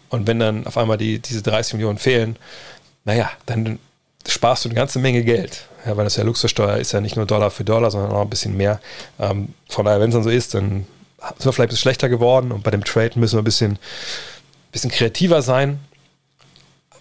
Und 0.09 0.26
wenn 0.26 0.38
dann 0.38 0.66
auf 0.66 0.76
einmal 0.76 0.98
die, 0.98 1.18
diese 1.18 1.42
30 1.42 1.74
Millionen 1.74 1.98
fehlen, 1.98 2.37
naja, 3.04 3.30
dann 3.46 3.78
sparst 4.28 4.64
du 4.64 4.68
eine 4.68 4.76
ganze 4.76 4.98
Menge 4.98 5.22
Geld. 5.22 5.66
Ja, 5.87 5.96
weil 5.96 6.04
das 6.04 6.16
ja 6.16 6.24
Luxussteuer 6.24 6.78
ist 6.78 6.92
ja 6.92 7.00
nicht 7.00 7.16
nur 7.16 7.26
Dollar 7.26 7.50
für 7.50 7.64
Dollar, 7.64 7.90
sondern 7.90 8.12
auch 8.12 8.22
ein 8.22 8.30
bisschen 8.30 8.56
mehr. 8.56 8.80
Ähm, 9.18 9.54
von 9.68 9.84
daher, 9.84 10.00
wenn 10.00 10.08
es 10.08 10.14
dann 10.14 10.22
so 10.22 10.30
ist, 10.30 10.54
dann 10.54 10.87
sind 11.20 11.44
wir 11.44 11.52
vielleicht 11.52 11.58
ein 11.58 11.68
bisschen 11.68 11.82
schlechter 11.82 12.08
geworden 12.08 12.52
und 12.52 12.62
bei 12.62 12.70
dem 12.70 12.84
Trade 12.84 13.18
müssen 13.18 13.37
wir 13.37 13.42
ein 13.42 13.44
bisschen, 13.44 13.78
bisschen 14.72 14.90
kreativer 14.90 15.42
sein. 15.42 15.80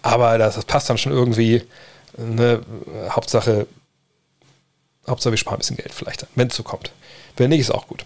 Aber 0.02 0.36
das, 0.36 0.56
das 0.56 0.66
passt 0.66 0.90
dann 0.90 0.98
schon 0.98 1.12
irgendwie. 1.12 1.62
Ne, 2.16 2.62
Hauptsache, 3.10 3.66
Hauptsache, 5.08 5.32
wir 5.32 5.38
sparen 5.38 5.56
ein 5.56 5.58
bisschen 5.58 5.76
Geld 5.76 5.92
vielleicht, 5.92 6.26
wenn 6.34 6.48
es 6.48 6.56
so 6.56 6.62
kommt. 6.62 6.92
Wenn 7.36 7.50
nicht, 7.50 7.60
ist 7.60 7.72
auch 7.72 7.88
gut. 7.88 8.04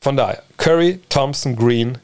Von 0.00 0.16
daher, 0.16 0.42
Curry, 0.56 1.00
Thompson, 1.08 1.56
Green, 1.56 1.98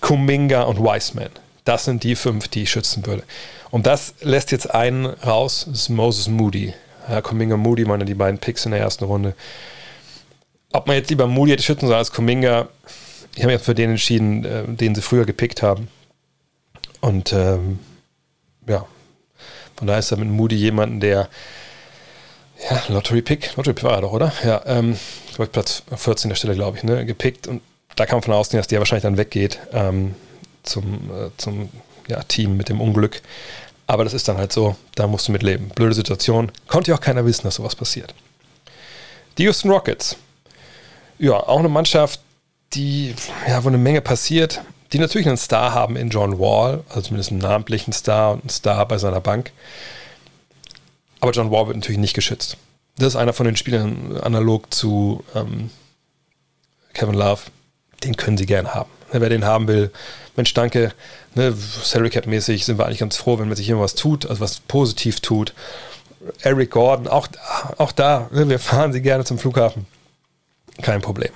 Kuminga 0.00 0.62
und 0.62 0.78
Wiseman. 0.78 1.30
Das 1.64 1.84
sind 1.84 2.02
die 2.02 2.16
fünf, 2.16 2.48
die 2.48 2.64
ich 2.64 2.70
schützen 2.70 3.06
würde. 3.06 3.22
Und 3.70 3.86
das 3.86 4.14
lässt 4.20 4.50
jetzt 4.52 4.72
einen 4.74 5.06
raus, 5.06 5.66
das 5.68 5.82
ist 5.82 5.88
Moses 5.90 6.28
Moody. 6.28 6.74
Ja, 7.08 7.20
Kuminga 7.20 7.56
Moody 7.56 7.86
waren 7.86 8.00
ja 8.00 8.06
die 8.06 8.14
beiden 8.14 8.38
Picks 8.38 8.64
in 8.64 8.72
der 8.72 8.80
ersten 8.80 9.04
Runde. 9.04 9.34
Ob 10.72 10.86
man 10.86 10.96
jetzt 10.96 11.10
lieber 11.10 11.26
Moody 11.26 11.52
hätte 11.52 11.62
schützen 11.62 11.86
sollen 11.86 11.98
als 11.98 12.12
Kuminga, 12.12 12.68
ich 13.34 13.42
habe 13.42 13.52
mich 13.52 13.62
für 13.62 13.74
den 13.74 13.90
entschieden, 13.90 14.44
äh, 14.44 14.64
den 14.66 14.94
sie 14.94 15.02
früher 15.02 15.24
gepickt 15.24 15.62
haben. 15.62 15.88
Und 17.00 17.32
ähm, 17.32 17.78
ja, 18.66 18.86
von 19.76 19.86
daher 19.86 20.00
ist 20.00 20.12
da 20.12 20.16
mit 20.16 20.28
Moody 20.28 20.56
jemanden, 20.56 21.00
der 21.00 21.28
ja, 22.68 22.82
Lottery-Pick, 22.88 23.56
Lottery-Pick 23.56 23.84
war 23.84 23.94
er 23.94 24.00
doch, 24.02 24.12
oder? 24.12 24.32
Ja, 24.44 24.62
ähm, 24.66 24.98
Platz 25.52 25.82
14 25.94 26.28
der 26.28 26.36
Stelle, 26.36 26.54
glaube 26.54 26.76
ich, 26.76 26.84
ne, 26.84 27.06
gepickt 27.06 27.46
und 27.46 27.62
da 27.96 28.04
kann 28.04 28.16
man 28.16 28.22
von 28.22 28.34
ausgehen, 28.34 28.58
dass 28.58 28.68
der 28.68 28.78
wahrscheinlich 28.78 29.04
dann 29.04 29.16
weggeht 29.16 29.58
ähm, 29.72 30.14
zum, 30.62 31.10
äh, 31.10 31.30
zum 31.38 31.70
ja, 32.08 32.22
Team 32.24 32.56
mit 32.56 32.68
dem 32.68 32.80
Unglück. 32.80 33.22
Aber 33.86 34.04
das 34.04 34.14
ist 34.14 34.28
dann 34.28 34.36
halt 34.36 34.52
so, 34.52 34.76
da 34.94 35.06
musst 35.06 35.28
du 35.28 35.32
mit 35.32 35.42
leben. 35.42 35.70
Blöde 35.74 35.94
Situation. 35.94 36.52
Konnte 36.68 36.90
ja 36.90 36.96
auch 36.96 37.00
keiner 37.00 37.24
wissen, 37.24 37.42
dass 37.44 37.56
sowas 37.56 37.74
passiert. 37.74 38.14
Die 39.36 39.44
Houston 39.44 39.70
Rockets. 39.70 40.16
Ja, 41.18 41.34
auch 41.34 41.58
eine 41.58 41.68
Mannschaft, 41.68 42.20
die, 42.72 43.14
ja, 43.48 43.62
wo 43.64 43.68
eine 43.68 43.78
Menge 43.78 44.00
passiert, 44.00 44.60
die 44.92 44.98
natürlich 44.98 45.26
einen 45.26 45.36
Star 45.36 45.74
haben 45.74 45.96
in 45.96 46.08
John 46.08 46.38
Wall, 46.38 46.84
also 46.88 47.02
zumindest 47.02 47.30
einen 47.30 47.40
namentlichen 47.40 47.92
Star 47.92 48.32
und 48.32 48.42
einen 48.42 48.50
Star 48.50 48.86
bei 48.86 48.98
seiner 48.98 49.20
Bank. 49.20 49.52
Aber 51.20 51.32
John 51.32 51.50
Wall 51.50 51.66
wird 51.66 51.76
natürlich 51.76 52.00
nicht 52.00 52.14
geschützt. 52.14 52.56
Das 52.96 53.08
ist 53.08 53.16
einer 53.16 53.32
von 53.32 53.46
den 53.46 53.56
Spielern 53.56 54.18
analog 54.22 54.72
zu 54.72 55.24
ähm, 55.34 55.70
Kevin 56.92 57.14
Love, 57.14 57.42
den 58.04 58.16
können 58.16 58.36
sie 58.36 58.46
gern 58.46 58.74
haben. 58.74 58.90
Wer 59.12 59.28
den 59.28 59.44
haben 59.44 59.66
will, 59.66 59.90
Mensch, 60.36 60.54
danke, 60.54 60.92
ne, 61.34 61.52
Salary 61.52 62.10
Cap 62.10 62.26
mäßig 62.26 62.64
sind 62.64 62.78
wir 62.78 62.86
eigentlich 62.86 63.00
ganz 63.00 63.16
froh, 63.16 63.38
wenn 63.38 63.48
man 63.48 63.56
sich 63.56 63.68
irgendwas 63.68 63.94
tut, 63.94 64.26
also 64.26 64.40
was 64.40 64.60
positiv 64.60 65.20
tut. 65.20 65.52
Eric 66.42 66.70
Gordon, 66.70 67.08
auch, 67.08 67.28
auch 67.78 67.92
da, 67.92 68.28
ne, 68.32 68.48
wir 68.48 68.58
fahren 68.58 68.92
sie 68.92 69.02
gerne 69.02 69.24
zum 69.24 69.38
Flughafen. 69.38 69.86
Kein 70.82 71.02
Problem. 71.02 71.30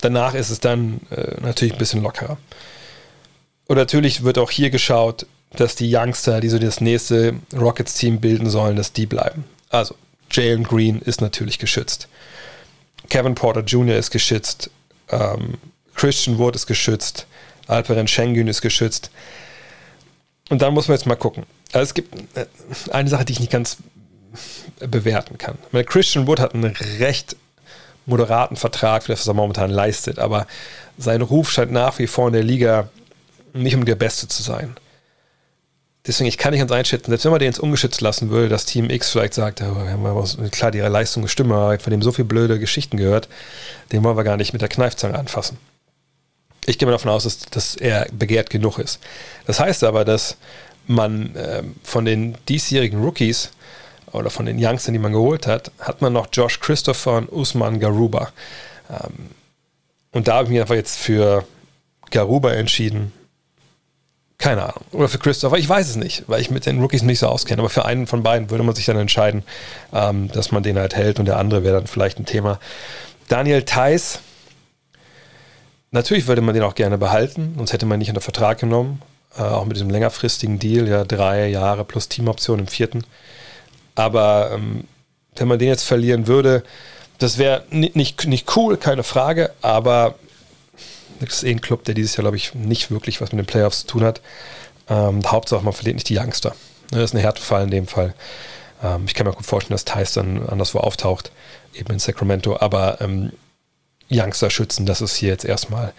Danach 0.00 0.34
ist 0.34 0.50
es 0.50 0.60
dann 0.60 1.00
äh, 1.10 1.40
natürlich 1.40 1.74
ein 1.74 1.78
bisschen 1.78 2.02
lockerer. 2.02 2.38
Und 3.66 3.76
natürlich 3.76 4.24
wird 4.24 4.38
auch 4.38 4.50
hier 4.50 4.70
geschaut, 4.70 5.26
dass 5.52 5.74
die 5.74 5.94
Youngster, 5.94 6.40
die 6.40 6.48
so 6.48 6.58
das 6.58 6.80
nächste 6.80 7.34
Rockets-Team 7.54 8.20
bilden 8.20 8.48
sollen, 8.48 8.76
dass 8.76 8.92
die 8.92 9.06
bleiben. 9.06 9.44
Also, 9.70 9.94
Jalen 10.30 10.64
Green 10.64 11.00
ist 11.00 11.20
natürlich 11.20 11.58
geschützt. 11.58 12.08
Kevin 13.08 13.34
Porter 13.34 13.62
Jr. 13.62 13.96
ist 13.96 14.10
geschützt. 14.10 14.70
Ähm, 15.10 15.54
Christian 15.98 16.38
Wood 16.38 16.54
ist 16.54 16.66
geschützt, 16.66 17.26
Alperen 17.66 18.08
Schengen 18.08 18.48
ist 18.48 18.62
geschützt. 18.62 19.10
Und 20.48 20.62
dann 20.62 20.72
muss 20.72 20.88
man 20.88 20.96
jetzt 20.96 21.06
mal 21.06 21.16
gucken. 21.16 21.44
Also 21.72 21.82
es 21.82 21.94
gibt 21.94 22.14
äh, 22.36 22.46
eine 22.90 23.10
Sache, 23.10 23.24
die 23.24 23.32
ich 23.32 23.40
nicht 23.40 23.52
ganz 23.52 23.78
bewerten 24.78 25.36
kann. 25.36 25.58
Weil 25.72 25.84
Christian 25.84 26.26
Wood 26.26 26.40
hat 26.40 26.54
einen 26.54 26.76
recht 27.00 27.36
moderaten 28.06 28.56
Vertrag 28.56 29.02
für 29.02 29.12
das, 29.12 29.20
was 29.20 29.26
er 29.26 29.34
momentan 29.34 29.70
leistet, 29.70 30.18
aber 30.18 30.46
sein 30.96 31.20
Ruf 31.20 31.50
scheint 31.50 31.72
nach 31.72 31.98
wie 31.98 32.06
vor 32.06 32.28
in 32.28 32.32
der 32.32 32.44
Liga 32.44 32.88
nicht 33.52 33.74
um 33.74 33.84
der 33.84 33.96
Beste 33.96 34.28
zu 34.28 34.42
sein. 34.42 34.76
Deswegen, 36.06 36.28
ich 36.28 36.38
kann 36.38 36.52
nicht 36.52 36.60
ganz 36.60 36.72
einschätzen, 36.72 37.10
selbst 37.10 37.24
wenn 37.24 37.32
man 37.32 37.40
den 37.40 37.48
jetzt 37.48 37.58
ungeschützt 37.58 38.00
lassen 38.00 38.30
würde, 38.30 38.48
dass 38.48 38.64
Team 38.64 38.88
X 38.88 39.10
vielleicht 39.10 39.34
sagt, 39.34 39.62
oh, 39.62 40.24
klar, 40.50 40.70
die 40.70 40.78
Leistung 40.78 41.24
gestimmt, 41.24 41.52
aber 41.52 41.78
von 41.80 41.90
dem 41.90 42.00
so 42.00 42.12
viele 42.12 42.28
blöde 42.28 42.58
Geschichten 42.58 42.96
gehört, 42.96 43.28
den 43.92 44.04
wollen 44.04 44.16
wir 44.16 44.24
gar 44.24 44.36
nicht 44.38 44.52
mit 44.52 44.62
der 44.62 44.68
Kneifzange 44.68 45.18
anfassen. 45.18 45.58
Ich 46.68 46.78
gehe 46.78 46.86
mal 46.86 46.92
davon 46.92 47.10
aus, 47.10 47.24
dass, 47.24 47.38
dass 47.40 47.76
er 47.76 48.06
begehrt 48.12 48.50
genug 48.50 48.78
ist. 48.78 49.00
Das 49.46 49.58
heißt 49.58 49.84
aber, 49.84 50.04
dass 50.04 50.36
man 50.86 51.34
äh, 51.34 51.62
von 51.82 52.04
den 52.04 52.36
diesjährigen 52.46 53.02
Rookies 53.02 53.52
oder 54.12 54.28
von 54.28 54.44
den 54.44 54.62
Youngstern, 54.62 54.92
die 54.92 54.98
man 54.98 55.12
geholt 55.12 55.46
hat, 55.46 55.70
hat 55.78 56.02
man 56.02 56.12
noch 56.12 56.28
Josh 56.30 56.60
Christopher 56.60 57.16
und 57.16 57.32
Usman 57.32 57.80
Garuba. 57.80 58.32
Ähm, 58.90 59.30
und 60.12 60.28
da 60.28 60.34
habe 60.34 60.44
ich 60.44 60.50
mich 60.50 60.60
einfach 60.60 60.74
jetzt 60.74 60.98
für 60.98 61.46
Garuba 62.10 62.52
entschieden. 62.52 63.12
Keine 64.36 64.64
Ahnung. 64.64 64.84
Oder 64.92 65.08
für 65.08 65.18
Christopher, 65.18 65.56
ich 65.56 65.68
weiß 65.68 65.88
es 65.88 65.96
nicht, 65.96 66.24
weil 66.26 66.42
ich 66.42 66.50
mit 66.50 66.66
den 66.66 66.80
Rookies 66.80 67.02
nicht 67.02 67.18
so 67.18 67.28
auskenne. 67.28 67.60
Aber 67.60 67.70
für 67.70 67.86
einen 67.86 68.06
von 68.06 68.22
beiden 68.22 68.50
würde 68.50 68.62
man 68.62 68.74
sich 68.74 68.84
dann 68.84 68.98
entscheiden, 68.98 69.42
ähm, 69.94 70.30
dass 70.32 70.52
man 70.52 70.62
den 70.62 70.78
halt 70.78 70.94
hält 70.94 71.18
und 71.18 71.24
der 71.24 71.38
andere 71.38 71.64
wäre 71.64 71.78
dann 71.78 71.86
vielleicht 71.86 72.18
ein 72.18 72.26
Thema. 72.26 72.60
Daniel 73.28 73.62
Theiss 73.62 74.20
Natürlich 75.90 76.26
würde 76.26 76.42
man 76.42 76.54
den 76.54 76.64
auch 76.64 76.74
gerne 76.74 76.98
behalten, 76.98 77.54
sonst 77.56 77.72
hätte 77.72 77.86
man 77.86 77.98
nicht 77.98 78.08
unter 78.08 78.20
Vertrag 78.20 78.58
genommen. 78.58 79.00
Äh, 79.36 79.42
auch 79.42 79.64
mit 79.64 79.76
diesem 79.76 79.90
längerfristigen 79.90 80.58
Deal, 80.58 80.88
ja, 80.88 81.04
drei 81.04 81.48
Jahre 81.48 81.84
plus 81.84 82.08
Teamoption 82.08 82.58
im 82.58 82.66
vierten. 82.66 83.04
Aber 83.94 84.50
ähm, 84.52 84.84
wenn 85.36 85.48
man 85.48 85.58
den 85.58 85.68
jetzt 85.68 85.84
verlieren 85.84 86.26
würde, 86.26 86.62
das 87.18 87.38
wäre 87.38 87.64
nicht, 87.70 87.96
nicht, 87.96 88.56
cool, 88.56 88.76
keine 88.76 89.02
Frage, 89.02 89.52
aber 89.60 90.14
das 91.20 91.34
ist 91.34 91.44
eh 91.44 91.50
ein 91.50 91.60
Club, 91.60 91.84
der 91.84 91.94
dieses 91.94 92.16
Jahr, 92.16 92.22
glaube 92.22 92.36
ich, 92.36 92.54
nicht 92.54 92.90
wirklich 92.90 93.20
was 93.20 93.32
mit 93.32 93.40
den 93.40 93.46
Playoffs 93.46 93.80
zu 93.80 93.86
tun 93.88 94.04
hat. 94.04 94.20
Ähm, 94.88 95.20
Hauptsache, 95.26 95.64
man 95.64 95.72
verliert 95.72 95.96
nicht 95.96 96.08
die 96.08 96.18
Youngster. 96.18 96.54
Das 96.90 97.02
ist 97.02 97.14
ein 97.14 97.20
Härtefall 97.20 97.64
in 97.64 97.70
dem 97.70 97.86
Fall. 97.86 98.14
Ähm, 98.82 99.04
ich 99.06 99.14
kann 99.14 99.26
mir 99.26 99.32
gut 99.32 99.46
vorstellen, 99.46 99.74
dass 99.74 99.84
Thais 99.84 100.12
dann 100.12 100.48
anderswo 100.48 100.78
auftaucht, 100.78 101.32
eben 101.74 101.92
in 101.92 101.98
Sacramento. 101.98 102.56
Aber 102.60 103.00
ähm, 103.00 103.32
Youngster 104.10 104.50
schützen, 104.50 104.86
das 104.86 105.00
ist 105.00 105.16
hier 105.16 105.30
jetzt 105.30 105.44
erstmal 105.44 105.92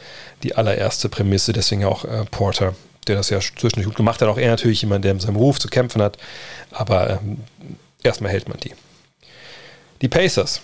die 0.44 0.56
allererste 0.56 1.10
Prämisse. 1.10 1.54
Deswegen 1.54 1.86
auch 1.86 2.06
äh, 2.06 2.26
Porter, 2.26 2.76
der 3.08 3.16
das 3.16 3.30
ja 3.30 3.40
zwischendurch 3.40 3.86
gut 3.86 3.96
gemacht 3.96 4.22
hat. 4.22 4.28
Auch 4.28 4.38
er 4.38 4.50
natürlich 4.50 4.82
jemand, 4.82 5.06
der 5.06 5.14
mit 5.14 5.22
seinem 5.22 5.36
Ruf 5.36 5.60
zu 5.60 5.68
kämpfen 5.68 6.02
hat. 6.02 6.18
Aber 6.72 7.10
ähm, 7.10 7.44
erstmal 8.04 8.32
hält 8.32 8.50
man 8.50 8.60
die. 8.60 8.74
Die 10.02 10.08
Pacers. 10.08 10.62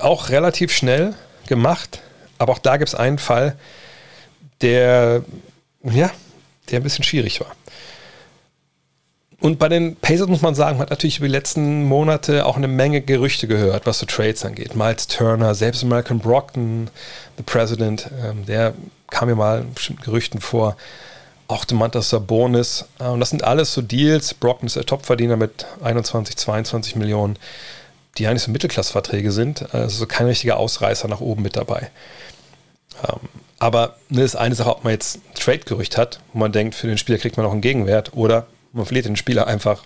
Auch 0.00 0.28
relativ 0.28 0.72
schnell 0.72 1.14
gemacht. 1.46 2.00
Aber 2.38 2.52
auch 2.52 2.58
da 2.58 2.76
gibt 2.76 2.88
es 2.88 2.94
einen 2.94 3.18
Fall, 3.18 3.56
der, 4.60 5.24
ja, 5.82 6.10
der 6.70 6.80
ein 6.80 6.82
bisschen 6.82 7.04
schwierig 7.04 7.40
war. 7.40 7.54
Und 9.44 9.58
bei 9.58 9.68
den 9.68 9.96
Pacers 9.96 10.28
muss 10.28 10.40
man 10.40 10.54
sagen, 10.54 10.78
man 10.78 10.84
hat 10.84 10.90
natürlich 10.90 11.18
über 11.18 11.26
die 11.26 11.32
letzten 11.34 11.84
Monate 11.84 12.46
auch 12.46 12.56
eine 12.56 12.66
Menge 12.66 13.02
Gerüchte 13.02 13.46
gehört, 13.46 13.84
was 13.84 13.98
so 13.98 14.06
Trades 14.06 14.42
angeht. 14.42 14.74
Miles 14.74 15.06
Turner, 15.06 15.54
selbst 15.54 15.84
Malcolm 15.84 16.18
Brockton, 16.18 16.88
the 17.36 17.42
President, 17.42 18.08
ähm, 18.24 18.46
der 18.46 18.72
kam 19.10 19.28
mir 19.28 19.34
mal 19.34 19.60
in 19.60 19.74
bestimmten 19.74 20.02
Gerüchten 20.02 20.40
vor. 20.40 20.78
Auch 21.46 21.66
Demantas 21.66 22.08
Sabonis. 22.08 22.86
Äh, 22.98 23.04
und 23.04 23.20
das 23.20 23.28
sind 23.28 23.44
alles 23.44 23.74
so 23.74 23.82
Deals. 23.82 24.32
Brockton 24.32 24.66
ist 24.66 24.76
der 24.76 24.86
Topverdiener 24.86 25.36
mit 25.36 25.66
21, 25.82 26.38
22 26.38 26.96
Millionen, 26.96 27.38
die 28.16 28.26
eigentlich 28.26 28.44
so 28.44 28.50
Mittelklassverträge 28.50 29.30
sind. 29.30 29.74
Also 29.74 30.06
kein 30.06 30.24
richtiger 30.24 30.56
Ausreißer 30.56 31.06
nach 31.06 31.20
oben 31.20 31.42
mit 31.42 31.54
dabei. 31.54 31.90
Ähm, 33.06 33.20
aber 33.58 33.96
ne, 34.08 34.22
ist 34.22 34.36
eine 34.36 34.54
Sache, 34.54 34.70
ob 34.70 34.84
man 34.84 34.94
jetzt 34.94 35.16
ein 35.16 35.34
Trade-Gerücht 35.34 35.98
hat, 35.98 36.20
wo 36.32 36.38
man 36.38 36.50
denkt, 36.50 36.74
für 36.74 36.86
den 36.86 36.96
Spieler 36.96 37.18
kriegt 37.18 37.36
man 37.36 37.44
noch 37.44 37.52
einen 37.52 37.60
Gegenwert 37.60 38.14
oder 38.14 38.46
man 38.74 38.84
verliert 38.84 39.06
den 39.06 39.16
Spieler 39.16 39.46
einfach, 39.46 39.84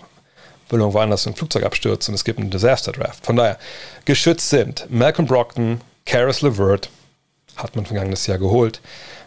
weil 0.69 0.81
irgendwo 0.81 0.99
anders 0.99 1.27
ein 1.27 1.35
Flugzeug 1.35 1.65
abstürzt 1.65 2.09
und 2.09 2.15
es 2.15 2.25
gibt 2.25 2.39
einen 2.41 2.51
Disaster-Draft. 2.51 3.25
Von 3.25 3.37
daher, 3.37 3.59
geschützt 4.05 4.51
sind 4.51 4.87
Malcolm 4.91 5.29
Brockton, 5.29 5.81
Karis 6.05 6.43
LeVert, 6.43 6.91
hat 7.57 7.77
man 7.77 7.87
vergangenes 7.87 8.27
Jahr 8.27 8.39
geholt, 8.39 8.81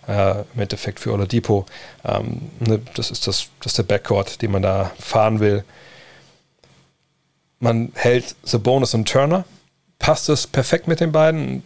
äh, 0.08 0.42
im 0.54 0.62
Endeffekt 0.62 1.00
für 1.00 1.14
Oladipo. 1.14 1.66
Ähm, 2.04 2.50
ne, 2.60 2.82
das, 2.96 3.12
ist 3.12 3.28
das, 3.28 3.48
das 3.60 3.74
ist 3.74 3.78
der 3.78 3.84
Backcourt, 3.84 4.42
den 4.42 4.52
man 4.52 4.62
da 4.62 4.92
fahren 5.00 5.40
will. 5.40 5.64
Man 7.60 7.92
hält 7.94 8.36
Sabonis 8.44 8.94
und 8.94 9.08
Turner. 9.08 9.46
Passt 10.02 10.28
das 10.30 10.48
perfekt 10.48 10.88
mit 10.88 11.00
den 11.00 11.12
beiden? 11.12 11.62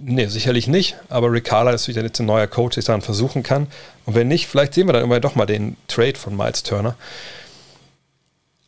Nee, 0.00 0.26
sicherlich 0.28 0.68
nicht. 0.68 0.96
Aber 1.10 1.30
Rick 1.30 1.44
Carla 1.44 1.70
ist 1.72 1.86
wieder 1.86 2.02
jetzt 2.02 2.18
ein 2.18 2.24
neuer 2.24 2.46
Coach, 2.46 2.76
der 2.76 2.80
es 2.80 2.86
dann 2.86 3.02
versuchen 3.02 3.42
kann. 3.42 3.66
Und 4.06 4.14
wenn 4.14 4.26
nicht, 4.26 4.46
vielleicht 4.46 4.72
sehen 4.72 4.88
wir 4.88 4.94
dann 4.94 5.04
immer 5.04 5.20
doch 5.20 5.34
mal 5.34 5.44
den 5.44 5.76
Trade 5.86 6.16
von 6.16 6.34
Miles 6.34 6.62
Turner. 6.62 6.96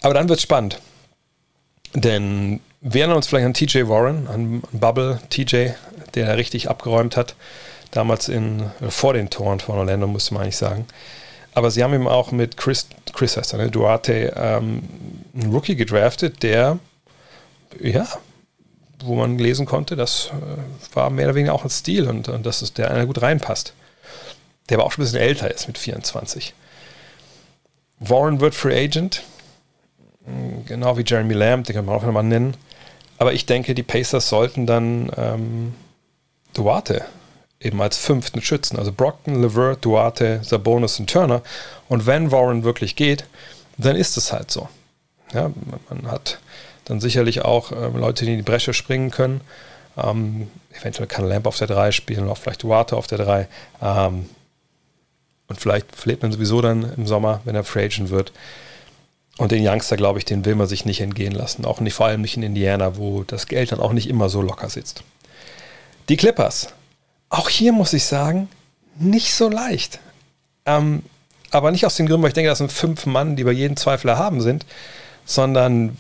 Aber 0.03 0.13
dann 0.13 0.29
wird 0.29 0.39
es 0.39 0.43
spannend. 0.43 0.79
Denn 1.95 2.61
wir 2.83 3.01
erinnern 3.01 3.17
uns 3.17 3.27
vielleicht 3.27 3.47
an 3.47 3.55
TJ 3.55 3.89
Warren, 3.89 4.29
an 4.29 4.63
Bubble 4.73 5.19
TJ, 5.31 5.71
der 6.15 6.37
richtig 6.37 6.69
abgeräumt 6.69 7.17
hat. 7.17 7.37
Damals 7.93 8.29
in, 8.29 8.71
vor 8.87 9.15
den 9.15 9.31
Toren 9.31 9.61
von 9.61 9.79
Orlando, 9.79 10.09
müsste 10.09 10.35
man 10.35 10.43
eigentlich 10.43 10.59
sagen. 10.59 10.87
Aber 11.55 11.71
sie 11.71 11.83
haben 11.83 11.95
eben 11.95 12.07
auch 12.07 12.33
mit 12.33 12.59
Chris, 12.59 12.87
Chris 13.15 13.39
heißt 13.39 13.55
er, 13.55 13.61
ne, 13.61 13.71
Duarte, 13.71 14.35
ähm, 14.37 14.83
einen 15.35 15.53
Rookie 15.53 15.75
gedraftet, 15.75 16.43
der, 16.43 16.79
ja, 17.81 18.07
wo 19.05 19.15
man 19.15 19.39
lesen 19.39 19.67
konnte, 19.67 19.97
das 19.97 20.31
äh, 20.31 20.97
war 20.97 21.11
mehr 21.11 21.27
oder 21.27 21.35
weniger 21.35 21.55
auch 21.55 21.65
ein 21.65 21.71
Stil 21.71 22.09
und, 22.09 22.29
und 22.29 22.45
dass 22.47 22.63
es 22.63 22.73
der 22.73 22.91
einer 22.91 23.07
gut 23.07 23.23
reinpasst. 23.23 23.75
Der 24.69 24.79
aber 24.79 24.87
auch 24.87 24.93
schon 24.93 25.03
ein 25.03 25.07
bisschen 25.07 25.21
älter 25.21 25.53
ist 25.53 25.67
mit 25.67 25.79
24. 25.79 26.55
Warren 27.99 28.41
wird 28.41 28.55
Free 28.55 28.85
Agent, 28.85 29.23
hm, 30.25 30.65
genau 30.67 30.97
wie 30.97 31.05
Jeremy 31.07 31.35
Lamb, 31.35 31.67
den 31.67 31.77
kann 31.77 31.85
man 31.85 31.97
auch 31.97 32.05
nochmal 32.05 32.25
nennen. 32.25 32.57
Aber 33.19 33.33
ich 33.33 33.47
denke, 33.47 33.75
die 33.75 33.83
Pacers 33.83 34.29
sollten 34.29 34.67
dann 34.67 35.13
ähm, 35.17 35.75
Duarte 36.55 37.05
eben 37.61 37.81
als 37.83 37.99
fünften 37.99 38.41
Schützen, 38.41 38.79
also 38.79 38.93
Brockton, 38.93 39.43
Levert, 39.43 39.85
Duarte, 39.85 40.41
Sabonis 40.43 40.99
und 40.99 41.11
Turner. 41.11 41.43
Und 41.89 42.07
wenn 42.07 42.33
Warren 42.33 42.65
wirklich 42.65 42.97
geht, 42.97 43.27
dann 43.77 43.97
ist 43.97 44.17
es 44.17 44.33
halt 44.33 44.51
so. 44.51 44.69
Ja, 45.35 45.51
man 45.89 46.11
hat 46.11 46.39
dann 46.91 47.01
sicherlich 47.01 47.43
auch 47.43 47.73
ähm, 47.73 47.97
Leute, 47.97 48.25
die 48.25 48.33
in 48.33 48.39
die 48.39 48.43
Bresche 48.43 48.75
springen 48.75 49.11
können. 49.11 49.41
Ähm, 49.97 50.49
eventuell 50.79 51.07
kann 51.07 51.27
Lamp 51.27 51.47
auf 51.47 51.57
der 51.57 51.67
3 51.67 51.93
spielen, 51.93 52.25
oder 52.25 52.37
vielleicht 52.37 52.63
Duarte 52.63 52.97
auf 52.97 53.07
der 53.07 53.19
3. 53.19 53.49
Ähm, 53.83 54.29
und 55.49 55.61
vielleicht 55.61 55.95
verliert 55.95 56.23
man 56.23 56.33
sowieso 56.33 56.61
dann 56.61 56.93
im 56.97 57.07
Sommer, 57.07 57.41
wenn 57.45 57.55
er 57.55 57.65
Free 57.65 57.85
Agent 57.85 58.11
wird. 58.11 58.33
Und 59.39 59.53
den 59.53 59.67
Youngster, 59.67 59.97
glaube 59.97 60.19
ich, 60.19 60.25
den 60.25 60.45
will 60.45 60.55
man 60.55 60.67
sich 60.67 60.85
nicht 60.85 61.01
entgehen 61.01 61.33
lassen. 61.33 61.65
Auch 61.65 61.81
nicht, 61.81 61.95
vor 61.95 62.07
allem 62.07 62.21
nicht 62.21 62.37
in 62.37 62.43
Indiana, 62.43 62.97
wo 62.97 63.25
das 63.25 63.47
Geld 63.47 63.73
dann 63.73 63.81
auch 63.81 63.93
nicht 63.93 64.09
immer 64.09 64.29
so 64.29 64.43
locker 64.43 64.69
sitzt. 64.69 65.03
Die 66.09 66.17
Clippers. 66.17 66.69
Auch 67.31 67.49
hier 67.49 67.73
muss 67.73 67.93
ich 67.93 68.05
sagen, 68.05 68.49
nicht 68.99 69.35
so 69.35 69.49
leicht. 69.49 69.99
Ähm, 70.67 71.03
aber 71.51 71.71
nicht 71.71 71.87
aus 71.87 71.97
den 71.97 72.07
Gründen, 72.07 72.23
weil 72.23 72.29
ich 72.29 72.35
denke, 72.35 72.51
das 72.51 72.59
sind 72.59 72.71
fünf 72.71 73.07
Mann, 73.07 73.35
die 73.37 73.45
bei 73.45 73.53
jedem 73.53 73.77
Zweifler 73.77 74.19
haben 74.19 74.41
sind, 74.41 74.67
sondern 75.31 75.97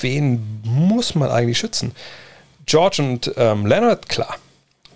wen 0.00 0.60
muss 0.64 1.14
man 1.14 1.30
eigentlich 1.30 1.58
schützen? 1.58 1.92
George 2.66 3.02
und 3.02 3.32
ähm, 3.36 3.66
Leonard, 3.66 4.08
klar. 4.08 4.36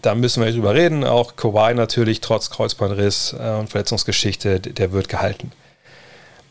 Da 0.03 0.14
müssen 0.14 0.45
wir 0.45 0.53
drüber 0.53 0.74
reden. 0.74 1.05
Auch 1.05 1.37
Kawhi 1.37 1.74
natürlich, 1.74 2.20
trotz 2.20 2.51
Kreuzbandriss 2.51 3.35
äh, 3.39 3.51
und 3.55 3.68
Verletzungsgeschichte, 3.68 4.61
der 4.61 4.93
wird 4.93 5.09
gehalten. 5.09 5.53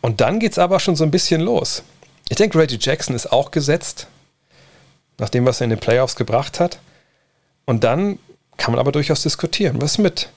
Und 0.01 0.21
dann 0.21 0.39
geht 0.39 0.51
es 0.53 0.59
aber 0.59 0.79
schon 0.79 0.95
so 0.95 1.03
ein 1.03 1.11
bisschen 1.11 1.41
los. 1.41 1.83
Ich 2.29 2.35
denke, 2.35 2.59
Reggie 2.59 2.77
Jackson 2.79 3.15
ist 3.15 3.31
auch 3.31 3.51
gesetzt, 3.51 4.07
nach 5.17 5.29
dem, 5.29 5.45
was 5.45 5.61
er 5.61 5.65
in 5.65 5.69
den 5.71 5.79
Playoffs 5.79 6.15
gebracht 6.15 6.59
hat. 6.59 6.79
Und 7.65 7.83
dann 7.83 8.19
kann 8.57 8.71
man 8.71 8.79
aber 8.79 8.91
durchaus 8.91 9.23
diskutieren. 9.23 9.81
Was 9.81 9.97
mit 9.97 10.29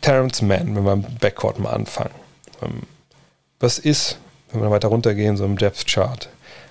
Terrence 0.00 0.42
Mann, 0.42 0.76
wenn 0.76 0.84
wir 0.84 0.92
im 0.92 1.02
Backcourt 1.18 1.58
mal 1.58 1.72
anfangen? 1.72 2.14
Ähm, 2.62 2.82
was 3.58 3.78
ist 3.78 4.18
wenn 4.52 4.62
wir 4.62 4.70
weiter 4.70 4.88
runtergehen, 4.88 5.36
so 5.36 5.44
im 5.44 5.58
Depth 5.58 5.86
Chart, 5.86 6.28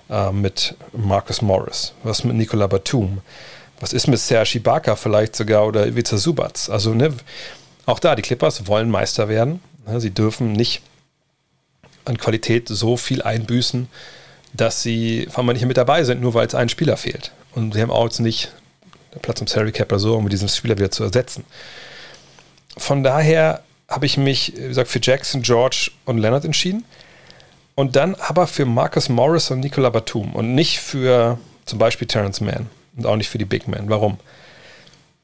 äh, 0.10 0.32
mit 0.32 0.76
Marcus 0.94 1.42
Morris, 1.42 1.94
was 2.04 2.24
mit 2.24 2.36
Nikola 2.36 2.68
Batum, 2.68 3.22
was 3.80 3.94
ist 3.94 4.08
mit 4.08 4.20
Serge 4.20 4.58
Ibaka 4.58 4.96
vielleicht 4.96 5.36
sogar 5.36 5.66
oder 5.68 5.86
Ivica 5.86 6.18
Subac? 6.18 6.70
Also 6.70 6.94
ne, 6.94 7.14
auch 7.86 8.00
da, 8.00 8.16
die 8.16 8.22
Clippers 8.22 8.68
wollen 8.68 8.90
Meister 8.90 9.30
werden. 9.30 9.62
Ne, 9.86 10.02
sie 10.02 10.12
dürfen 10.12 10.54
nicht 10.54 10.82
an 12.06 12.18
Qualität 12.18 12.68
so 12.70 12.98
viel 12.98 13.22
einbüßen, 13.22 13.88
dass 14.54 14.82
sie 14.82 15.28
vor 15.30 15.44
allem 15.44 15.54
nicht 15.54 15.66
mit 15.66 15.78
dabei 15.78 16.04
sind, 16.04 16.22
nur 16.22 16.34
weil 16.34 16.48
es 16.48 16.56
ein 16.56 16.70
Spieler 16.70 16.98
fehlt. 16.98 17.32
Und 17.54 17.74
sie 17.74 17.82
haben 17.82 17.92
auch 17.92 18.06
jetzt 18.06 18.20
nicht 18.20 18.52
Platz 19.22 19.42
im 19.42 19.48
Salary 19.48 19.72
Cap 19.72 19.92
oder 19.92 20.00
so, 20.00 20.16
um 20.16 20.30
diesen 20.30 20.50
Spieler 20.50 20.78
wieder 20.78 20.92
zu 20.92 21.04
ersetzen. 21.04 21.44
Von 22.78 23.04
daher 23.04 23.64
habe 23.88 24.06
ich 24.06 24.18
mich, 24.18 24.54
wie 24.56 24.68
gesagt, 24.68 24.90
für 24.90 25.00
Jackson, 25.02 25.42
George 25.42 25.92
und 26.06 26.18
Leonard 26.18 26.46
entschieden. 26.46 26.84
Und 27.78 27.96
dann 27.96 28.16
aber 28.16 28.48
für 28.48 28.66
Marcus 28.66 29.08
Morris 29.08 29.52
und 29.52 29.60
Nicola 29.60 29.92
Batum 29.92 30.34
und 30.34 30.56
nicht 30.56 30.80
für 30.80 31.38
zum 31.66 31.78
Beispiel 31.78 32.08
Terrence 32.08 32.42
Mann 32.42 32.72
und 32.96 33.06
auch 33.06 33.16
nicht 33.16 33.30
für 33.30 33.38
die 33.38 33.46
Big 33.46 33.68
Men. 33.68 33.88
Warum? 33.88 34.18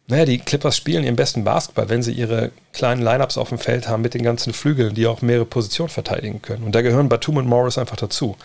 Naja, 0.06 0.26
die 0.26 0.38
Clippers 0.38 0.78
spielen 0.78 1.04
ihren 1.04 1.16
besten 1.16 1.43
Basketball, 1.43 1.89
wenn 1.89 2.04
sie 2.04 2.12
ihre 2.12 2.51
kleinen 2.72 3.01
Lineups 3.01 3.39
auf 3.39 3.49
dem 3.49 3.58
Feld 3.58 3.88
haben 3.88 4.04
mit 4.04 4.14
den 4.14 4.22
ganzen 4.22 4.54
Flügeln, 4.54 4.93
die 4.93 5.08
auch 5.08 5.24
mehrere 5.24 5.45
Positionen 5.45 5.89
verteidigen 5.89 6.43
können. 6.43 6.64
Und 6.64 6.76
da 6.76 6.84
gehören 6.84 7.10
Batum 7.10 7.38
und 7.38 7.47
Morris 7.47 7.80
einfach 7.80 7.95
dazu. 7.95 8.38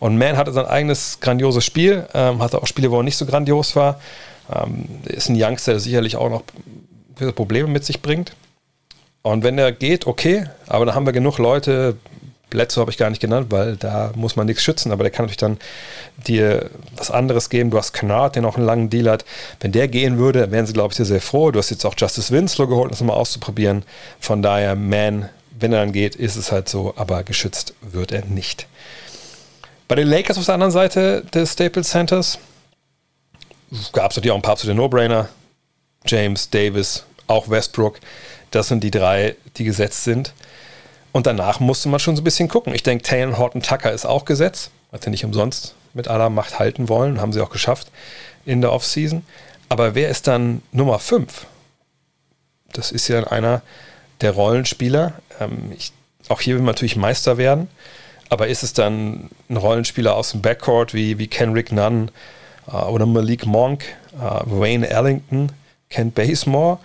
Und 0.00 0.18
Mann 0.18 0.36
hatte 0.36 0.52
sein 0.52 0.66
eigenes 0.66 1.20
grandioses 1.20 1.64
Spiel, 1.64 2.08
ähm, 2.12 2.42
hatte 2.42 2.60
auch 2.60 2.66
Spiele, 2.66 2.90
wo 2.90 2.96
er 2.96 3.04
nicht 3.04 3.16
so 3.16 3.24
grandios 3.24 3.76
war. 3.76 4.00
Ähm, 4.52 4.86
ist 5.04 5.28
ein 5.28 5.40
Youngster, 5.40 5.74
der 5.74 5.80
sicherlich 5.80 6.16
auch 6.16 6.28
noch 6.28 6.42
Probleme 7.36 7.68
mit 7.68 7.84
sich 7.84 8.02
bringt. 8.02 8.34
Und 9.22 9.44
wenn 9.44 9.56
er 9.58 9.70
geht, 9.70 10.08
okay, 10.08 10.48
aber 10.66 10.86
da 10.86 10.96
haben 10.96 11.06
wir 11.06 11.12
genug 11.12 11.38
Leute, 11.38 11.96
Bledsoe 12.54 12.80
habe 12.80 12.90
ich 12.90 12.96
gar 12.96 13.10
nicht 13.10 13.20
genannt, 13.20 13.48
weil 13.50 13.76
da 13.76 14.12
muss 14.14 14.36
man 14.36 14.46
nichts 14.46 14.62
schützen, 14.62 14.92
aber 14.92 15.02
der 15.02 15.10
kann 15.10 15.24
natürlich 15.24 15.36
dann 15.36 15.58
dir 16.26 16.70
was 16.96 17.10
anderes 17.10 17.50
geben. 17.50 17.70
Du 17.70 17.76
hast 17.76 17.92
Kennard, 17.92 18.36
der 18.36 18.42
noch 18.42 18.56
einen 18.56 18.64
langen 18.64 18.90
Deal 18.90 19.10
hat. 19.10 19.24
Wenn 19.60 19.72
der 19.72 19.88
gehen 19.88 20.18
würde, 20.18 20.50
wären 20.50 20.64
sie, 20.64 20.72
glaube 20.72 20.92
ich, 20.92 20.96
sehr, 20.96 21.06
sehr 21.06 21.20
froh. 21.20 21.50
Du 21.50 21.58
hast 21.58 21.70
jetzt 21.70 21.84
auch 21.84 21.94
Justice 21.96 22.32
Winslow 22.32 22.68
geholt, 22.68 22.86
um 22.86 22.90
das 22.90 23.00
mal 23.02 23.12
auszuprobieren. 23.12 23.82
Von 24.20 24.40
daher, 24.40 24.76
man, 24.76 25.28
wenn 25.58 25.72
er 25.72 25.80
dann 25.80 25.92
geht, 25.92 26.14
ist 26.14 26.36
es 26.36 26.52
halt 26.52 26.68
so, 26.68 26.94
aber 26.96 27.24
geschützt 27.24 27.74
wird 27.82 28.12
er 28.12 28.24
nicht. 28.24 28.66
Bei 29.88 29.96
den 29.96 30.08
Lakers 30.08 30.38
auf 30.38 30.44
der 30.46 30.54
anderen 30.54 30.72
Seite 30.72 31.24
des 31.34 31.52
Staples 31.52 31.90
Centers 31.90 32.38
gab 33.92 34.12
es 34.12 34.16
natürlich 34.16 34.32
auch 34.32 34.36
ein 34.36 34.42
paar 34.42 34.52
absolute 34.52 34.76
No-Brainer. 34.76 35.28
James, 36.06 36.48
Davis, 36.50 37.04
auch 37.26 37.50
Westbrook. 37.50 37.98
Das 38.50 38.68
sind 38.68 38.84
die 38.84 38.90
drei, 38.90 39.36
die 39.56 39.64
gesetzt 39.64 40.04
sind. 40.04 40.32
Und 41.14 41.28
danach 41.28 41.60
musste 41.60 41.88
man 41.88 42.00
schon 42.00 42.16
so 42.16 42.22
ein 42.22 42.24
bisschen 42.24 42.48
gucken. 42.48 42.74
Ich 42.74 42.82
denke, 42.82 43.04
Taylor 43.04 43.38
Horton 43.38 43.62
Tucker 43.62 43.92
ist 43.92 44.04
auch 44.04 44.24
gesetzt. 44.24 44.72
Hat 44.90 45.06
er 45.06 45.10
nicht 45.10 45.24
umsonst 45.24 45.76
mit 45.92 46.08
aller 46.08 46.28
Macht 46.28 46.58
halten 46.58 46.88
wollen. 46.88 47.20
Haben 47.20 47.32
sie 47.32 47.40
auch 47.40 47.50
geschafft 47.50 47.92
in 48.44 48.60
der 48.60 48.72
Offseason. 48.72 49.24
Aber 49.68 49.94
wer 49.94 50.08
ist 50.08 50.26
dann 50.26 50.60
Nummer 50.72 50.98
5? 50.98 51.46
Das 52.72 52.90
ist 52.90 53.06
ja 53.06 53.22
einer 53.28 53.62
der 54.22 54.32
Rollenspieler. 54.32 55.12
Ähm, 55.38 55.70
ich, 55.78 55.92
auch 56.28 56.40
hier 56.40 56.56
will 56.56 56.62
man 56.62 56.74
natürlich 56.74 56.96
Meister 56.96 57.38
werden. 57.38 57.68
Aber 58.28 58.48
ist 58.48 58.64
es 58.64 58.72
dann 58.72 59.30
ein 59.48 59.56
Rollenspieler 59.56 60.16
aus 60.16 60.32
dem 60.32 60.42
Backcourt 60.42 60.94
wie, 60.94 61.18
wie 61.18 61.28
Kenrick 61.28 61.70
Nunn 61.70 62.10
äh, 62.66 62.74
oder 62.74 63.06
Malik 63.06 63.46
Monk, 63.46 63.84
äh, 64.14 64.40
Wayne 64.46 64.90
Ellington, 64.90 65.52
Kent 65.90 66.16
Basemore? 66.16 66.78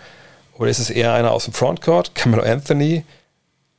Oder 0.59 0.69
ist 0.69 0.77
es 0.77 0.91
eher 0.91 1.15
einer 1.15 1.31
aus 1.31 1.45
dem 1.45 1.53
Frontcourt, 1.55 2.13
Camelo 2.13 2.43
Anthony 2.43 3.05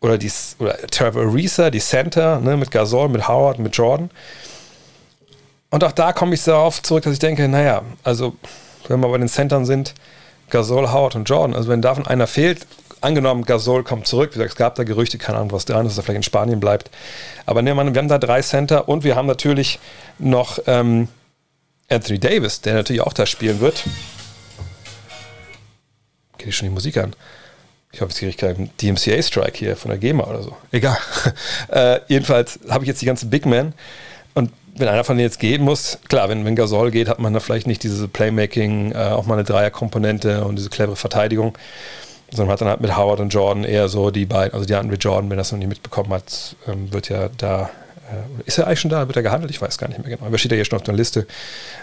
oder, 0.01 0.18
die, 0.18 0.30
oder 0.59 0.76
Trevor 0.90 1.22
Ariza, 1.22 1.70
die 1.70 1.80
Center 1.80 2.40
ne, 2.40 2.57
mit 2.57 2.70
Gasol, 2.70 3.09
mit 3.09 3.28
Howard, 3.28 3.59
mit 3.59 3.76
Jordan? 3.76 4.11
Und 5.70 5.84
auch 5.84 5.92
da 5.92 6.12
komme 6.12 6.34
ich 6.34 6.42
darauf 6.42 6.82
zurück, 6.82 7.05
dass 7.05 7.12
ich 7.12 7.18
denke, 7.18 7.48
naja, 7.48 7.82
also 8.03 8.34
wenn 8.88 9.01
wir 9.01 9.09
bei 9.09 9.18
den 9.18 9.28
Centern 9.28 9.64
sind, 9.64 9.94
Gasol, 10.48 10.90
Howard 10.92 11.14
und 11.14 11.28
Jordan, 11.28 11.55
also 11.55 11.68
wenn 11.68 11.80
davon 11.80 12.07
einer 12.07 12.26
fehlt, 12.26 12.66
angenommen, 13.01 13.44
Gasol 13.44 13.84
kommt 13.84 14.07
zurück, 14.07 14.30
wie 14.30 14.34
gesagt, 14.34 14.53
es 14.53 14.57
gab 14.57 14.74
da 14.74 14.84
Gerüchte, 14.84 15.16
keine 15.16 15.38
Ahnung, 15.38 15.53
was 15.53 15.64
dran 15.64 15.86
ist, 15.86 15.92
dass 15.92 15.98
er 15.98 16.05
vielleicht 16.05 16.16
in 16.16 16.22
Spanien 16.22 16.61
bleibt. 16.61 16.90
Aber 17.46 17.62
nehmen 17.62 17.78
wir 17.78 17.94
wir 17.94 17.98
haben 17.98 18.09
da 18.09 18.18
drei 18.18 18.42
Center 18.42 18.88
und 18.88 19.05
wir 19.05 19.16
haben 19.16 19.26
natürlich 19.26 19.78
noch 20.18 20.59
ähm, 20.66 21.09
Anthony 21.88 22.18
Davis, 22.18 22.61
der 22.61 22.74
natürlich 22.74 23.03
auch 23.03 23.12
da 23.12 23.26
spielen 23.26 23.61
wird. 23.61 23.84
Geht 26.38 26.55
schon 26.55 26.68
die 26.68 26.74
Musik 26.74 26.96
an? 26.96 27.14
Ich 27.93 28.01
hoffe, 28.01 28.11
jetzt 28.11 28.18
kriege 28.18 28.30
ich 28.30 28.36
keinen 28.36 28.70
DMCA-Strike 28.80 29.59
hier 29.59 29.76
von 29.76 29.91
der 29.91 29.99
GEMA 29.99 30.24
oder 30.24 30.43
so. 30.43 30.57
Egal. 30.70 30.97
äh, 31.68 32.01
jedenfalls 32.07 32.61
habe 32.68 32.84
ich 32.84 32.88
jetzt 32.88 33.03
die 33.03 33.07
ganzen 33.07 33.30
Big 33.30 33.47
Men. 33.47 33.72
Und 34.34 34.53
wenn 34.76 34.88
einer 34.88 35.03
von 35.03 35.16
denen 35.16 35.26
jetzt 35.26 35.41
gehen 35.41 35.62
muss, 35.62 35.99
klar, 36.09 36.28
wenn, 36.28 36.45
wenn 36.45 36.55
Gasol 36.55 36.93
geht, 36.93 37.09
hat 37.09 37.18
man 37.18 37.34
da 37.34 37.41
vielleicht 37.41 37.66
nicht 37.66 37.82
diese 37.82 38.07
Playmaking, 38.07 38.93
äh, 38.93 38.97
auch 38.97 39.26
mal 39.26 39.34
eine 39.34 39.45
Dreierkomponente 39.45 40.45
und 40.45 40.57
diese 40.57 40.70
clevere 40.70 40.95
Verteidigung, 40.95 41.59
sondern 42.30 42.53
hat 42.53 42.61
dann 42.61 42.68
halt 42.68 42.80
mit 42.80 42.97
Howard 42.97 43.18
und 43.18 43.30
Jordan 43.30 43.64
eher 43.64 43.88
so 43.88 44.12
die 44.12 44.24
beiden, 44.24 44.55
also 44.55 44.64
die 44.64 44.74
Andre 44.74 44.97
Jordan, 44.97 45.28
wenn 45.28 45.38
das 45.38 45.51
noch 45.51 45.59
nicht 45.59 45.68
mitbekommen 45.68 46.12
hat, 46.12 46.55
ähm, 46.68 46.93
wird 46.93 47.09
ja 47.09 47.28
da, 47.38 47.70
äh, 48.09 48.47
ist 48.47 48.59
er 48.59 48.68
eigentlich 48.68 48.80
schon 48.80 48.91
da, 48.91 49.09
wird 49.09 49.16
er 49.16 49.24
gehandelt? 49.24 49.51
Ich 49.51 49.61
weiß 49.61 49.78
gar 49.78 49.88
nicht 49.88 49.99
mehr 49.99 50.16
genau, 50.16 50.26
aber 50.26 50.38
steht 50.38 50.53
ja 50.53 50.57
hier 50.57 50.64
schon 50.64 50.78
auf 50.78 50.84
der 50.84 50.95
Liste. 50.95 51.26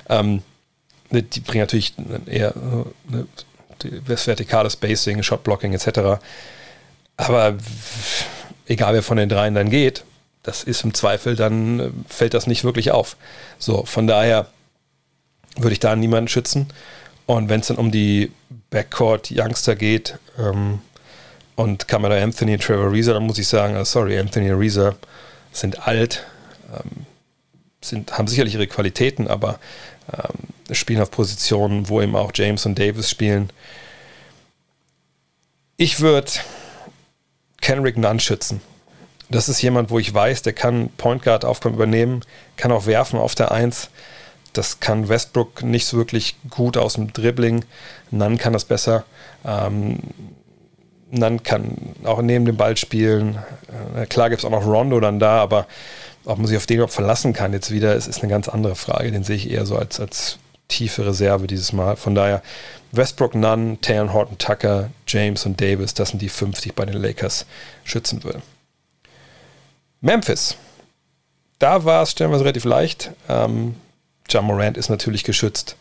Ähm, 0.10 0.42
die 1.12 1.40
bringen 1.42 1.62
natürlich 1.62 1.94
eher 2.26 2.54
eine, 2.56 3.28
das 4.08 4.28
vertikale 4.28 4.70
Spacing, 4.70 5.22
Shotblocking 5.24 5.74
etc. 5.74 6.20
Aber 7.18 7.58
egal 8.68 8.94
wer 8.94 9.04
von 9.04 9.18
den 9.18 9.30
dreien 9.30 9.56
dann 9.56 9.70
geht, 9.70 10.04
das 10.44 10.64
ist 10.64 10.84
im 10.84 10.94
Zweifel, 10.94 11.36
dann 11.36 11.80
äh, 11.80 11.90
fällt 12.08 12.34
das 12.34 12.48
nicht 12.48 12.64
wirklich 12.64 12.92
auf. 12.92 13.18
So, 13.60 13.84
von 13.84 14.08
daher 14.08 14.48
würde 15.58 15.74
ich 15.74 15.80
da 15.80 15.96
niemanden 15.96 16.30
schützen. 16.30 16.68
Und 17.26 17.50
wenn 17.50 17.60
es 17.60 17.68
dann 17.68 17.78
um 17.78 17.92
die 17.92 18.32
Backcourt-Youngster 18.70 19.76
geht 19.76 20.18
ähm, 20.40 20.80
und 21.58 21.90
Kamala 21.90 22.16
Anthony 22.24 22.54
und 22.54 22.64
Trevor 22.64 22.92
Reeser, 22.92 23.14
dann 23.14 23.24
muss 23.24 23.38
ich 23.38 23.48
sagen, 23.48 23.76
uh, 23.76 23.84
sorry, 23.84 24.18
Anthony 24.18 24.52
und 24.52 24.60
Reeser 24.60 24.96
sind 25.52 25.86
alt, 25.86 26.26
ähm, 26.74 27.06
sind, 27.82 28.18
haben 28.18 28.28
sicherlich 28.28 28.54
ihre 28.54 28.68
Qualitäten, 28.68 29.28
aber 29.28 29.60
ähm, 30.12 30.76
spielen 30.76 31.02
auf 31.02 31.12
Positionen, 31.12 31.90
wo 31.90 32.02
eben 32.02 32.16
auch 32.16 32.32
James 32.34 32.66
und 32.66 32.78
Davis 32.78 33.10
spielen. 33.10 33.52
Ich 35.78 36.00
würde 36.00 36.32
Kenrick 37.62 37.98
Nunn 37.98 38.20
schützen 38.20 38.62
das 39.30 39.50
ist 39.50 39.62
jemand, 39.62 39.90
wo 39.90 40.00
ich 40.00 40.14
weiß, 40.14 40.42
der 40.42 40.54
kann 40.54 40.90
Point 40.98 41.24
Guard 41.24 41.44
Aufgaben 41.44 41.76
übernehmen, 41.76 42.22
kann 42.56 42.72
auch 42.72 42.86
werfen 42.86 43.20
auf 43.20 43.36
der 43.36 43.52
Eins. 43.52 43.90
Das 44.54 44.80
kann 44.80 45.10
Westbrook 45.10 45.64
nicht 45.64 45.86
so 45.86 45.98
wirklich 45.98 46.36
gut 46.50 46.78
aus 46.78 46.94
dem 46.94 47.12
Dribbling. 47.14 47.66
Nunn 48.10 48.38
kann 48.38 48.54
das 48.54 48.66
besser. 48.66 49.04
Ähm, 49.46 50.00
Nunn 51.12 51.44
kann 51.44 51.96
auch 52.04 52.22
neben 52.22 52.46
dem 52.46 52.58
Ball 52.58 52.78
spielen. 52.78 53.38
Äh, 53.96 54.06
klar 54.06 54.30
gibt 54.30 54.40
es 54.40 54.46
auch 54.46 54.52
noch 54.52 54.66
Rondo 54.66 55.00
dann 55.00 55.20
da, 55.20 55.42
aber 55.42 55.68
ob 56.28 56.38
man 56.38 56.48
sich 56.48 56.58
auf 56.58 56.66
den 56.66 56.76
überhaupt 56.76 56.94
verlassen 56.94 57.34
kann 57.34 57.54
jetzt 57.54 57.72
wieder, 57.72 57.96
ist, 57.96 58.08
ist 58.08 58.22
eine 58.22 58.30
ganz 58.30 58.50
andere 58.50 58.76
Frage. 58.76 59.12
Den 59.12 59.24
sehe 59.24 59.38
ich 59.38 59.50
eher 59.50 59.66
so 59.66 59.78
als, 59.78 60.00
als 60.00 60.40
tiefe 60.68 61.06
Reserve 61.06 61.48
dieses 61.48 61.72
Mal. 61.72 61.96
Von 61.96 62.16
daher 62.16 62.42
Westbrook, 62.92 63.34
Nunn, 63.34 63.80
Taron 63.82 64.14
Horton, 64.14 64.38
Tucker, 64.38 64.90
James 65.08 65.46
und 65.46 65.60
Davis, 65.62 65.94
das 65.94 66.10
sind 66.10 66.22
die 66.22 66.30
fünf, 66.30 66.62
die 66.62 66.70
ich 66.70 66.76
bei 66.76 66.86
den 66.86 66.98
Lakers 67.02 67.46
schützen 67.84 68.24
würde. 68.24 68.42
Memphis. 70.02 70.56
Da 71.60 71.86
war 71.86 72.04
es 72.04 72.12
stellenweise 72.12 72.44
relativ 72.44 72.66
leicht. 72.66 73.12
Ähm, 73.30 73.76
John 74.30 74.46
Morant 74.46 74.78
ist 74.78 74.90
natürlich 74.90 75.24
geschützt, 75.24 75.76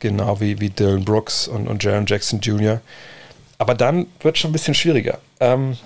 genau 0.00 0.40
wie, 0.40 0.58
wie 0.58 0.70
Dylan 0.70 1.04
Brooks 1.04 1.46
und, 1.46 1.68
und 1.68 1.84
Jaron 1.84 2.06
Jackson 2.06 2.40
Jr. 2.40 2.80
Aber 3.58 3.74
dann 3.74 4.06
wird 4.20 4.36
es 4.36 4.40
schon 4.40 4.50
ein 4.50 4.54
bisschen 4.54 4.74
schwieriger. 4.74 5.18
Ähm, 5.38 5.76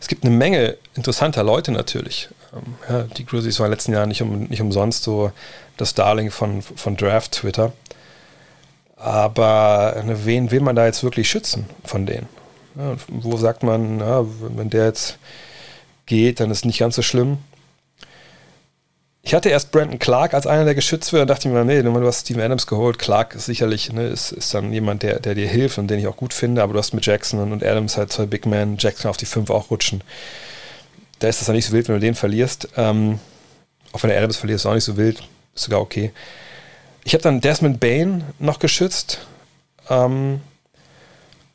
es 0.00 0.08
gibt 0.08 0.24
eine 0.24 0.34
Menge 0.34 0.76
interessanter 0.94 1.42
Leute 1.42 1.72
natürlich. 1.72 2.28
Ähm, 2.52 2.74
ja, 2.88 3.02
die 3.02 3.26
Grizzlies 3.26 3.58
waren 3.58 3.66
in 3.66 3.70
den 3.70 3.76
letzten 3.76 3.92
Jahren 3.92 4.08
nicht, 4.08 4.22
um, 4.22 4.44
nicht 4.44 4.60
umsonst 4.60 5.02
so 5.02 5.32
das 5.76 5.94
Darling 5.94 6.30
von, 6.30 6.62
von 6.62 6.96
Draft 6.96 7.32
Twitter. 7.32 7.72
Aber 8.96 10.02
ne, 10.04 10.24
wen 10.24 10.50
will 10.50 10.60
man 10.60 10.76
da 10.76 10.86
jetzt 10.86 11.04
wirklich 11.04 11.30
schützen 11.30 11.66
von 11.84 12.06
denen? 12.06 12.28
Ja, 12.76 12.96
wo 13.08 13.36
sagt 13.36 13.62
man, 13.62 14.00
ja, 14.00 14.24
wenn 14.40 14.70
der 14.70 14.86
jetzt 14.86 15.18
geht, 16.06 16.40
dann 16.40 16.50
ist 16.50 16.64
nicht 16.64 16.78
ganz 16.78 16.96
so 16.96 17.02
schlimm. 17.02 17.38
Ich 19.28 19.34
hatte 19.34 19.50
erst 19.50 19.72
Brandon 19.72 19.98
Clark 19.98 20.32
als 20.32 20.46
einer, 20.46 20.64
der 20.64 20.74
geschützt 20.74 21.12
wird, 21.12 21.20
und 21.20 21.28
dachte 21.28 21.50
mir, 21.50 21.62
nee, 21.62 21.82
du 21.82 22.06
hast 22.06 22.20
Steven 22.20 22.40
Adams 22.40 22.66
geholt. 22.66 22.98
Clark 22.98 23.34
ist 23.34 23.44
sicherlich, 23.44 23.92
ne, 23.92 24.06
ist, 24.06 24.32
ist 24.32 24.54
dann 24.54 24.72
jemand, 24.72 25.02
der, 25.02 25.20
der 25.20 25.34
dir 25.34 25.46
hilft 25.46 25.76
und 25.76 25.88
den 25.88 25.98
ich 25.98 26.06
auch 26.06 26.16
gut 26.16 26.32
finde, 26.32 26.62
aber 26.62 26.72
du 26.72 26.78
hast 26.78 26.94
mit 26.94 27.04
Jackson 27.04 27.52
und 27.52 27.62
Adams 27.62 27.98
halt 27.98 28.10
zwei 28.10 28.24
Big 28.24 28.46
Men, 28.46 28.78
Jackson 28.78 29.10
auf 29.10 29.18
die 29.18 29.26
fünf 29.26 29.50
auch 29.50 29.70
rutschen. 29.70 30.02
Da 31.18 31.28
ist 31.28 31.40
das 31.40 31.46
dann 31.46 31.56
nicht 31.56 31.66
so 31.66 31.74
wild, 31.74 31.88
wenn 31.88 31.96
du 31.96 32.00
den 32.00 32.14
verlierst. 32.14 32.70
Ähm, 32.78 33.18
auch 33.92 34.02
wenn 34.02 34.08
der 34.08 34.16
Adams 34.16 34.38
verlierst, 34.38 34.64
ist 34.64 34.66
auch 34.70 34.72
nicht 34.72 34.84
so 34.84 34.96
wild, 34.96 35.22
ist 35.54 35.64
sogar 35.64 35.82
okay. 35.82 36.10
Ich 37.04 37.12
habe 37.12 37.22
dann 37.22 37.42
Desmond 37.42 37.80
Bain 37.80 38.24
noch 38.38 38.60
geschützt 38.60 39.26
ähm, 39.90 40.40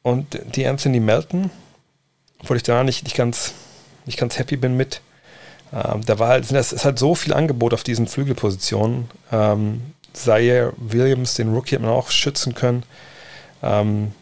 und 0.04 0.40
die 0.56 0.68
Anthony 0.68 1.00
Melton, 1.00 1.50
obwohl 2.40 2.58
ich 2.58 2.64
da 2.64 2.84
nicht, 2.84 3.04
nicht 3.04 3.16
ganz 3.16 3.56
nicht 4.06 4.20
ganz 4.20 4.38
happy 4.38 4.58
bin 4.58 4.78
mit. 4.78 5.02
Ähm, 5.74 6.06
da 6.06 6.20
war 6.20 6.30
halt, 6.30 6.50
es 6.52 6.72
ist 6.72 6.86
halt 6.86 7.00
so 7.00 7.16
viel 7.16 7.34
Angebot 7.34 7.74
auf 7.74 7.84
diesen 7.84 8.08
Flügelpositionen. 8.08 9.10
Ähm, 9.32 9.82
Zaire 10.14 10.74
Williams, 10.78 11.34
den 11.34 11.54
Rookie, 11.54 11.76
hat 11.76 11.82
man 11.82 11.90
auch 11.90 12.12
schützen 12.12 12.54
können. 12.54 12.84
Ähm, 13.64 14.14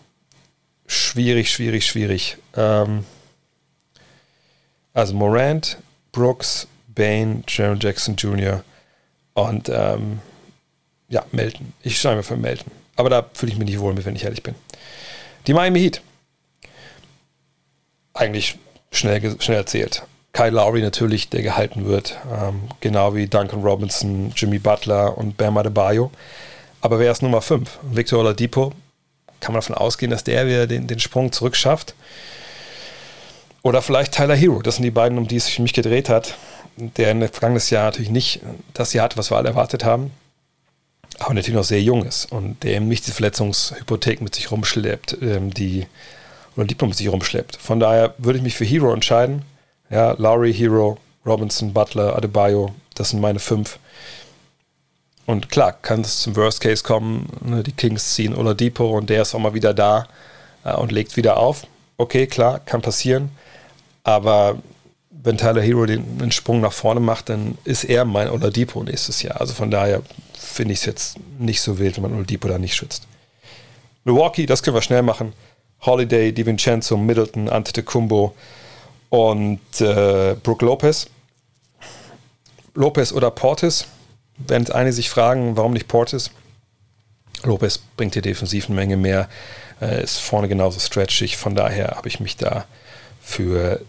schwierig, 0.88 1.52
schwierig, 1.52 1.86
schwierig. 1.86 2.38
Ähm, 2.56 3.04
also 4.94 5.14
Morant, 5.14 5.78
Brooks, 6.14 6.68
Bain, 6.88 7.44
Jaron 7.48 7.80
Jackson 7.80 8.16
Jr. 8.16 8.64
und 9.34 9.70
ähm, 9.70 10.20
ja, 11.10 11.26
Melton. 11.32 11.74
Ich 11.84 12.00
schreibe 12.00 12.18
mir 12.18 12.24
für 12.24 12.38
Melton. 12.38 12.72
Aber 12.96 13.10
da 13.10 13.30
fühle 13.34 13.52
ich 13.52 13.58
mich 13.58 13.68
nicht 13.68 13.80
wohl 13.80 13.94
mit, 13.94 14.06
wenn 14.06 14.16
ich 14.16 14.24
ehrlich 14.24 14.44
bin. 14.44 14.56
Die 15.48 15.54
Miami 15.54 15.80
Heat. 15.80 16.02
Eigentlich 18.14 18.58
schnell, 18.92 19.36
schnell 19.40 19.58
erzählt. 19.58 20.04
Kyle 20.34 20.52
Lowry 20.52 20.82
natürlich, 20.82 21.30
der 21.30 21.42
gehalten 21.42 21.86
wird, 21.86 22.18
ähm, 22.32 22.62
genau 22.80 23.16
wie 23.16 23.28
Duncan 23.28 23.62
Robinson, 23.62 24.32
Jimmy 24.36 24.60
Butler 24.60 25.18
und 25.18 25.38
Bam 25.38 25.58
Adebayo. 25.58 26.12
Aber 26.80 27.00
wer 27.00 27.12
ist 27.12 27.22
Nummer 27.22 27.42
5? 27.42 27.80
Victor 27.92 28.20
Oladipo, 28.20 28.72
kann 29.40 29.54
man 29.54 29.62
davon 29.62 29.76
ausgehen, 29.76 30.10
dass 30.10 30.24
der 30.24 30.48
wieder 30.48 30.68
den, 30.68 30.88
den 30.88 31.00
Sprung 31.00 31.32
zurück 31.32 31.56
schafft. 31.56 31.96
Oder 33.62 33.82
vielleicht 33.82 34.14
Tyler 34.14 34.36
Hero, 34.36 34.62
das 34.62 34.76
sind 34.76 34.84
die 34.84 34.92
beiden, 34.92 35.18
um 35.18 35.28
die 35.28 35.36
es 35.36 35.46
sich 35.46 35.60
mich 35.60 35.74
gedreht 35.74 36.10
hat, 36.10 36.36
der 36.78 37.12
in 37.12 37.28
vergangenes 37.28 37.70
Jahr 37.70 37.86
natürlich 37.86 38.10
nicht 38.10 38.42
das 38.74 38.94
Jahr 38.94 39.06
hatte, 39.06 39.18
was 39.18 39.30
wir 39.30 39.38
alle 39.38 39.50
erwartet 39.50 39.84
haben, 39.84 40.12
aber 41.20 41.34
natürlich 41.34 41.56
noch 41.56 41.64
sehr 41.64 41.82
jung 41.82 42.04
ist 42.06 42.32
und 42.32 42.64
der 42.64 42.76
eben 42.76 42.88
nicht 42.88 43.06
die 43.06 43.12
Verletzungshypothek 43.12 44.22
mit 44.22 44.34
sich 44.34 44.50
rumschleppt, 44.50 45.18
ähm, 45.22 45.54
die 45.54 45.86
oder 46.56 46.66
Diplom 46.66 46.90
mit 46.90 46.98
sich 46.98 47.10
rumschleppt. 47.10 47.58
Von 47.58 47.80
daher 47.80 48.16
würde 48.18 48.38
ich 48.38 48.44
mich 48.44 48.56
für 48.56 48.66
Hero 48.66 48.94
entscheiden. 48.94 49.44
Ja, 49.92 50.16
Lowry, 50.18 50.54
Hero, 50.54 50.98
Robinson, 51.26 51.74
Butler, 51.74 52.16
Adebayo, 52.16 52.74
das 52.96 53.10
sind 53.10 53.20
meine 53.20 53.40
fünf. 53.40 53.78
Und 55.26 55.50
klar, 55.50 55.74
kann 55.74 56.02
es 56.02 56.22
zum 56.22 56.36
Worst 56.38 56.62
Case 56.62 56.82
kommen, 56.82 57.28
ne, 57.42 57.62
die 57.62 57.74
Kings 57.74 58.16
ziehen 58.16 58.34
oder 58.34 58.56
Depot 58.56 58.94
und 58.98 59.10
der 59.10 59.22
ist 59.22 59.36
auch 59.36 59.40
mal 59.40 59.54
wieder 59.54 59.74
da 59.74 60.08
äh, 60.64 60.74
und 60.74 60.92
legt 60.92 61.18
wieder 61.18 61.38
auf. 61.38 61.68
Okay, 61.98 62.26
klar, 62.26 62.60
kann 62.60 62.82
passieren. 62.82 63.32
Aber 64.04 64.58
wenn 65.10 65.38
Tyler 65.38 65.62
Hero 65.62 65.86
den, 65.86 66.18
den 66.18 66.32
Sprung 66.32 66.62
nach 66.62 66.74
vorne 66.74 67.02
macht, 67.02 67.30
dann 67.30 67.58
ist 67.66 67.84
er 67.84 68.06
mein 68.06 68.30
Oladipo 68.30 68.82
nächstes 68.84 69.22
Jahr. 69.22 69.42
Also 69.42 69.54
von 69.54 69.70
daher 69.70 70.02
finde 70.34 70.74
ich 70.74 70.80
es 70.80 70.86
jetzt 70.86 71.18
nicht 71.38 71.62
so 71.62 71.78
wild, 71.80 71.98
wenn 71.98 72.04
man 72.04 72.16
Oladipo 72.16 72.48
da 72.48 72.58
nicht 72.58 72.76
schützt. 72.76 73.08
Milwaukee, 74.06 74.46
das 74.46 74.64
können 74.64 74.76
wir 74.76 74.82
schnell 74.82 75.04
machen. 75.04 75.34
Holiday, 75.82 76.32
DiVincenzo, 76.32 76.98
Middleton, 76.98 77.50
Antetokounmpo 77.50 78.34
und 79.12 79.60
äh, 79.82 80.36
Brooke 80.42 80.66
Lopez. 80.66 81.08
Lopez 82.74 83.12
oder 83.12 83.30
Portis, 83.30 83.86
wenn 84.38 84.68
einige 84.72 84.94
sich 84.94 85.10
fragen, 85.10 85.58
warum 85.58 85.74
nicht 85.74 85.90
Portis. 85.90 86.32
Lopez 87.44 87.80
bringt 87.98 88.14
hier 88.14 88.22
defensiv 88.22 88.68
eine 88.68 88.76
Menge 88.76 88.96
mehr, 88.96 89.28
äh, 89.82 90.02
ist 90.02 90.20
vorne 90.20 90.48
genauso 90.48 90.80
stretchig, 90.80 91.36
von 91.36 91.56
daher 91.56 91.90
habe 91.98 92.08
ich 92.08 92.22
mich 92.22 92.38
da 92.38 92.66
für 93.22 93.82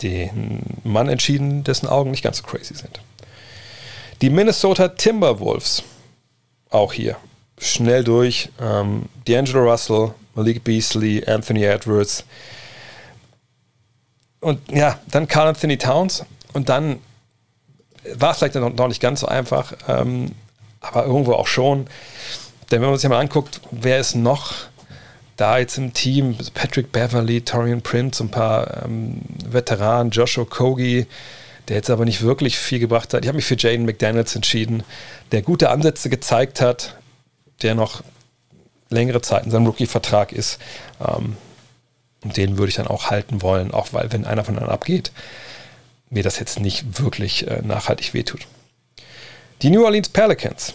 den 0.00 0.62
Mann 0.82 1.10
entschieden, 1.10 1.62
dessen 1.62 1.86
Augen 1.86 2.10
nicht 2.10 2.24
ganz 2.24 2.38
so 2.38 2.44
crazy 2.44 2.74
sind. 2.74 3.00
Die 4.22 4.30
Minnesota 4.30 4.88
Timberwolves, 4.88 5.82
auch 6.70 6.94
hier, 6.94 7.16
schnell 7.58 8.02
durch. 8.02 8.48
Ähm, 8.58 9.06
D'Angelo 9.26 9.70
Russell, 9.70 10.14
Malik 10.34 10.64
Beasley, 10.64 11.22
Anthony 11.26 11.64
Edwards. 11.64 12.24
Und 14.40 14.60
ja, 14.70 14.98
dann 15.10 15.28
Carl 15.28 15.48
Anthony 15.48 15.78
Towns. 15.78 16.24
Und 16.52 16.68
dann 16.68 16.98
war 18.14 18.32
es 18.32 18.38
vielleicht 18.38 18.54
noch, 18.54 18.72
noch 18.72 18.88
nicht 18.88 19.00
ganz 19.00 19.20
so 19.20 19.26
einfach, 19.26 19.74
ähm, 19.88 20.32
aber 20.80 21.04
irgendwo 21.04 21.34
auch 21.34 21.46
schon. 21.46 21.86
Denn 22.70 22.80
wenn 22.80 22.88
man 22.88 22.98
sich 22.98 23.08
mal 23.08 23.20
anguckt, 23.20 23.60
wer 23.70 23.98
ist 23.98 24.14
noch 24.14 24.54
da 25.36 25.58
jetzt 25.58 25.76
im 25.78 25.92
Team? 25.92 26.36
Patrick 26.54 26.92
Beverly, 26.92 27.42
Torian 27.42 27.82
Prince, 27.82 28.22
ein 28.22 28.30
paar 28.30 28.84
ähm, 28.84 29.20
Veteranen, 29.44 30.10
Joshua 30.10 30.44
Kogi, 30.44 31.06
der 31.68 31.76
jetzt 31.76 31.90
aber 31.90 32.04
nicht 32.04 32.22
wirklich 32.22 32.58
viel 32.58 32.78
gebracht 32.78 33.12
hat. 33.12 33.24
Ich 33.24 33.28
habe 33.28 33.36
mich 33.36 33.44
für 33.44 33.56
Jaden 33.56 33.84
McDaniels 33.84 34.34
entschieden, 34.34 34.82
der 35.32 35.42
gute 35.42 35.70
Ansätze 35.70 36.08
gezeigt 36.08 36.60
hat, 36.60 36.96
der 37.62 37.74
noch 37.74 38.02
längere 38.88 39.20
Zeit 39.20 39.44
in 39.44 39.50
seinem 39.50 39.66
Rookie-Vertrag 39.66 40.32
ist. 40.32 40.58
Ähm, 41.00 41.36
und 42.22 42.36
den 42.36 42.58
würde 42.58 42.70
ich 42.70 42.76
dann 42.76 42.86
auch 42.86 43.10
halten 43.10 43.42
wollen, 43.42 43.72
auch 43.72 43.92
weil, 43.92 44.12
wenn 44.12 44.24
einer 44.24 44.44
von 44.44 44.54
denen 44.54 44.68
abgeht, 44.68 45.12
mir 46.10 46.22
das 46.22 46.38
jetzt 46.38 46.60
nicht 46.60 47.00
wirklich 47.02 47.46
äh, 47.46 47.62
nachhaltig 47.62 48.14
wehtut. 48.14 48.46
Die 49.62 49.70
New 49.70 49.84
Orleans 49.84 50.08
Pelicans. 50.08 50.74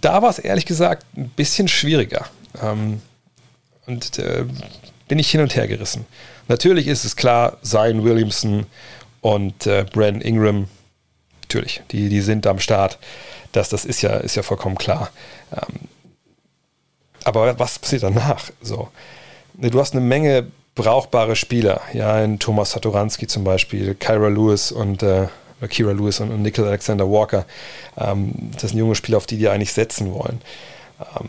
Da 0.00 0.22
war 0.22 0.30
es 0.30 0.38
ehrlich 0.38 0.66
gesagt 0.66 1.04
ein 1.16 1.28
bisschen 1.30 1.66
schwieriger. 1.68 2.26
Ähm, 2.62 3.02
und 3.86 4.18
äh, 4.18 4.44
bin 5.08 5.18
ich 5.18 5.30
hin 5.30 5.40
und 5.40 5.56
her 5.56 5.66
gerissen. 5.66 6.06
Natürlich 6.46 6.86
ist 6.86 7.04
es 7.04 7.16
klar, 7.16 7.58
Zion 7.62 8.04
Williamson 8.04 8.66
und 9.20 9.66
äh, 9.66 9.84
Brandon 9.90 10.20
Ingram, 10.20 10.68
natürlich, 11.42 11.82
die, 11.90 12.08
die 12.08 12.20
sind 12.20 12.46
am 12.46 12.60
Start. 12.60 12.98
Das, 13.52 13.70
das 13.70 13.84
ist 13.84 14.02
ja, 14.02 14.16
ist 14.18 14.36
ja 14.36 14.42
vollkommen 14.42 14.76
klar. 14.76 15.10
Ähm, 15.52 15.88
aber 17.24 17.58
was 17.58 17.78
passiert 17.78 18.02
danach? 18.02 18.50
So, 18.60 18.88
du 19.54 19.80
hast 19.80 19.92
eine 19.92 20.02
Menge 20.02 20.50
brauchbare 20.78 21.34
Spieler, 21.34 21.80
ja, 21.92 22.22
in 22.22 22.38
Thomas 22.38 22.70
Satoranski 22.70 23.26
zum 23.26 23.42
Beispiel, 23.42 23.96
Kyra 23.96 24.28
Lewis 24.28 24.70
und 24.70 25.02
äh, 25.02 25.26
Kira 25.68 25.90
Lewis 25.90 26.20
und, 26.20 26.30
und 26.30 26.42
Nickel 26.42 26.64
Alexander 26.64 27.10
Walker. 27.10 27.46
Ähm, 27.98 28.52
das 28.52 28.70
sind 28.70 28.78
junge 28.78 28.94
Spieler, 28.94 29.18
auf 29.18 29.26
die 29.26 29.36
die 29.36 29.48
eigentlich 29.48 29.72
setzen 29.72 30.14
wollen. 30.14 30.40
Ähm, 31.00 31.28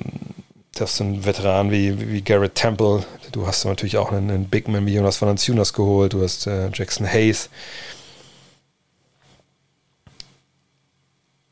das 0.75 0.97
sind 0.97 1.25
Veteranen 1.25 1.71
wie, 1.71 2.11
wie 2.11 2.21
Garrett 2.21 2.53
Temple. 2.53 3.03
Du 3.31 3.47
hast 3.47 3.65
natürlich 3.65 3.97
auch 3.97 4.11
einen, 4.11 4.29
einen 4.29 4.45
Big 4.45 4.67
Man 4.67 4.85
wie 4.85 4.93
Jonas 4.93 5.19
Valanciunas 5.19 5.73
geholt. 5.73 6.13
Du 6.13 6.21
hast 6.21 6.45
äh, 6.45 6.69
Jackson 6.71 7.11
Hayes. 7.11 7.49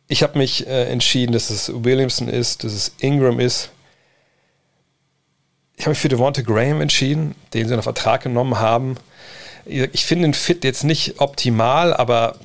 Ich 0.07 0.21
habe 0.21 0.37
mich 0.37 0.67
äh, 0.67 0.83
entschieden, 0.85 1.33
dass 1.33 1.49
es 1.49 1.71
Williamson 1.73 2.29
ist, 2.29 2.63
dass 2.63 2.73
es 2.73 2.91
Ingram 2.99 3.39
ist 3.39 3.71
ich 5.77 5.85
habe 5.85 5.91
mich 5.91 5.99
für 5.99 6.09
Devonta 6.09 6.41
Graham 6.41 6.81
entschieden, 6.81 7.35
den 7.53 7.67
sie 7.67 7.73
unter 7.73 7.83
Vertrag 7.83 8.23
genommen 8.23 8.59
haben. 8.59 8.97
Ich 9.65 10.05
finde 10.05 10.27
den 10.27 10.33
Fit 10.33 10.63
jetzt 10.63 10.83
nicht 10.83 11.19
optimal, 11.21 11.93
aber 11.93 12.35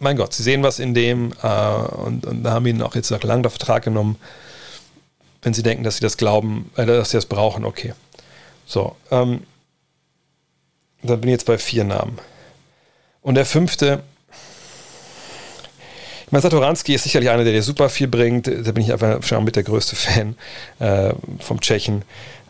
mein 0.00 0.16
Gott, 0.16 0.34
sie 0.34 0.42
sehen 0.42 0.62
was 0.62 0.78
in 0.78 0.92
dem 0.92 1.32
äh, 1.42 1.46
und, 1.46 2.26
und 2.26 2.46
haben 2.46 2.66
ihn 2.66 2.82
auch 2.82 2.94
jetzt 2.94 3.10
nach 3.10 3.22
langem 3.22 3.48
Vertrag 3.48 3.84
genommen. 3.84 4.16
Wenn 5.40 5.54
sie 5.54 5.62
denken, 5.62 5.82
dass 5.82 5.96
sie 5.96 6.02
das 6.02 6.18
glauben, 6.18 6.70
äh, 6.76 6.84
dass 6.84 7.10
sie 7.10 7.16
das 7.16 7.26
brauchen, 7.26 7.64
okay. 7.64 7.94
So, 8.66 8.96
ähm, 9.10 9.44
dann 11.02 11.20
bin 11.20 11.30
ich 11.30 11.34
jetzt 11.34 11.46
bei 11.46 11.56
vier 11.56 11.84
Namen. 11.84 12.18
Und 13.22 13.36
der 13.36 13.46
fünfte, 13.46 14.02
ich 16.26 16.32
meine, 16.32 16.42
Satoranski 16.42 16.94
ist 16.94 17.04
sicherlich 17.04 17.30
einer, 17.30 17.44
der 17.44 17.52
dir 17.52 17.62
super 17.62 17.88
viel 17.88 18.08
bringt. 18.08 18.46
Da 18.46 18.72
bin 18.72 18.82
ich 18.82 18.92
einfach 18.92 19.22
schon 19.22 19.44
mit 19.44 19.56
der 19.56 19.62
größte 19.62 19.94
Fan 19.96 20.36
äh, 20.78 21.12
vom 21.40 21.60
Tschechen. 21.60 22.02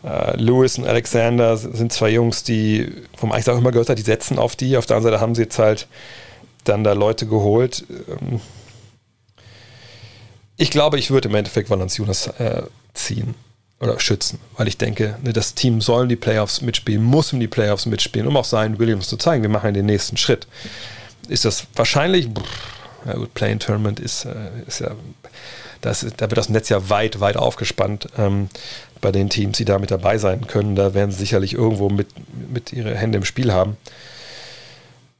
Äh, 0.03 0.37
Lewis 0.37 0.77
und 0.77 0.87
Alexander 0.87 1.57
sind 1.57 1.91
zwei 1.91 2.09
Jungs, 2.09 2.43
die, 2.43 2.89
wo 3.17 3.27
man 3.27 3.35
eigentlich 3.35 3.49
auch 3.49 3.57
immer 3.57 3.71
gehört 3.71 3.89
hat, 3.89 3.97
die 3.97 4.03
setzen 4.03 4.39
auf 4.39 4.55
die. 4.55 4.77
Auf 4.77 4.85
der 4.85 4.97
anderen 4.97 5.13
Seite 5.13 5.21
haben 5.21 5.35
sie 5.35 5.43
jetzt 5.43 5.59
halt 5.59 5.87
dann 6.63 6.83
da 6.83 6.93
Leute 6.93 7.25
geholt. 7.25 7.85
Ähm, 7.89 8.39
ich 10.57 10.69
glaube, 10.69 10.97
ich 10.97 11.11
würde 11.11 11.27
im 11.27 11.35
Endeffekt 11.35 11.69
Valanciunas 11.69 12.27
äh, 12.39 12.63
ziehen 12.93 13.35
oder 13.81 13.99
schützen, 13.99 14.39
weil 14.55 14.67
ich 14.67 14.77
denke, 14.77 15.17
ne, 15.21 15.33
das 15.33 15.53
Team 15.53 15.81
soll 15.81 16.03
in 16.03 16.09
die 16.09 16.15
Playoffs 16.15 16.61
mitspielen, 16.61 17.03
muss 17.03 17.33
in 17.33 17.41
die 17.41 17.47
Playoffs 17.47 17.85
mitspielen, 17.85 18.27
um 18.27 18.37
auch 18.37 18.45
seinen 18.45 18.79
Williams 18.79 19.09
zu 19.09 19.17
zeigen, 19.17 19.41
wir 19.41 19.49
machen 19.49 19.73
den 19.73 19.85
nächsten 19.85 20.15
Schritt. 20.15 20.47
Ist 21.27 21.43
das 21.43 21.67
wahrscheinlich? 21.75 22.29
Ja 23.05 23.13
gut, 23.13 23.33
Playing 23.33 23.59
Tournament 23.59 23.99
ist, 23.99 24.25
äh, 24.25 24.33
ist 24.67 24.79
ja, 24.79 24.91
das, 25.81 26.05
da 26.17 26.29
wird 26.29 26.37
das 26.37 26.49
Netz 26.49 26.69
ja 26.69 26.89
weit, 26.89 27.19
weit 27.19 27.37
aufgespannt. 27.37 28.07
Ähm, 28.17 28.49
bei 29.05 29.11
den 29.11 29.29
Teams, 29.29 29.57
die 29.57 29.65
da 29.65 29.77
mit 29.77 29.91
dabei 29.91 30.17
sein 30.17 30.47
können. 30.47 30.75
Da 30.75 30.95
werden 30.95 31.11
sie 31.11 31.19
sicherlich 31.19 31.53
irgendwo 31.53 31.89
mit, 31.89 32.07
mit 32.51 32.73
ihre 32.73 32.95
Hände 32.95 33.19
im 33.19 33.25
Spiel 33.25 33.53
haben. 33.53 33.77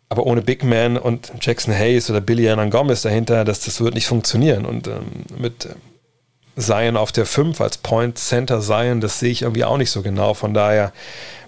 Aber 0.10 0.26
ohne 0.26 0.42
Big 0.42 0.64
Man 0.64 0.98
und 0.98 1.32
Jackson 1.40 1.72
Hayes 1.72 2.10
oder 2.10 2.20
Billy 2.20 2.50
Annan 2.50 2.72
Gomez 2.72 3.04
dahinter, 3.04 3.46
das, 3.46 3.60
das 3.60 3.82
wird 3.82 3.94
nicht 3.94 4.08
funktionieren. 4.08 4.66
Und 4.66 4.88
ähm, 4.88 5.06
mit 5.38 5.70
Zion 6.58 6.98
auf 6.98 7.12
der 7.12 7.28
5 7.28 7.62
als 7.62 7.78
Point 7.78 8.18
Center 8.18 8.60
Zion, 8.60 9.02
das 9.02 9.20
sehe 9.20 9.32
ich 9.32 9.44
irgendwie 9.44 9.66
auch 9.66 9.78
nicht 9.78 9.92
so 9.92 10.02
genau. 10.02 10.34
Von 10.34 10.56
daher, 10.56 10.92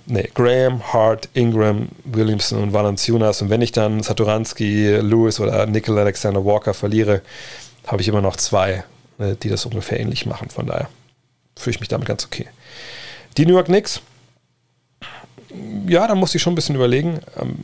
nee, 0.08 0.30
Graham, 0.34 0.94
Hart, 0.94 1.30
Ingram, 1.34 1.90
Williamson 2.06 2.64
und 2.64 2.74
Valanciunas. 2.74 3.42
Und 3.42 3.50
wenn 3.50 3.62
ich 3.62 3.72
dann 3.72 4.02
Satoranski, 4.02 4.98
Lewis 4.98 5.40
oder 5.40 5.66
Nickel 5.66 5.98
Alexander 5.98 6.44
Walker 6.44 6.74
verliere, 6.74 7.22
habe 7.86 8.02
ich 8.02 8.08
immer 8.08 8.22
noch 8.22 8.36
zwei, 8.38 8.84
ne, 9.18 9.36
die 9.36 9.50
das 9.50 9.66
ungefähr 9.66 10.00
ähnlich 10.00 10.26
machen. 10.26 10.50
Von 10.50 10.68
daher 10.68 10.90
fühle 11.56 11.76
ich 11.76 11.80
mich 11.80 11.90
damit 11.90 12.08
ganz 12.08 12.26
okay. 12.26 12.48
Die 13.38 13.46
New 13.46 13.54
York 13.54 13.68
Knicks, 13.68 14.02
ja, 15.88 16.08
da 16.08 16.16
muss 16.16 16.34
ich 16.36 16.42
schon 16.42 16.54
ein 16.54 16.56
bisschen 16.56 16.76
überlegen. 16.76 17.20
Ähm, 17.40 17.64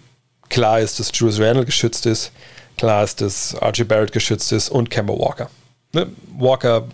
klar 0.50 0.80
ist, 0.80 1.00
dass 1.00 1.12
Julius 1.14 1.40
Randle 1.40 1.66
geschützt 1.66 2.06
ist. 2.06 2.32
Klar 2.78 3.04
ist, 3.04 3.22
dass 3.22 3.56
RJ 3.62 3.84
Barrett 3.84 4.12
geschützt 4.12 4.52
ist 4.52 4.70
und 4.70 4.90
Kemba 4.90 5.14
Walker. 5.14 5.50
Ne? 5.94 6.08
Walker, 6.38 6.88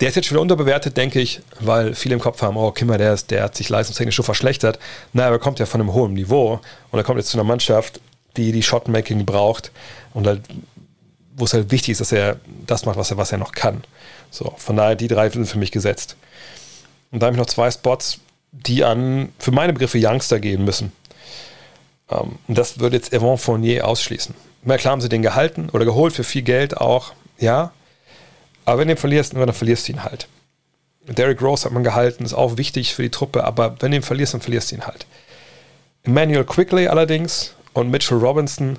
der 0.00 0.08
ist 0.08 0.16
jetzt 0.16 0.26
schon 0.26 0.34
wieder 0.34 0.42
unterbewertet, 0.42 0.96
denke 0.96 1.20
ich, 1.20 1.40
weil 1.60 1.94
viele 1.94 2.14
im 2.14 2.20
Kopf 2.20 2.42
haben, 2.42 2.56
oh, 2.56 2.72
Kimmer, 2.72 2.98
der, 2.98 3.14
ist, 3.14 3.30
der 3.30 3.44
hat 3.44 3.56
sich 3.56 3.68
leistungstechnisch 3.68 4.16
schon 4.16 4.24
verschlechtert. 4.24 4.78
Naja, 5.12 5.28
aber 5.28 5.36
er 5.36 5.40
kommt 5.40 5.60
ja 5.60 5.66
von 5.66 5.80
einem 5.80 5.92
hohen 5.92 6.14
Niveau 6.14 6.60
und 6.90 6.98
er 6.98 7.04
kommt 7.04 7.18
jetzt 7.18 7.30
zu 7.30 7.38
einer 7.38 7.44
Mannschaft, 7.44 8.00
die 8.36 8.50
die 8.50 8.64
Shotmaking 8.64 9.24
braucht 9.24 9.70
und 10.12 10.26
halt, 10.26 10.42
wo 11.36 11.44
es 11.44 11.54
halt 11.54 11.70
wichtig 11.70 11.92
ist, 11.92 12.00
dass 12.00 12.10
er 12.10 12.36
das 12.66 12.84
macht, 12.84 12.96
was 12.96 13.10
er, 13.12 13.16
was 13.16 13.30
er 13.30 13.38
noch 13.38 13.52
kann. 13.52 13.84
So, 14.30 14.54
von 14.56 14.76
daher, 14.76 14.96
die 14.96 15.08
drei 15.08 15.28
sind 15.30 15.46
für 15.46 15.58
mich 15.58 15.70
gesetzt. 15.70 16.16
Und 17.12 17.20
da 17.20 17.26
habe 17.26 17.36
ich 17.36 17.40
noch 17.40 17.46
zwei 17.46 17.70
Spots, 17.70 18.18
die 18.50 18.84
an, 18.84 19.32
für 19.38 19.52
meine 19.52 19.72
Begriffe, 19.72 19.98
Youngster 20.00 20.40
gehen 20.40 20.64
müssen. 20.64 20.92
Um, 22.08 22.18
ähm, 22.18 22.38
und 22.48 22.58
das 22.58 22.80
würde 22.80 22.96
jetzt 22.96 23.12
Evan 23.12 23.38
Fournier 23.38 23.86
ausschließen. 23.86 24.34
Na 24.64 24.76
klar 24.76 24.92
haben 24.92 25.00
sie 25.00 25.08
den 25.08 25.22
gehalten 25.22 25.70
oder 25.70 25.84
geholt 25.84 26.12
für 26.12 26.24
viel 26.24 26.42
Geld 26.42 26.76
auch, 26.76 27.12
ja. 27.38 27.72
Aber 28.70 28.78
wenn 28.78 28.86
du 28.86 28.94
ihn 28.94 28.98
verlierst, 28.98 29.34
dann 29.34 29.52
verlierst 29.52 29.88
du 29.88 29.92
ihn 29.92 30.04
halt. 30.04 30.28
Derrick 31.08 31.42
Rose 31.42 31.64
hat 31.64 31.72
man 31.72 31.82
gehalten, 31.82 32.24
ist 32.24 32.34
auch 32.34 32.56
wichtig 32.56 32.94
für 32.94 33.02
die 33.02 33.10
Truppe, 33.10 33.42
aber 33.42 33.74
wenn 33.80 33.90
du 33.90 33.96
ihn 33.96 34.02
verlierst, 34.04 34.34
dann 34.34 34.40
verlierst 34.40 34.70
du 34.70 34.76
ihn 34.76 34.86
halt. 34.86 35.06
Emmanuel 36.04 36.44
Quickly 36.44 36.86
allerdings 36.86 37.56
und 37.72 37.90
Mitchell 37.90 38.18
Robinson. 38.18 38.78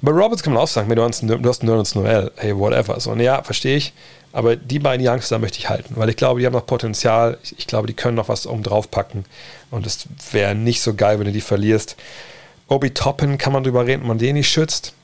Bei 0.00 0.10
Robinson 0.10 0.42
kann 0.42 0.52
man 0.54 0.62
auch 0.62 0.68
sagen, 0.68 0.88
du 0.88 1.02
hast 1.02 1.22
einen 1.22 1.42
Nerds 1.42 1.94
Noel, 1.94 2.32
hey, 2.36 2.56
whatever. 2.56 2.98
So, 2.98 3.10
und 3.10 3.20
ja, 3.20 3.42
verstehe 3.42 3.76
ich. 3.76 3.92
Aber 4.32 4.56
die 4.56 4.78
beiden 4.78 5.06
Youngster 5.06 5.38
möchte 5.38 5.58
ich 5.58 5.68
halten, 5.68 5.96
weil 5.96 6.08
ich 6.08 6.16
glaube, 6.16 6.40
die 6.40 6.46
haben 6.46 6.54
noch 6.54 6.64
Potenzial. 6.64 7.36
Ich, 7.42 7.58
ich 7.58 7.66
glaube, 7.66 7.88
die 7.88 7.94
können 7.94 8.16
noch 8.16 8.30
was 8.30 8.46
oben 8.46 8.62
drauf 8.62 8.90
packen. 8.90 9.26
Und 9.70 9.86
es 9.86 10.06
wäre 10.32 10.54
nicht 10.54 10.80
so 10.80 10.94
geil, 10.94 11.18
wenn 11.18 11.26
du 11.26 11.32
die 11.32 11.42
verlierst. 11.42 11.96
Obi 12.68 12.92
Toppin 12.94 13.36
kann 13.36 13.52
man 13.52 13.64
drüber 13.64 13.86
reden, 13.86 14.00
ob 14.00 14.08
man 14.08 14.18
den 14.18 14.36
nicht 14.36 14.48
schützt. 14.48 14.94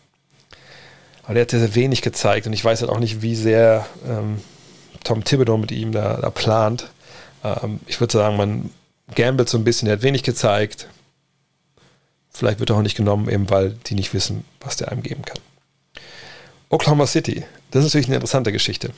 Aber 1.33 1.43
der 1.43 1.45
hat 1.45 1.51
sehr 1.53 1.75
wenig 1.75 2.03
gezeigt 2.03 2.47
und 2.47 2.53
ich 2.53 2.63
weiß 2.63 2.83
halt 2.83 2.91
auch 2.91 2.99
nicht, 2.99 3.23
wie 3.23 3.35
sehr 3.35 3.87
ähm, 4.07 4.43
Tom 5.03 5.25
Thibodeau 5.25 5.57
mit 5.57 5.73
ihm 5.73 5.91
da, 5.91 6.19
da 6.21 6.29
plant. 6.29 6.91
Ähm, 7.43 7.81
ich 7.87 7.99
würde 8.01 8.13
sagen, 8.13 8.37
man 8.37 8.69
gambelt 9.15 9.49
so 9.49 9.57
ein 9.57 9.65
bisschen, 9.65 9.87
der 9.87 9.97
hat 9.97 10.03
wenig 10.03 10.25
gezeigt. 10.25 10.89
Vielleicht 12.29 12.61
wird 12.61 12.69
er 12.69 12.77
auch 12.77 12.83
nicht 12.83 12.99
genommen, 12.99 13.31
eben 13.31 13.49
weil 13.49 13.71
die 13.87 13.95
nicht 13.95 14.13
wissen, 14.13 14.45
was 14.61 14.77
der 14.77 14.93
einem 14.93 15.03
geben 15.03 15.25
kann. 15.25 15.39
Oklahoma 16.69 17.07
City, 17.07 17.47
das 17.71 17.81
ist 17.83 17.93
natürlich 17.93 18.09
eine 18.09 18.17
interessante 18.17 18.53
Geschichte. 18.53 18.91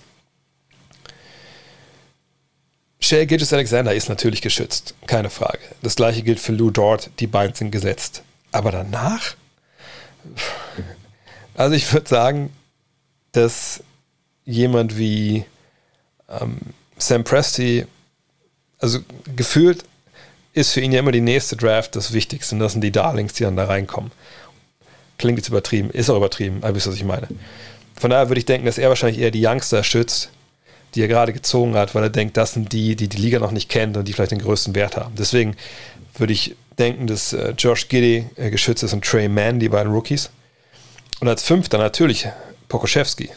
Shea 2.99 3.27
Gilgis 3.27 3.53
Alexander 3.53 3.95
ist 3.95 4.09
natürlich 4.09 4.43
geschützt, 4.43 4.97
keine 5.07 5.31
Frage. 5.31 5.61
Das 5.83 5.95
gleiche 5.95 6.23
gilt 6.23 6.41
für 6.41 6.51
Lou 6.51 6.73
Dort, 6.73 7.11
die 7.21 7.29
beiden 7.29 7.55
sind 7.55 7.71
gesetzt. 7.71 8.25
Aber 8.51 8.73
danach? 8.73 9.37
Also 11.55 11.75
ich 11.75 11.93
würde 11.93 12.09
sagen, 12.09 12.53
dass 13.33 13.83
jemand 14.45 14.99
wie 14.99 15.45
ähm, 16.29 16.59
Sam 16.99 17.25
Presti, 17.25 17.87
also 18.79 19.01
gefühlt 19.37 19.85
ist 20.53 20.73
für 20.73 20.81
ihn 20.81 20.93
ja 20.93 21.01
immer 21.01 21.13
die 21.13 21.21
nächste 21.21 21.57
Draft 21.57 21.97
das 21.97 22.13
Wichtigste 22.13 22.55
und 22.55 22.61
das 22.61 22.73
sind 22.73 22.83
die 22.83 22.93
Darlings, 22.93 23.35
die 23.35 23.45
dann 23.45 23.57
da 23.57 23.65
reinkommen. 23.65 24.13
Klingt 25.19 25.39
jetzt 25.39 25.49
übertrieben, 25.49 25.91
ist 25.91 26.11
auch 26.11 26.17
übertrieben, 26.17 26.59
aber 26.63 26.75
wisst 26.75 26.87
ihr, 26.87 26.91
was 26.91 26.97
ich 26.97 27.05
meine. 27.05 27.29
Von 27.97 28.11
daher 28.11 28.29
würde 28.29 28.39
ich 28.39 28.47
denken, 28.47 28.67
dass 28.67 28.79
er 28.79 28.89
wahrscheinlich 28.89 29.21
eher 29.21 29.31
die 29.31 29.45
Youngster 29.45 29.83
schützt, 29.85 30.31
die 30.95 31.03
er 31.03 31.09
gerade 31.09 31.33
gezogen 31.33 31.75
hat, 31.75 31.95
weil 31.95 32.05
er 32.05 32.11
denkt, 32.11 32.37
das 32.37 32.53
sind 32.53 32.73
die, 32.73 32.97
die 32.97 33.09
die 33.09 33.17
Liga 33.17 33.39
noch 33.39 33.53
nicht 33.53 33.69
kennt 33.69 33.97
und 33.97 34.07
die 34.07 34.13
vielleicht 34.13 34.33
den 34.33 34.41
größten 34.41 34.75
Wert 34.75 34.97
haben. 34.97 35.15
Deswegen 35.17 35.57
würde 36.17 36.33
ich 36.33 36.57
denken, 36.79 37.07
dass 37.07 37.33
äh, 37.33 37.55
Josh 37.57 37.89
Giddy 37.89 38.27
äh, 38.37 38.51
geschützt 38.51 38.83
ist 38.83 38.93
und 38.93 39.05
Trey 39.05 39.29
Mann, 39.29 39.61
die 39.61 39.69
beiden 39.69 39.93
Rookies. 39.93 40.31
Und 41.21 41.29
als 41.29 41.43
Fünfter 41.43 41.79
natürlich 41.79 42.29
Pokoschewski. 42.69 43.31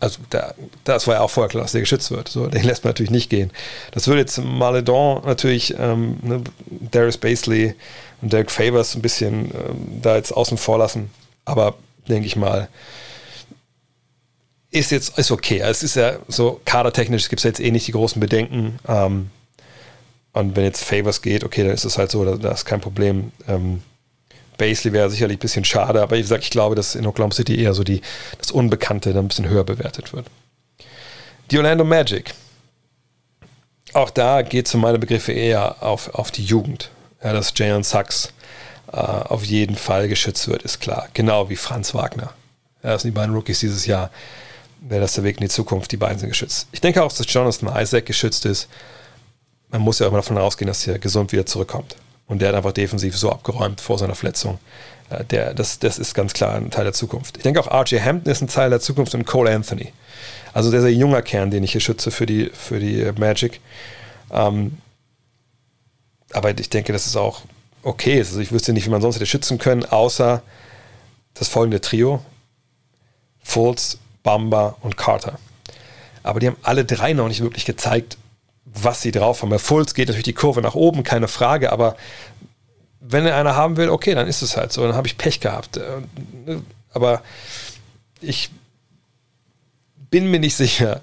Also 0.00 0.20
da, 0.30 0.54
das 0.84 1.06
war 1.06 1.14
ja 1.14 1.20
auch 1.20 1.30
vorher 1.30 1.48
klar, 1.48 1.62
dass 1.62 1.72
der 1.72 1.80
geschützt 1.80 2.10
wird. 2.10 2.28
So, 2.28 2.46
den 2.46 2.64
lässt 2.64 2.84
man 2.84 2.90
natürlich 2.90 3.10
nicht 3.10 3.30
gehen. 3.30 3.50
Das 3.92 4.06
würde 4.06 4.20
jetzt 4.20 4.38
Maledon 4.38 5.24
natürlich, 5.24 5.74
ähm, 5.78 6.18
ne, 6.22 6.42
Darius 6.90 7.18
Basley 7.18 7.74
und 8.20 8.32
Derek 8.32 8.50
Favors 8.50 8.94
ein 8.94 9.02
bisschen 9.02 9.50
ähm, 9.52 10.00
da 10.02 10.16
jetzt 10.16 10.32
außen 10.32 10.58
vor 10.58 10.78
lassen. 10.78 11.10
Aber 11.44 11.74
denke 12.08 12.26
ich 12.26 12.36
mal, 12.36 12.68
ist 14.70 14.90
jetzt 14.90 15.18
ist 15.18 15.30
okay. 15.30 15.60
Es 15.60 15.82
ist 15.82 15.96
ja 15.96 16.16
so 16.28 16.60
kadertechnisch 16.64 17.28
gibt 17.28 17.40
es 17.40 17.44
jetzt 17.44 17.60
eh 17.60 17.70
nicht 17.70 17.86
die 17.86 17.92
großen 17.92 18.20
Bedenken. 18.20 18.78
Ähm, 18.88 19.30
und 20.32 20.56
wenn 20.56 20.64
jetzt 20.64 20.82
Favors 20.82 21.22
geht, 21.22 21.44
okay, 21.44 21.62
dann 21.62 21.72
ist 21.72 21.84
es 21.84 21.96
halt 21.96 22.10
so, 22.10 22.24
da, 22.24 22.36
da 22.36 22.50
ist 22.50 22.64
kein 22.64 22.80
Problem. 22.80 23.30
Ähm, 23.46 23.82
Basley 24.56 24.92
wäre 24.92 25.10
sicherlich 25.10 25.38
ein 25.38 25.40
bisschen 25.40 25.64
schade, 25.64 26.02
aber 26.02 26.16
wie 26.16 26.22
gesagt, 26.22 26.44
ich 26.44 26.50
glaube, 26.50 26.74
dass 26.74 26.94
in 26.94 27.06
Oklahoma 27.06 27.34
City 27.34 27.60
eher 27.60 27.74
so 27.74 27.84
die, 27.84 28.00
das 28.38 28.50
Unbekannte 28.50 29.12
dann 29.12 29.24
ein 29.24 29.28
bisschen 29.28 29.48
höher 29.48 29.64
bewertet 29.64 30.12
wird. 30.12 30.26
Die 31.50 31.58
Orlando 31.58 31.84
Magic. 31.84 32.34
Auch 33.92 34.10
da 34.10 34.42
geht 34.42 34.66
es 34.66 34.74
um 34.74 34.80
meine 34.80 34.98
Begriffe 34.98 35.32
eher 35.32 35.82
auf, 35.82 36.14
auf 36.14 36.30
die 36.30 36.44
Jugend. 36.44 36.90
Ja, 37.22 37.32
dass 37.32 37.52
Jalen 37.56 37.84
Sachs 37.84 38.32
äh, 38.92 38.96
auf 38.96 39.44
jeden 39.44 39.76
Fall 39.76 40.08
geschützt 40.08 40.48
wird, 40.48 40.62
ist 40.62 40.80
klar. 40.80 41.08
Genau 41.14 41.48
wie 41.48 41.56
Franz 41.56 41.94
Wagner. 41.94 42.32
Ja, 42.82 42.90
das 42.90 43.02
sind 43.02 43.12
die 43.12 43.18
beiden 43.18 43.34
Rookies 43.34 43.60
dieses 43.60 43.86
Jahr. 43.86 44.10
Wäre 44.80 45.00
das 45.00 45.14
der 45.14 45.24
Weg 45.24 45.38
in 45.38 45.44
die 45.44 45.48
Zukunft, 45.48 45.92
die 45.92 45.96
beiden 45.96 46.18
sind 46.18 46.28
geschützt. 46.28 46.68
Ich 46.72 46.80
denke 46.80 47.02
auch, 47.02 47.12
dass 47.12 47.32
Jonathan 47.32 47.74
Isaac 47.80 48.04
geschützt 48.04 48.44
ist. 48.44 48.68
Man 49.70 49.80
muss 49.80 49.98
ja 49.98 50.06
immer 50.06 50.18
davon 50.18 50.36
ausgehen, 50.38 50.66
dass 50.66 50.86
er 50.86 50.98
gesund 50.98 51.32
wieder 51.32 51.46
zurückkommt. 51.46 51.96
Und 52.26 52.40
der 52.40 52.48
hat 52.48 52.56
einfach 52.56 52.72
defensiv 52.72 53.16
so 53.16 53.30
abgeräumt 53.30 53.80
vor 53.80 53.98
seiner 53.98 54.14
Verletzung. 54.14 54.58
Äh, 55.10 55.24
der, 55.24 55.54
das, 55.54 55.78
das 55.78 55.98
ist 55.98 56.14
ganz 56.14 56.32
klar 56.32 56.54
ein 56.54 56.70
Teil 56.70 56.84
der 56.84 56.92
Zukunft. 56.92 57.36
Ich 57.36 57.42
denke 57.42 57.60
auch 57.60 57.68
RJ 57.68 58.00
Hampton 58.00 58.32
ist 58.32 58.40
ein 58.40 58.48
Teil 58.48 58.70
der 58.70 58.80
Zukunft 58.80 59.14
und 59.14 59.26
Cole 59.26 59.54
Anthony. 59.54 59.92
Also 60.52 60.70
sehr, 60.70 60.80
sehr 60.80 60.92
junger 60.92 61.22
Kern, 61.22 61.50
den 61.50 61.64
ich 61.64 61.72
hier 61.72 61.80
schütze 61.80 62.10
für 62.10 62.26
die, 62.26 62.50
für 62.52 62.78
die 62.78 63.10
Magic. 63.18 63.60
Ähm, 64.30 64.78
aber 66.32 66.58
ich 66.58 66.70
denke, 66.70 66.92
das 66.92 67.06
ist 67.06 67.16
auch 67.16 67.42
okay. 67.82 68.18
Also 68.18 68.40
ich 68.40 68.52
wüsste 68.52 68.72
nicht, 68.72 68.86
wie 68.86 68.90
man 68.90 69.02
sonst 69.02 69.16
hätte 69.16 69.26
schützen 69.26 69.58
können, 69.58 69.84
außer 69.84 70.42
das 71.34 71.48
folgende 71.48 71.80
Trio. 71.80 72.24
Fultz, 73.42 73.98
Bamba 74.22 74.76
und 74.80 74.96
Carter. 74.96 75.38
Aber 76.22 76.40
die 76.40 76.46
haben 76.46 76.56
alle 76.62 76.84
drei 76.84 77.12
noch 77.12 77.28
nicht 77.28 77.42
wirklich 77.42 77.66
gezeigt, 77.66 78.16
was 78.74 79.02
sie 79.02 79.12
drauf 79.12 79.42
haben. 79.42 79.50
Bei 79.50 79.58
Fultz 79.58 79.94
geht 79.94 80.08
natürlich 80.08 80.24
die 80.24 80.32
Kurve 80.32 80.60
nach 80.60 80.74
oben, 80.74 81.04
keine 81.04 81.28
Frage, 81.28 81.72
aber 81.72 81.96
wenn 83.00 83.26
er 83.26 83.36
einer 83.36 83.56
haben 83.56 83.76
will, 83.76 83.88
okay, 83.88 84.14
dann 84.14 84.26
ist 84.26 84.42
es 84.42 84.56
halt 84.56 84.72
so. 84.72 84.82
Dann 84.82 84.96
habe 84.96 85.06
ich 85.06 85.18
Pech 85.18 85.40
gehabt. 85.40 85.76
Äh, 85.76 86.58
aber 86.92 87.22
ich 88.20 88.50
bin 90.10 90.30
mir 90.30 90.40
nicht 90.40 90.56
sicher, 90.56 91.00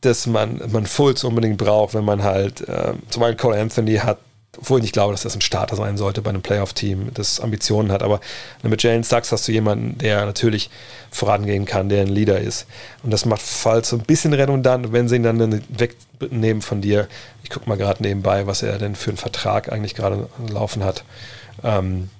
dass 0.00 0.26
man, 0.26 0.60
man 0.70 0.86
Fultz 0.86 1.24
unbedingt 1.24 1.58
braucht, 1.58 1.94
wenn 1.94 2.04
man 2.04 2.22
halt, 2.22 2.60
äh, 2.62 2.94
zum 3.10 3.20
Beispiel 3.20 3.36
Cole 3.36 3.60
Anthony 3.60 3.96
hat 3.96 4.18
obwohl 4.58 4.78
ich 4.78 4.82
nicht 4.82 4.92
glaube, 4.92 5.12
dass 5.12 5.22
das 5.22 5.34
ein 5.34 5.40
Starter 5.40 5.76
sein 5.76 5.96
sollte 5.96 6.22
bei 6.22 6.30
einem 6.30 6.42
Playoff-Team, 6.42 7.10
das 7.14 7.40
Ambitionen 7.40 7.92
hat. 7.92 8.02
Aber 8.02 8.20
mit 8.62 8.82
Jalen 8.82 9.02
Sachs 9.02 9.32
hast 9.32 9.48
du 9.48 9.52
jemanden, 9.52 9.98
der 9.98 10.24
natürlich 10.24 10.70
vorangehen 11.10 11.64
kann, 11.64 11.88
der 11.88 12.02
ein 12.02 12.08
Leader 12.08 12.40
ist. 12.40 12.66
Und 13.02 13.10
das 13.10 13.24
macht 13.24 13.42
Fall 13.42 13.84
so 13.84 13.96
ein 13.96 14.02
bisschen 14.02 14.32
redundant, 14.32 14.92
wenn 14.92 15.08
sie 15.08 15.16
ihn 15.16 15.22
dann 15.22 15.62
wegnehmen 15.68 16.62
von 16.62 16.80
dir. 16.80 17.08
Ich 17.42 17.50
gucke 17.50 17.68
mal 17.68 17.78
gerade 17.78 18.02
nebenbei, 18.02 18.46
was 18.46 18.62
er 18.62 18.78
denn 18.78 18.94
für 18.94 19.10
einen 19.10 19.18
Vertrag 19.18 19.72
eigentlich 19.72 19.94
gerade 19.94 20.28
laufen 20.48 20.84
hat. 20.84 21.04
Ähm, 21.62 22.10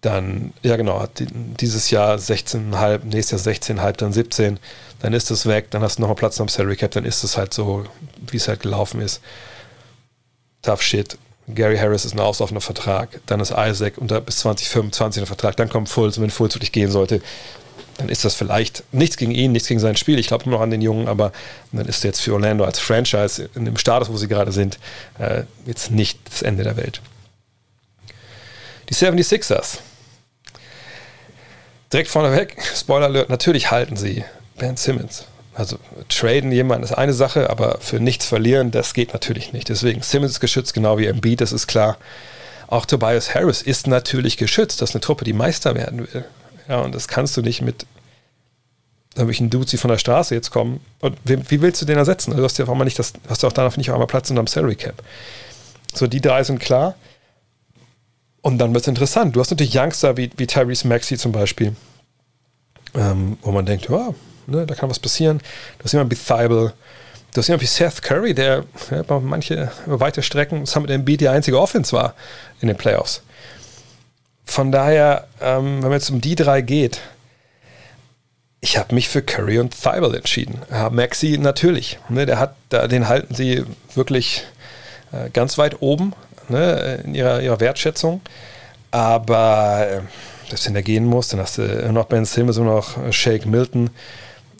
dann, 0.00 0.52
ja 0.62 0.76
genau, 0.76 1.04
dieses 1.18 1.90
Jahr 1.90 2.16
16,5, 2.16 3.04
nächstes 3.04 3.44
Jahr 3.44 3.54
16,5, 3.54 3.92
dann 3.92 4.12
17, 4.12 4.58
dann 5.00 5.12
ist 5.12 5.30
es 5.30 5.46
weg, 5.46 5.70
dann 5.70 5.82
hast 5.82 5.98
du 5.98 6.02
nochmal 6.02 6.16
Platz 6.16 6.40
am 6.40 6.48
Salary 6.48 6.76
Cap, 6.76 6.92
dann 6.92 7.04
ist 7.04 7.24
es 7.24 7.36
halt 7.36 7.52
so, 7.52 7.84
wie 8.30 8.36
es 8.36 8.46
halt 8.46 8.60
gelaufen 8.60 9.00
ist 9.00 9.20
tough 10.66 10.82
shit. 10.82 11.16
Gary 11.48 11.78
Harris 11.78 12.04
ist 12.04 12.14
ein 12.14 12.20
auslaufender 12.20 12.60
Vertrag, 12.60 13.20
dann 13.26 13.38
ist 13.38 13.54
Isaac 13.56 13.98
unter 13.98 14.20
bis 14.20 14.38
2025 14.38 15.22
ein 15.22 15.26
Vertrag, 15.26 15.56
dann 15.56 15.68
kommt 15.68 15.88
Fultz 15.88 16.16
und 16.16 16.24
wenn 16.24 16.30
Fultz 16.30 16.56
wirklich 16.56 16.72
gehen 16.72 16.90
sollte, 16.90 17.22
dann 17.98 18.08
ist 18.08 18.24
das 18.24 18.34
vielleicht 18.34 18.82
nichts 18.92 19.16
gegen 19.16 19.30
ihn, 19.30 19.52
nichts 19.52 19.68
gegen 19.68 19.78
sein 19.78 19.96
Spiel. 19.96 20.18
Ich 20.18 20.26
glaube 20.26 20.44
immer 20.44 20.56
noch 20.56 20.60
an 20.60 20.70
den 20.70 20.82
Jungen, 20.82 21.06
aber 21.06 21.32
dann 21.70 21.86
ist 21.86 22.02
jetzt 22.02 22.20
für 22.20 22.34
Orlando 22.34 22.64
als 22.64 22.80
Franchise 22.80 23.48
in 23.54 23.64
dem 23.64 23.76
Status, 23.76 24.10
wo 24.10 24.16
sie 24.16 24.26
gerade 24.26 24.50
sind, 24.50 24.78
äh, 25.18 25.44
jetzt 25.66 25.92
nicht 25.92 26.18
das 26.28 26.42
Ende 26.42 26.64
der 26.64 26.76
Welt. 26.76 27.00
Die 28.88 28.94
76ers. 28.94 29.78
Direkt 31.92 32.10
vorneweg, 32.10 32.56
Spoiler 32.74 33.06
Alert, 33.06 33.28
natürlich 33.30 33.70
halten 33.70 33.96
sie 33.96 34.24
Ben 34.58 34.76
Simmons. 34.76 35.26
Also 35.56 35.78
traden 36.10 36.52
jemanden 36.52 36.84
ist 36.84 36.92
eine 36.92 37.14
Sache, 37.14 37.48
aber 37.48 37.78
für 37.80 37.98
nichts 37.98 38.26
verlieren, 38.26 38.70
das 38.70 38.92
geht 38.92 39.14
natürlich 39.14 39.54
nicht. 39.54 39.70
Deswegen 39.70 40.02
Simmons 40.02 40.38
geschützt, 40.38 40.74
genau 40.74 40.98
wie 40.98 41.06
Embiid, 41.06 41.40
das 41.40 41.52
ist 41.52 41.66
klar. 41.66 41.96
Auch 42.66 42.84
Tobias 42.84 43.34
Harris 43.34 43.62
ist 43.62 43.86
natürlich 43.86 44.36
geschützt. 44.36 44.82
Das 44.82 44.90
ist 44.90 44.96
eine 44.96 45.00
Truppe, 45.00 45.24
die 45.24 45.32
Meister 45.32 45.74
werden 45.74 46.00
will. 46.00 46.26
Ja, 46.68 46.80
und 46.80 46.94
das 46.94 47.08
kannst 47.08 47.38
du 47.38 47.42
nicht 47.42 47.62
mit 47.62 47.86
irgendwelchen 49.14 49.48
Dudes, 49.48 49.70
die 49.70 49.78
von 49.78 49.90
der 49.90 49.96
Straße 49.96 50.34
jetzt 50.34 50.50
kommen. 50.50 50.80
Und 51.00 51.16
wie, 51.24 51.38
wie 51.50 51.62
willst 51.62 51.80
du 51.80 51.86
den 51.86 51.96
ersetzen? 51.96 52.32
Also 52.32 52.42
du 52.42 52.44
hast 52.44 52.58
ja 52.58 52.68
auch 52.68 52.74
mal 52.74 52.84
nicht 52.84 52.98
das, 52.98 53.14
hast 53.26 53.42
du 53.42 53.46
auch 53.46 53.52
danach 53.52 53.78
nicht 53.78 53.88
auch 53.88 53.94
einmal 53.94 54.08
Platz 54.08 54.28
unterm 54.28 54.48
Salary 54.48 54.76
Cap. 54.76 55.02
So, 55.94 56.06
die 56.06 56.20
drei 56.20 56.44
sind 56.44 56.58
klar. 56.58 56.96
Und 58.42 58.58
dann 58.58 58.74
wird 58.74 58.82
es 58.84 58.88
interessant. 58.88 59.34
Du 59.34 59.40
hast 59.40 59.50
natürlich 59.50 59.74
Youngster 59.74 60.18
wie, 60.18 60.30
wie 60.36 60.46
Tyrese 60.46 60.86
Maxey 60.86 61.16
zum 61.16 61.32
Beispiel, 61.32 61.74
ähm, 62.94 63.38
wo 63.40 63.52
man 63.52 63.64
denkt, 63.64 63.88
ja, 63.88 64.12
ne, 64.46 64.66
da 64.66 64.74
kann 64.74 64.90
was 64.90 64.98
passieren. 64.98 65.38
Du 65.78 65.84
hast 65.84 65.92
jemanden 65.92 66.12
wie 66.12 66.16
Thibel, 66.16 66.72
du 67.32 67.38
hast 67.38 67.48
jemanden 67.48 67.62
wie 67.62 67.68
Seth 67.68 68.02
Curry, 68.02 68.34
der 68.34 68.64
ja, 68.90 69.20
manche 69.20 69.70
weite 69.86 70.22
Strecken 70.22 70.66
Summit 70.66 70.90
Embiid 70.90 71.20
die 71.20 71.28
einzige 71.28 71.60
Offense 71.60 71.92
war 71.92 72.14
in 72.60 72.68
den 72.68 72.76
Playoffs. 72.76 73.22
Von 74.44 74.70
daher, 74.70 75.26
ähm, 75.40 75.82
wenn 75.82 75.92
es 75.92 76.04
jetzt 76.04 76.10
um 76.10 76.20
die 76.20 76.36
drei 76.36 76.60
geht, 76.60 77.00
ich 78.60 78.78
habe 78.78 78.94
mich 78.94 79.08
für 79.08 79.22
Curry 79.22 79.58
und 79.58 79.80
Thibel 79.80 80.14
entschieden. 80.14 80.62
Ja, 80.70 80.90
Maxi 80.90 81.38
natürlich, 81.38 81.98
ne, 82.08 82.26
der 82.26 82.38
hat, 82.38 82.54
den 82.70 83.08
halten 83.08 83.34
sie 83.34 83.64
wirklich 83.94 84.44
äh, 85.12 85.30
ganz 85.30 85.58
weit 85.58 85.82
oben 85.82 86.14
ne, 86.48 87.02
in 87.04 87.14
ihrer, 87.14 87.42
ihrer 87.42 87.60
Wertschätzung. 87.60 88.20
Aber 88.90 89.86
äh, 89.88 90.00
wenn 90.64 90.74
der 90.74 90.82
gehen 90.82 91.04
muss, 91.04 91.28
dann 91.28 91.40
hast 91.40 91.58
du 91.58 91.92
noch 91.92 92.06
Ben 92.06 92.24
Simmons 92.24 92.58
und 92.58 92.66
noch 92.66 93.12
Shake 93.12 93.46
Milton. 93.46 93.90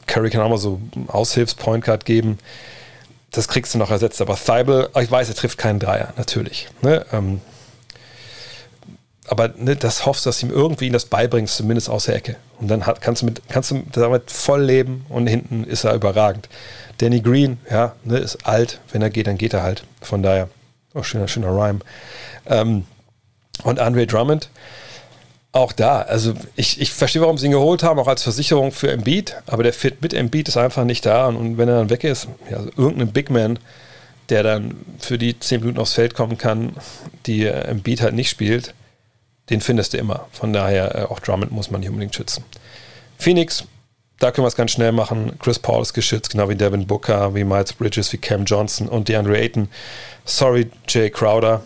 Curry 0.07 0.31
kann 0.31 0.41
auch 0.41 0.49
mal 0.49 0.59
so 0.59 0.81
Aushilfs-Point 1.09 2.05
geben. 2.05 2.39
Das 3.31 3.49
kriegst 3.49 3.75
du 3.75 3.79
noch 3.79 3.91
ersetzt. 3.91 4.21
Aber 4.21 4.37
Thibel, 4.37 4.89
ich 5.01 5.11
weiß, 5.11 5.29
er 5.29 5.35
trifft 5.35 5.59
keinen 5.59 5.79
Dreier, 5.79 6.13
natürlich. 6.17 6.69
Ne? 6.83 7.05
Ähm, 7.13 7.41
aber 9.29 9.49
ne, 9.57 9.77
das 9.77 10.07
hoffst, 10.07 10.25
dass 10.27 10.41
du 10.41 10.47
ihm 10.47 10.53
irgendwie 10.53 10.89
das 10.91 11.07
beibringst, 11.07 11.57
zumindest 11.57 11.91
aus 11.91 12.05
der 12.05 12.15
Ecke. 12.15 12.37
Und 12.61 12.69
dann 12.69 12.87
hat, 12.87 13.01
kannst, 13.01 13.23
du 13.23 13.27
mit, 13.27 13.43
kannst 13.49 13.73
du 13.73 13.83
damit 13.93 14.31
voll 14.31 14.63
leben 14.63 15.05
und 15.09 15.27
hinten 15.27 15.65
ist 15.65 15.85
er 15.85 15.95
überragend. 15.95 16.49
Danny 16.99 17.21
Green, 17.21 17.59
ja, 17.71 17.95
ne, 18.05 18.19
ist 18.19 18.47
alt. 18.47 18.81
Wenn 18.93 19.03
er 19.03 19.11
geht, 19.11 19.27
dann 19.27 19.37
geht 19.37 19.53
er 19.53 19.63
halt. 19.63 19.85
Von 20.01 20.23
daher, 20.23 20.49
oh, 20.95 21.03
schöner, 21.03 21.29
schöner 21.29 21.49
Rhyme. 21.49 21.81
Ähm, 22.47 22.87
und 23.65 23.81
Andre 23.81 24.07
Drummond, 24.07 24.49
auch 25.57 25.73
da, 25.73 26.03
also 26.03 26.35
ich, 26.55 26.81
ich 26.81 26.93
verstehe, 26.93 27.23
warum 27.23 27.39
sie 27.39 27.47
ihn 27.47 27.53
geholt 27.53 27.83
haben, 27.83 27.99
auch 27.99 28.09
als 28.09 28.23
Versicherung 28.23 28.73
für 28.73 28.91
Embiid, 28.91 29.37
aber 29.47 29.63
der 29.63 29.73
Fit 29.73 30.03
mit 30.03 30.13
Embiid 30.13 30.49
ist 30.49 30.57
einfach 30.57 30.85
nicht 30.85 31.07
da 31.07 31.27
und 31.27 31.59
wenn 31.59 31.69
er 31.69 31.79
dann 31.79 31.91
weg 31.91 32.05
ist, 32.05 32.29
ja, 32.51 32.59
also 32.59 32.71
irgendein 32.77 33.13
Big 33.13 33.31
Man, 33.31 33.59
der 34.29 34.43
dann 34.43 34.77
für 34.99 35.19
die 35.19 35.39
10 35.39 35.61
Minuten 35.61 35.79
aufs 35.79 35.95
Feld 35.95 36.15
kommen 36.15 36.37
kann, 36.37 36.77
die 37.27 37.47
Embiid 37.47 38.03
halt 38.03 38.15
nicht 38.15 38.29
spielt, 38.29 38.75
den 39.51 39.61
findest 39.61 39.93
du 39.93 39.99
immer. 39.99 40.27
Von 40.33 40.53
daher, 40.53 40.95
äh, 40.95 41.03
auch 41.05 41.21
Drummond 41.21 41.53
muss 41.53 41.71
man 41.71 41.81
nicht 41.81 41.91
unbedingt 41.91 42.15
schützen. 42.15 42.45
Phoenix, 43.19 43.65
da 44.19 44.31
können 44.31 44.45
wir 44.45 44.49
es 44.49 44.57
ganz 44.57 44.73
schnell 44.73 44.93
machen. 44.93 45.39
Chris 45.39 45.59
Paul 45.59 45.83
ist 45.83 45.95
geschützt, 45.95 46.31
genau 46.31 46.49
wie 46.49 46.57
Devin 46.57 46.87
Booker, 46.87 47.35
wie 47.35 47.45
Miles 47.45 47.73
Bridges, 47.73 48.13
wie 48.13 48.19
Cam 48.19 48.45
Johnson 48.45 48.89
und 48.89 49.09
DeAndre 49.09 49.39
Ayton. 49.39 49.69
Sorry, 50.25 50.71
Jay 50.89 51.11
Crowder, 51.11 51.63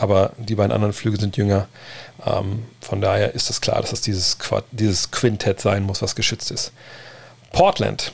aber 0.00 0.32
die 0.38 0.54
beiden 0.54 0.72
anderen 0.72 0.92
Flüge 0.92 1.18
sind 1.18 1.36
jünger. 1.36 1.68
Ähm, 2.24 2.64
von 2.80 3.00
daher 3.00 3.34
ist 3.34 3.50
es 3.50 3.60
klar, 3.60 3.80
dass 3.80 3.92
es 3.92 4.00
dieses, 4.00 4.38
dieses 4.72 5.10
Quintett 5.10 5.60
sein 5.60 5.82
muss, 5.82 6.02
was 6.02 6.16
geschützt 6.16 6.50
ist. 6.50 6.72
Portland. 7.52 8.12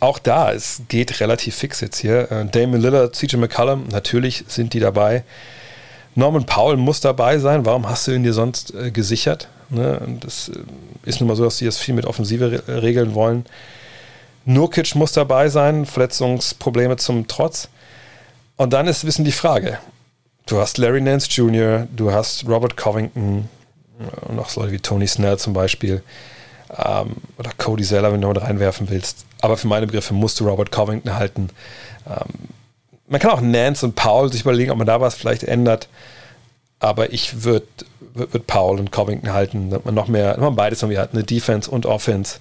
Auch 0.00 0.18
da, 0.18 0.52
es 0.52 0.82
geht 0.88 1.20
relativ 1.20 1.56
fix 1.56 1.80
jetzt 1.80 1.98
hier. 1.98 2.30
Äh, 2.30 2.46
Damon 2.46 2.80
Lillard, 2.80 3.16
CJ 3.16 3.36
McCullum, 3.36 3.88
natürlich 3.88 4.44
sind 4.46 4.72
die 4.74 4.80
dabei. 4.80 5.24
Norman 6.14 6.46
Powell 6.46 6.76
muss 6.76 7.00
dabei 7.00 7.38
sein. 7.38 7.64
Warum 7.64 7.88
hast 7.88 8.06
du 8.06 8.12
ihn 8.12 8.22
dir 8.22 8.32
sonst 8.32 8.74
äh, 8.74 8.90
gesichert? 8.90 9.48
Ne? 9.70 10.00
Das 10.20 10.48
äh, 10.48 10.52
ist 11.04 11.20
nun 11.20 11.28
mal 11.28 11.36
so, 11.36 11.44
dass 11.44 11.58
sie 11.58 11.64
jetzt 11.64 11.78
viel 11.78 11.94
mit 11.94 12.06
Offensive 12.06 12.62
regeln 12.68 13.14
wollen. 13.14 13.46
Nurkic 14.44 14.94
muss 14.94 15.12
dabei 15.12 15.48
sein, 15.48 15.84
Verletzungsprobleme 15.84 16.96
zum 16.96 17.28
Trotz. 17.28 17.68
Und 18.56 18.72
dann 18.72 18.86
ist 18.86 19.04
bisschen 19.04 19.24
die 19.24 19.32
Frage. 19.32 19.78
Du 20.48 20.58
hast 20.58 20.78
Larry 20.78 21.02
Nance 21.02 21.28
Jr., 21.30 21.86
du 21.94 22.10
hast 22.10 22.48
Robert 22.48 22.74
Covington 22.74 23.50
und 24.28 24.38
auch 24.38 24.56
Leute 24.56 24.72
wie 24.72 24.78
Tony 24.78 25.06
Snell 25.06 25.38
zum 25.38 25.52
Beispiel 25.52 26.02
ähm, 26.74 27.16
oder 27.38 27.50
Cody 27.58 27.84
Zeller, 27.84 28.10
wenn 28.14 28.22
du 28.22 28.28
mit 28.28 28.40
reinwerfen 28.40 28.88
willst. 28.88 29.26
Aber 29.42 29.58
für 29.58 29.68
meine 29.68 29.86
Begriffe 29.86 30.14
musst 30.14 30.40
du 30.40 30.48
Robert 30.48 30.72
Covington 30.72 31.16
halten. 31.16 31.50
Ähm, 32.08 32.48
man 33.08 33.20
kann 33.20 33.30
auch 33.30 33.42
Nance 33.42 33.84
und 33.84 33.94
Paul 33.94 34.32
sich 34.32 34.40
überlegen, 34.40 34.70
ob 34.70 34.78
man 34.78 34.86
da 34.86 35.02
was 35.02 35.16
vielleicht 35.16 35.42
ändert. 35.42 35.88
Aber 36.80 37.12
ich 37.12 37.44
würde 37.44 37.66
würd 38.14 38.46
Paul 38.46 38.78
und 38.78 38.90
Covington 38.90 39.34
halten, 39.34 39.68
damit 39.68 39.84
man 39.84 39.94
noch 39.94 40.08
mehr, 40.08 40.38
man 40.38 40.56
beides 40.56 40.80
irgendwie 40.80 40.98
hat, 40.98 41.12
eine 41.12 41.24
Defense 41.24 41.70
und 41.70 41.84
Offense. 41.84 42.38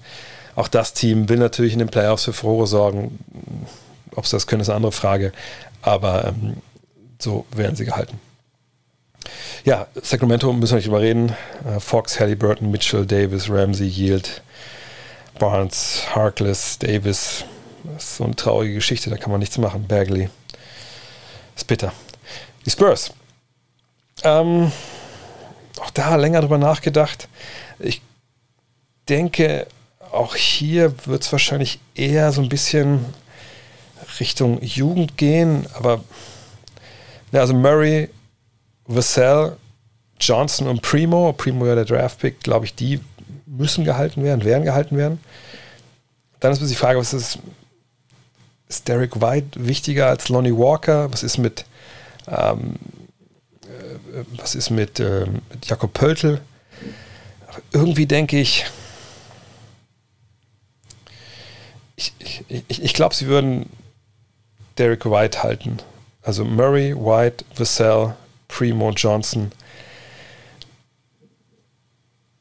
Auch 0.55 0.69
das 0.69 0.93
Team 0.93 1.27
will 1.27 1.39
natürlich 1.39 1.73
in 1.73 1.79
den 1.79 1.89
Playoffs 1.89 2.23
für 2.23 2.33
Furore 2.33 2.67
sorgen. 2.67 3.19
Ob 4.15 4.25
sie 4.25 4.37
das 4.37 4.47
können, 4.47 4.61
ist 4.61 4.69
eine 4.69 4.77
andere 4.77 4.93
Frage. 4.93 5.33
Aber 5.81 6.29
ähm, 6.29 6.57
so 7.19 7.45
werden 7.51 7.75
sie 7.75 7.85
gehalten. 7.85 8.19
Ja, 9.65 9.87
Sacramento 10.01 10.51
müssen 10.53 10.73
wir 10.73 10.77
nicht 10.77 10.87
überreden. 10.87 11.35
Äh, 11.65 11.79
Fox, 11.79 12.19
Halliburton, 12.19 12.71
Mitchell, 12.71 13.05
Davis, 13.05 13.49
Ramsey, 13.49 13.87
Yield, 13.87 14.41
Barnes, 15.39 16.03
Harkless, 16.13 16.79
Davis. 16.79 17.43
Das 17.83 18.03
ist 18.03 18.17
so 18.17 18.23
eine 18.23 18.35
traurige 18.35 18.75
Geschichte, 18.75 19.09
da 19.09 19.17
kann 19.17 19.31
man 19.31 19.39
nichts 19.39 19.57
machen. 19.57 19.87
Bagley. 19.87 20.29
Ist 21.55 21.67
bitter. 21.67 21.91
Die 22.65 22.69
Spurs. 22.69 23.11
Ähm, 24.23 24.71
auch 25.79 25.89
da 25.91 26.15
länger 26.15 26.41
drüber 26.41 26.57
nachgedacht. 26.57 27.27
Ich 27.79 28.01
denke, 29.09 29.67
auch 30.11 30.35
hier 30.35 30.93
wird 31.05 31.23
es 31.23 31.31
wahrscheinlich 31.31 31.79
eher 31.95 32.31
so 32.31 32.41
ein 32.41 32.49
bisschen 32.49 33.05
Richtung 34.19 34.61
Jugend 34.61 35.17
gehen, 35.17 35.67
aber 35.73 36.03
ja, 37.31 37.41
also 37.41 37.53
Murray, 37.53 38.09
Vassell, 38.85 39.57
Johnson 40.19 40.67
und 40.67 40.81
Primo, 40.81 41.33
Primo 41.33 41.65
ja 41.65 41.75
der 41.75 41.85
Draftpick, 41.85 42.41
glaube 42.41 42.65
ich, 42.65 42.75
die 42.75 42.99
müssen 43.45 43.85
gehalten 43.85 44.23
werden, 44.23 44.43
werden 44.43 44.63
gehalten 44.63 44.97
werden. 44.97 45.19
Dann 46.39 46.51
ist 46.51 46.61
die 46.61 46.75
Frage, 46.75 46.99
was 46.99 47.13
ist, 47.13 47.39
ist 48.67 48.87
Derek 48.87 49.21
White 49.21 49.65
wichtiger 49.65 50.07
als 50.07 50.29
Lonnie 50.29 50.55
Walker? 50.55 51.11
Was 51.11 51.23
ist 51.23 51.37
mit, 51.37 51.65
ähm, 52.27 52.75
äh, 53.63 54.23
was 54.37 54.55
ist 54.55 54.69
mit, 54.69 54.99
äh, 54.99 55.25
mit 55.49 55.65
Jakob 55.67 55.93
Pöltl? 55.93 56.41
irgendwie 57.71 58.05
denke 58.05 58.39
ich, 58.39 58.65
ich, 61.95 62.13
ich, 62.47 62.83
ich 62.83 62.93
glaube, 62.93 63.15
sie 63.15 63.27
würden 63.27 63.69
Derek 64.77 65.05
White 65.05 65.41
halten. 65.41 65.79
Also 66.27 66.43
Murray, 66.43 66.93
White, 66.93 67.45
Vassell, 67.55 68.13
Primo, 68.49 68.91
Johnson. 68.91 69.49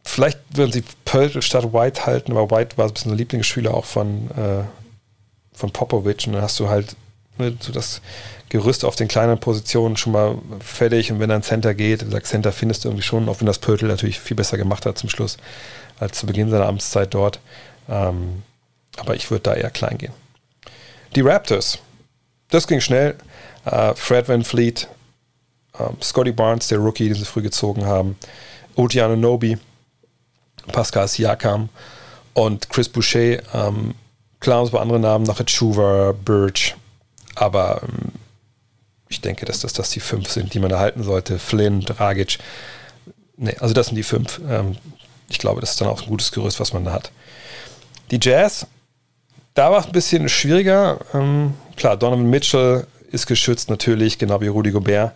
Vielleicht 0.03 0.41
würden 0.55 0.72
sie 0.72 0.82
Pöltl 1.05 1.41
statt 1.41 1.72
White 1.72 2.05
halten, 2.05 2.32
aber 2.32 2.51
White 2.51 2.76
war 2.78 2.87
ein 2.87 2.93
bisschen 2.93 3.12
der 3.12 3.18
Lieblingsschüler 3.18 3.72
auch 3.72 3.84
von, 3.84 4.28
äh, 4.32 4.64
von 5.57 5.70
Popovic. 5.70 6.26
Und 6.26 6.32
dann 6.32 6.43
hast 6.43 6.59
du 6.59 6.68
halt 6.68 6.97
ne, 7.39 7.57
so 7.61 7.70
das 7.70 8.01
Gerüst 8.49 8.84
auf 8.84 8.97
den 8.97 9.07
kleinen 9.07 9.39
Positionen 9.39 9.97
schon 9.97 10.14
mal 10.14 10.37
fertig. 10.59 11.12
Und 11.12 11.20
wenn 11.20 11.28
dann 11.28 11.45
Center 11.45 11.72
geht, 11.72 12.11
sagt 12.11 12.26
Center 12.26 12.51
findest 12.51 12.82
du 12.82 12.89
irgendwie 12.89 13.05
schon, 13.05 13.28
auch 13.28 13.39
wenn 13.39 13.47
das 13.47 13.61
Pöltl 13.61 13.87
natürlich 13.87 14.18
viel 14.18 14.37
besser 14.37 14.59
gemacht 14.59 14.84
hat 14.84 14.99
zum 14.99 15.11
Schluss 15.11 15.37
als 16.01 16.18
zu 16.18 16.26
Beginn 16.26 16.51
seiner 16.51 16.66
Amtszeit 16.66 17.14
dort. 17.14 17.39
Ähm, 17.89 18.43
aber 18.97 19.14
ich 19.14 19.30
würde 19.30 19.43
da 19.45 19.55
eher 19.55 19.70
klein 19.70 19.97
gehen. 19.97 20.12
Die 21.14 21.20
Raptors. 21.20 21.78
Das 22.51 22.66
ging 22.66 22.80
schnell. 22.80 23.14
Uh, 23.66 23.94
Fred 23.96 24.28
Van 24.28 24.44
Fleet, 24.44 24.88
um, 25.72 25.86
ähm, 25.86 25.96
Scotty 26.00 26.30
Barnes, 26.30 26.68
der 26.68 26.78
Rookie, 26.78 27.08
den 27.08 27.16
sie 27.16 27.24
früh 27.24 27.42
gezogen 27.42 27.84
haben, 27.84 28.16
Otiano 28.76 29.16
Nobi, 29.16 29.58
Pascal 30.68 31.08
Siakam 31.08 31.68
und 32.32 32.70
Chris 32.70 32.88
Boucher. 32.88 33.42
Um, 33.52 33.60
ähm, 33.60 33.94
klar, 34.38 34.60
uns 34.60 34.70
bei 34.70 34.78
anderen 34.78 35.02
Namen 35.02 35.24
noch 35.24 35.44
Chuva, 35.44 36.12
Birch, 36.12 36.76
aber 37.34 37.82
um, 37.82 37.88
ähm, 37.88 38.12
ich 39.08 39.20
denke, 39.20 39.46
dass 39.46 39.60
das, 39.60 39.72
dass 39.72 39.90
die 39.90 40.00
fünf 40.00 40.30
sind, 40.30 40.54
die 40.54 40.60
man 40.60 40.70
erhalten 40.70 41.02
sollte. 41.02 41.38
Flynn, 41.38 41.80
Dragic. 41.80 42.38
Nee, 43.36 43.56
also 43.60 43.72
das 43.72 43.86
sind 43.86 43.94
die 43.94 44.02
fünf. 44.02 44.40
ich 45.28 45.38
glaube, 45.38 45.60
das 45.60 45.70
ist 45.70 45.80
dann 45.80 45.86
auch 45.86 46.02
ein 46.02 46.08
gutes 46.08 46.32
Gerüst, 46.32 46.58
was 46.58 46.72
man 46.72 46.84
da 46.84 46.92
hat. 46.92 47.12
Die 48.10 48.18
Jazz, 48.20 48.66
da 49.54 49.70
war 49.70 49.78
es 49.78 49.86
ein 49.86 49.92
bisschen 49.92 50.28
schwieriger. 50.28 50.98
klar, 51.76 51.96
Donovan 51.96 52.28
Mitchell 52.28 52.88
ist 53.16 53.26
geschützt 53.26 53.70
natürlich, 53.70 54.18
genau 54.18 54.40
wie 54.40 54.48
Rudi 54.48 54.70
Gobert. 54.70 55.12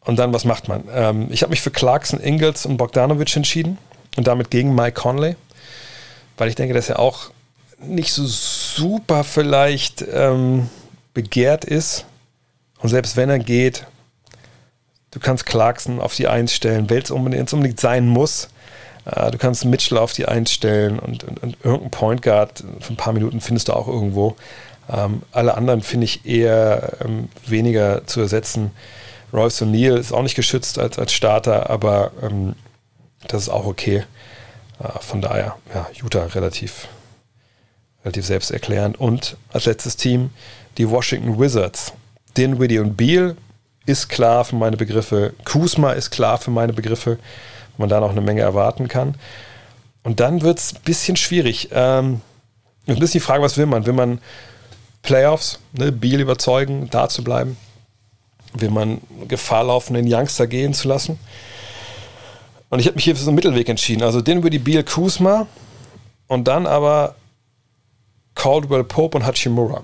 Und 0.00 0.18
dann, 0.18 0.32
was 0.32 0.44
macht 0.44 0.66
man? 0.66 0.84
Ähm, 0.92 1.28
ich 1.30 1.42
habe 1.42 1.50
mich 1.50 1.60
für 1.60 1.70
Clarkson, 1.70 2.20
Ingles 2.20 2.66
und 2.66 2.78
Bogdanovic 2.78 3.36
entschieden 3.36 3.78
und 4.16 4.26
damit 4.26 4.50
gegen 4.50 4.74
Mike 4.74 5.00
Conley, 5.00 5.36
weil 6.38 6.48
ich 6.48 6.54
denke, 6.54 6.74
dass 6.74 6.88
er 6.88 6.98
auch 6.98 7.30
nicht 7.78 8.12
so 8.12 8.26
super 8.26 9.24
vielleicht 9.24 10.04
ähm, 10.12 10.68
begehrt 11.14 11.64
ist. 11.64 12.06
Und 12.78 12.88
selbst 12.88 13.16
wenn 13.16 13.28
er 13.28 13.38
geht, 13.38 13.86
du 15.10 15.20
kannst 15.20 15.44
Clarkson 15.44 16.00
auf 16.00 16.14
die 16.14 16.28
Eins 16.28 16.54
stellen, 16.54 16.88
weil 16.88 17.02
es 17.02 17.10
unbedingt, 17.10 17.52
unbedingt 17.52 17.80
sein 17.80 18.08
muss. 18.08 18.48
Äh, 19.04 19.30
du 19.30 19.38
kannst 19.38 19.64
Mitchell 19.66 19.98
auf 19.98 20.12
die 20.12 20.26
Eins 20.26 20.50
stellen 20.50 20.98
und, 20.98 21.24
und, 21.24 21.42
und 21.42 21.56
irgendein 21.62 21.90
Point 21.90 22.22
Guard 22.22 22.64
für 22.80 22.92
ein 22.92 22.96
paar 22.96 23.12
Minuten 23.12 23.40
findest 23.40 23.68
du 23.68 23.74
auch 23.74 23.86
irgendwo. 23.86 24.36
Ähm, 24.90 25.22
alle 25.32 25.56
anderen 25.56 25.82
finde 25.82 26.04
ich 26.04 26.26
eher 26.26 26.96
ähm, 27.04 27.28
weniger 27.46 28.06
zu 28.06 28.20
ersetzen. 28.20 28.72
Royce 29.32 29.62
O'Neill 29.62 29.96
ist 29.96 30.12
auch 30.12 30.22
nicht 30.22 30.34
geschützt 30.34 30.78
als, 30.78 30.98
als 30.98 31.12
Starter, 31.12 31.70
aber 31.70 32.10
ähm, 32.22 32.54
das 33.28 33.42
ist 33.42 33.48
auch 33.48 33.66
okay. 33.66 34.04
Äh, 34.82 34.98
von 35.00 35.20
daher, 35.20 35.56
ja, 35.72 35.86
Utah 35.94 36.24
relativ, 36.24 36.88
relativ 38.04 38.26
selbsterklärend. 38.26 38.98
Und 38.98 39.36
als 39.52 39.66
letztes 39.66 39.96
Team 39.96 40.30
die 40.78 40.88
Washington 40.88 41.38
Wizards. 41.38 41.92
Dinwiddie 42.36 42.78
und 42.78 42.96
Beal 42.96 43.36
ist 43.86 44.08
klar 44.08 44.44
für 44.44 44.56
meine 44.56 44.76
Begriffe. 44.76 45.34
Kuzma 45.44 45.92
ist 45.92 46.10
klar 46.10 46.38
für 46.38 46.50
meine 46.50 46.72
Begriffe, 46.72 47.18
man 47.76 47.88
da 47.88 48.00
noch 48.00 48.10
eine 48.10 48.20
Menge 48.20 48.42
erwarten 48.42 48.88
kann. 48.88 49.16
Und 50.02 50.20
dann 50.20 50.42
wird 50.42 50.58
es 50.58 50.74
ein 50.74 50.82
bisschen 50.84 51.16
schwierig. 51.16 51.68
Ähm, 51.72 52.20
ein 52.86 52.98
bisschen 52.98 53.20
die 53.20 53.20
Frage, 53.20 53.42
was 53.42 53.56
will 53.56 53.66
man? 53.66 53.86
Will 53.86 53.92
man 53.92 54.20
Playoffs, 55.02 55.58
ne, 55.72 55.92
Beal 55.92 56.20
überzeugen, 56.20 56.88
da 56.90 57.08
zu 57.08 57.24
bleiben? 57.24 57.56
Will 58.52 58.70
man 58.70 59.00
Gefahr 59.28 59.64
laufen, 59.64 59.94
den 59.94 60.12
Youngster 60.12 60.46
gehen 60.46 60.74
zu 60.74 60.88
lassen? 60.88 61.18
Und 62.68 62.78
ich 62.78 62.86
habe 62.86 62.94
mich 62.96 63.04
hier 63.04 63.16
für 63.16 63.22
so 63.22 63.30
einen 63.30 63.36
Mittelweg 63.36 63.68
entschieden. 63.68 64.02
Also 64.02 64.20
den 64.20 64.38
über 64.38 64.50
die 64.50 64.58
Beal 64.58 64.84
Kuzma 64.84 65.46
und 66.28 66.46
dann 66.46 66.66
aber 66.66 67.16
Caldwell 68.34 68.84
Pope 68.84 69.18
und 69.18 69.26
Hachimura. 69.26 69.82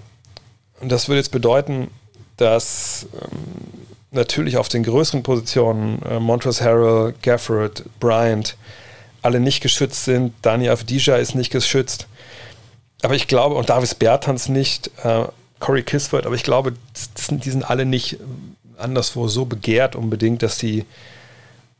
Und 0.81 0.91
das 0.91 1.09
würde 1.09 1.19
jetzt 1.19 1.33
bedeuten, 1.33 1.91
dass 2.37 3.07
ähm, 3.15 3.87
natürlich 4.11 4.57
auf 4.57 4.69
den 4.69 4.83
größeren 4.83 5.23
Positionen 5.23 6.01
äh, 6.03 6.21
Montrezl 6.21 6.65
Harrell, 6.65 7.15
Gafford, 7.23 7.85
Bryant 7.99 8.57
alle 9.23 9.41
nicht 9.41 9.61
geschützt 9.61 10.05
sind. 10.05 10.33
Dani 10.43 10.69
Avdija 10.69 11.17
ist 11.17 11.35
nicht 11.35 11.51
geschützt. 11.51 12.07
Aber 13.03 13.15
ich 13.15 13.29
glaube, 13.29 13.55
und 13.55 13.69
Davis 13.69 13.95
Bertans 13.95 14.49
nicht, 14.49 14.91
äh, 15.03 15.25
Corey 15.59 15.83
Kisford, 15.83 16.27
aber 16.27 16.35
ich 16.35 16.43
glaube, 16.43 16.75
sind, 17.15 17.45
die 17.45 17.51
sind 17.51 17.69
alle 17.69 17.87
nicht 17.87 18.19
anderswo 18.79 19.29
so 19.29 19.45
begehrt 19.47 19.97
unbedingt, 19.97 20.43
dass 20.43 20.59
die, 20.59 20.85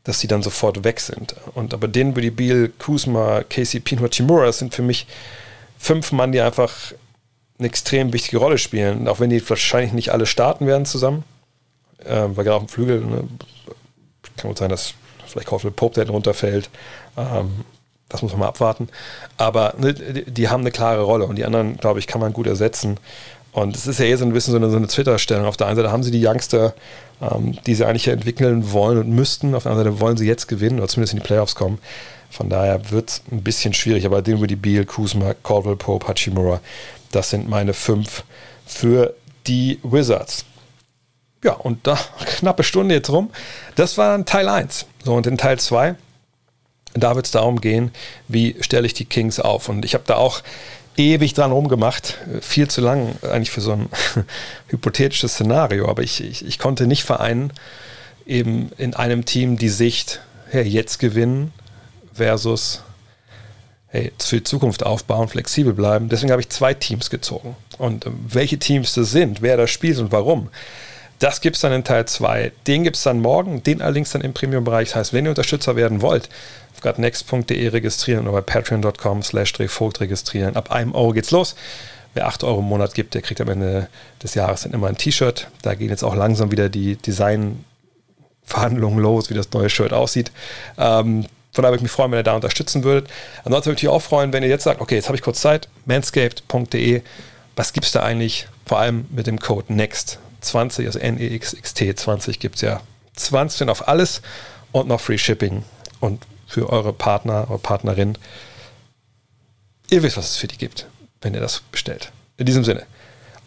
dass 0.03 0.19
dann 0.27 0.41
sofort 0.41 0.83
weg 0.83 0.99
sind. 0.99 1.35
Und 1.53 1.73
aber 1.73 1.87
den 1.87 2.13
Billy 2.13 2.31
Beal, 2.31 2.71
Kuzma, 2.79 3.43
KCP 3.43 3.97
und 3.97 4.01
Hachimura 4.01 4.51
sind 4.51 4.73
für 4.73 4.81
mich 4.81 5.05
fünf 5.77 6.11
Mann, 6.11 6.31
die 6.31 6.41
einfach 6.41 6.73
eine 7.59 7.67
extrem 7.67 8.13
wichtige 8.13 8.37
Rolle 8.37 8.57
spielen. 8.57 9.07
auch 9.07 9.19
wenn 9.19 9.29
die 9.29 9.47
wahrscheinlich 9.47 9.93
nicht 9.93 10.11
alle 10.11 10.25
starten 10.25 10.67
werden 10.67 10.85
zusammen, 10.85 11.23
äh, 12.03 12.25
weil 12.29 12.43
gerade 12.43 12.55
auf 12.55 12.65
dem 12.65 12.69
Flügel 12.69 13.01
ne, 13.01 13.27
kann 14.37 14.49
gut 14.49 14.57
sein, 14.57 14.69
dass 14.69 14.93
vielleicht 15.25 15.47
Caldwell 15.47 15.71
Pope 15.71 15.95
der 15.95 16.09
runterfällt. 16.09 16.69
Ähm, 17.17 17.65
das 18.09 18.21
muss 18.21 18.31
man 18.31 18.41
mal 18.41 18.47
abwarten. 18.47 18.89
Aber 19.37 19.73
ne, 19.77 19.93
die, 19.93 20.49
haben 20.49 20.61
eine 20.61 20.71
klare 20.71 21.01
Rolle 21.01 21.25
und 21.25 21.35
die 21.35 21.45
anderen, 21.45 21.77
glaube 21.77 21.99
ich, 21.99 22.07
kann 22.07 22.21
man 22.21 22.33
gut 22.33 22.47
ersetzen. 22.47 22.97
Und 23.51 23.75
es 23.75 23.87
ist 23.87 23.99
ja 23.99 24.05
eher 24.05 24.17
so 24.17 24.25
ein 24.25 24.33
bisschen 24.33 24.51
so 24.51 24.57
eine, 24.57 24.69
so 24.69 24.77
eine 24.77 24.87
Twitter-Stellung. 24.87 25.45
Auf 25.45 25.57
der 25.57 25.67
einen 25.67 25.75
Seite 25.75 25.91
haben 25.91 26.03
sie 26.03 26.11
die 26.11 26.25
Youngster, 26.25 26.73
ähm, 27.21 27.57
die 27.65 27.75
sie 27.75 27.85
eigentlich 27.85 28.07
entwickeln 28.07 28.71
wollen 28.71 28.97
und 28.99 29.09
müssten. 29.09 29.55
Auf 29.55 29.63
der 29.63 29.71
anderen 29.71 29.91
Seite 29.91 30.01
wollen 30.01 30.17
sie 30.17 30.27
jetzt 30.27 30.47
gewinnen 30.47 30.79
oder 30.79 30.87
zumindest 30.87 31.13
in 31.13 31.19
die 31.19 31.25
Playoffs 31.25 31.55
kommen. 31.55 31.79
Von 32.29 32.49
daher 32.49 32.91
wird 32.91 33.09
es 33.09 33.21
ein 33.31 33.41
bisschen 33.41 33.73
schwierig. 33.73 34.05
Aber 34.05 34.21
den 34.21 34.41
die 34.45 34.55
Beal, 34.55 34.85
Kuzma, 34.85 35.33
Caldwell 35.43 35.75
Pope, 35.75 36.07
Hachimura, 36.07 36.61
das 37.11 37.29
sind 37.29 37.49
meine 37.49 37.73
fünf 37.73 38.23
für 38.65 39.13
die 39.47 39.79
Wizards. 39.83 40.45
Ja, 41.43 41.53
und 41.53 41.85
da 41.87 41.97
knappe 42.25 42.63
Stunde 42.63 42.95
jetzt 42.95 43.09
rum. 43.09 43.31
Das 43.75 43.97
war 43.97 44.23
Teil 44.25 44.47
1. 44.47 44.85
So, 45.03 45.13
und 45.13 45.27
in 45.27 45.37
Teil 45.37 45.59
2 45.59 45.95
Da 46.93 47.15
wird 47.15 47.25
es 47.25 47.31
darum 47.31 47.61
gehen, 47.61 47.91
wie 48.27 48.55
stelle 48.61 48.87
ich 48.87 48.93
die 48.93 49.05
Kings 49.05 49.39
auf. 49.39 49.69
Und 49.69 49.85
ich 49.85 49.93
habe 49.93 50.03
da 50.07 50.15
auch 50.15 50.41
ewig 50.97 51.33
dran 51.33 51.51
rumgemacht, 51.51 52.17
viel 52.41 52.67
zu 52.67 52.81
lang 52.81 53.15
eigentlich 53.21 53.51
für 53.51 53.61
so 53.61 53.73
ein 53.73 53.89
hypothetisches 54.67 55.33
Szenario, 55.33 55.87
aber 55.87 56.01
ich, 56.01 56.23
ich, 56.23 56.45
ich 56.45 56.59
konnte 56.59 56.87
nicht 56.87 57.03
vereinen, 57.03 57.53
eben 58.25 58.71
in 58.77 58.93
einem 58.95 59.25
Team 59.25 59.57
die 59.57 59.69
Sicht, 59.69 60.21
hey, 60.49 60.63
jetzt 60.63 60.99
gewinnen 60.99 61.53
versus 62.13 62.81
hey, 63.87 64.11
für 64.19 64.37
die 64.37 64.43
Zukunft 64.43 64.85
aufbauen, 64.85 65.27
flexibel 65.27 65.73
bleiben. 65.73 66.09
Deswegen 66.09 66.31
habe 66.31 66.41
ich 66.41 66.49
zwei 66.49 66.73
Teams 66.73 67.09
gezogen. 67.09 67.55
Und 67.77 68.05
ähm, 68.05 68.19
welche 68.27 68.57
Teams 68.57 68.93
das 68.93 69.11
sind, 69.11 69.41
wer 69.41 69.57
das 69.57 69.71
spielt 69.71 69.99
und 69.99 70.11
warum, 70.11 70.49
das 71.19 71.41
gibt 71.41 71.55
es 71.55 71.61
dann 71.61 71.73
in 71.73 71.83
Teil 71.83 72.05
2. 72.05 72.51
Den 72.67 72.83
gibt 72.83 72.95
es 72.95 73.03
dann 73.03 73.21
morgen, 73.21 73.63
den 73.63 73.81
allerdings 73.81 74.11
dann 74.11 74.21
im 74.21 74.33
Premium-Bereich. 74.33 74.89
Das 74.89 74.95
heißt, 74.95 75.13
wenn 75.13 75.25
ihr 75.25 75.31
Unterstützer 75.31 75.75
werden 75.75 76.01
wollt, 76.01 76.29
auf 76.73 76.81
gutnext.de 76.81 77.67
registrieren 77.69 78.27
oder 78.27 78.41
bei 78.41 78.41
patreon.com 78.41 79.23
slash 79.23 79.53
drehvogt 79.53 79.99
registrieren. 79.99 80.55
Ab 80.55 80.71
einem 80.71 80.93
Euro 80.93 81.13
geht's 81.13 81.31
los. 81.31 81.55
Wer 82.13 82.27
8 82.27 82.43
Euro 82.43 82.59
im 82.59 82.65
Monat 82.65 82.93
gibt, 82.93 83.15
der 83.15 83.21
kriegt 83.21 83.41
am 83.41 83.49
Ende 83.49 83.87
des 84.21 84.35
Jahres 84.35 84.61
dann 84.61 84.73
immer 84.73 84.87
ein 84.87 84.97
T-Shirt. 84.97 85.47
Da 85.61 85.75
gehen 85.75 85.89
jetzt 85.89 86.03
auch 86.03 86.15
langsam 86.15 86.51
wieder 86.51 86.69
die 86.69 86.95
Designverhandlungen 86.95 88.99
los, 88.99 89.29
wie 89.29 89.33
das 89.33 89.51
neue 89.51 89.69
Shirt 89.69 89.93
aussieht. 89.93 90.31
Ähm, 90.77 91.25
von 91.51 91.63
daher 91.63 91.71
würde 91.71 91.77
ich 91.77 91.83
mich 91.83 91.91
freuen, 91.91 92.11
wenn 92.11 92.19
ihr 92.19 92.23
da 92.23 92.35
unterstützen 92.35 92.83
würdet. 92.83 93.09
Ansonsten 93.43 93.69
würde 93.69 93.77
ich 93.77 93.83
mich 93.83 93.91
auch 93.91 94.01
freuen, 94.01 94.33
wenn 94.33 94.43
ihr 94.43 94.49
jetzt 94.49 94.63
sagt, 94.63 94.81
okay, 94.81 94.95
jetzt 94.95 95.07
habe 95.07 95.15
ich 95.15 95.23
kurz 95.23 95.41
Zeit, 95.41 95.67
manscaped.de, 95.85 97.01
was 97.55 97.73
gibt 97.73 97.87
es 97.87 97.91
da 97.91 98.03
eigentlich? 98.03 98.47
Vor 98.65 98.79
allem 98.79 99.05
mit 99.09 99.25
dem 99.25 99.39
Code 99.39 99.73
NEXT20, 100.41 100.85
also 100.85 100.99
N-E-X-X-T 100.99 101.95
20 101.95 102.39
gibt 102.39 102.55
es 102.55 102.61
ja 102.61 102.81
20 103.15 103.69
auf 103.69 103.87
alles 103.87 104.21
und 104.71 104.87
noch 104.87 105.01
Free 105.01 105.17
Shipping. 105.17 105.63
Und 105.99 106.23
für 106.47 106.69
eure 106.69 106.93
Partner 106.93 107.45
oder 107.49 107.59
Partnerin. 107.59 108.17
Ihr 109.89 110.01
wisst, 110.01 110.17
was 110.17 110.31
es 110.31 110.37
für 110.37 110.47
die 110.47 110.57
gibt, 110.57 110.87
wenn 111.21 111.33
ihr 111.33 111.41
das 111.41 111.59
bestellt. 111.71 112.11
In 112.37 112.45
diesem 112.45 112.63
Sinne, 112.63 112.85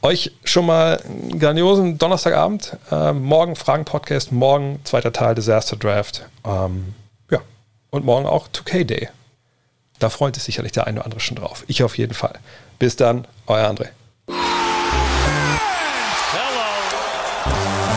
euch 0.02 0.32
schon 0.44 0.66
mal 0.66 1.02
einen 1.04 1.38
grandiosen 1.38 1.98
Donnerstagabend. 1.98 2.76
Ähm, 2.92 3.22
morgen 3.22 3.56
Fragen-Podcast, 3.56 4.32
morgen 4.32 4.80
zweiter 4.84 5.12
Teil 5.12 5.34
Disaster 5.34 5.76
Draft. 5.76 6.26
Ähm, 6.44 6.94
ja, 7.30 7.40
und 7.90 8.04
morgen 8.04 8.26
auch 8.26 8.48
2K 8.48 8.84
Day. 8.84 9.08
Da 9.98 10.08
freut 10.08 10.34
sich 10.34 10.44
sicherlich 10.44 10.72
der 10.72 10.86
eine 10.86 11.00
oder 11.00 11.06
andere 11.06 11.20
schon 11.20 11.36
drauf. 11.36 11.64
Ich 11.66 11.82
auf 11.82 11.98
jeden 11.98 12.14
Fall. 12.14 12.38
Bis 12.78 12.96
dann, 12.96 13.26
euer 13.46 13.68
André. 13.68 13.88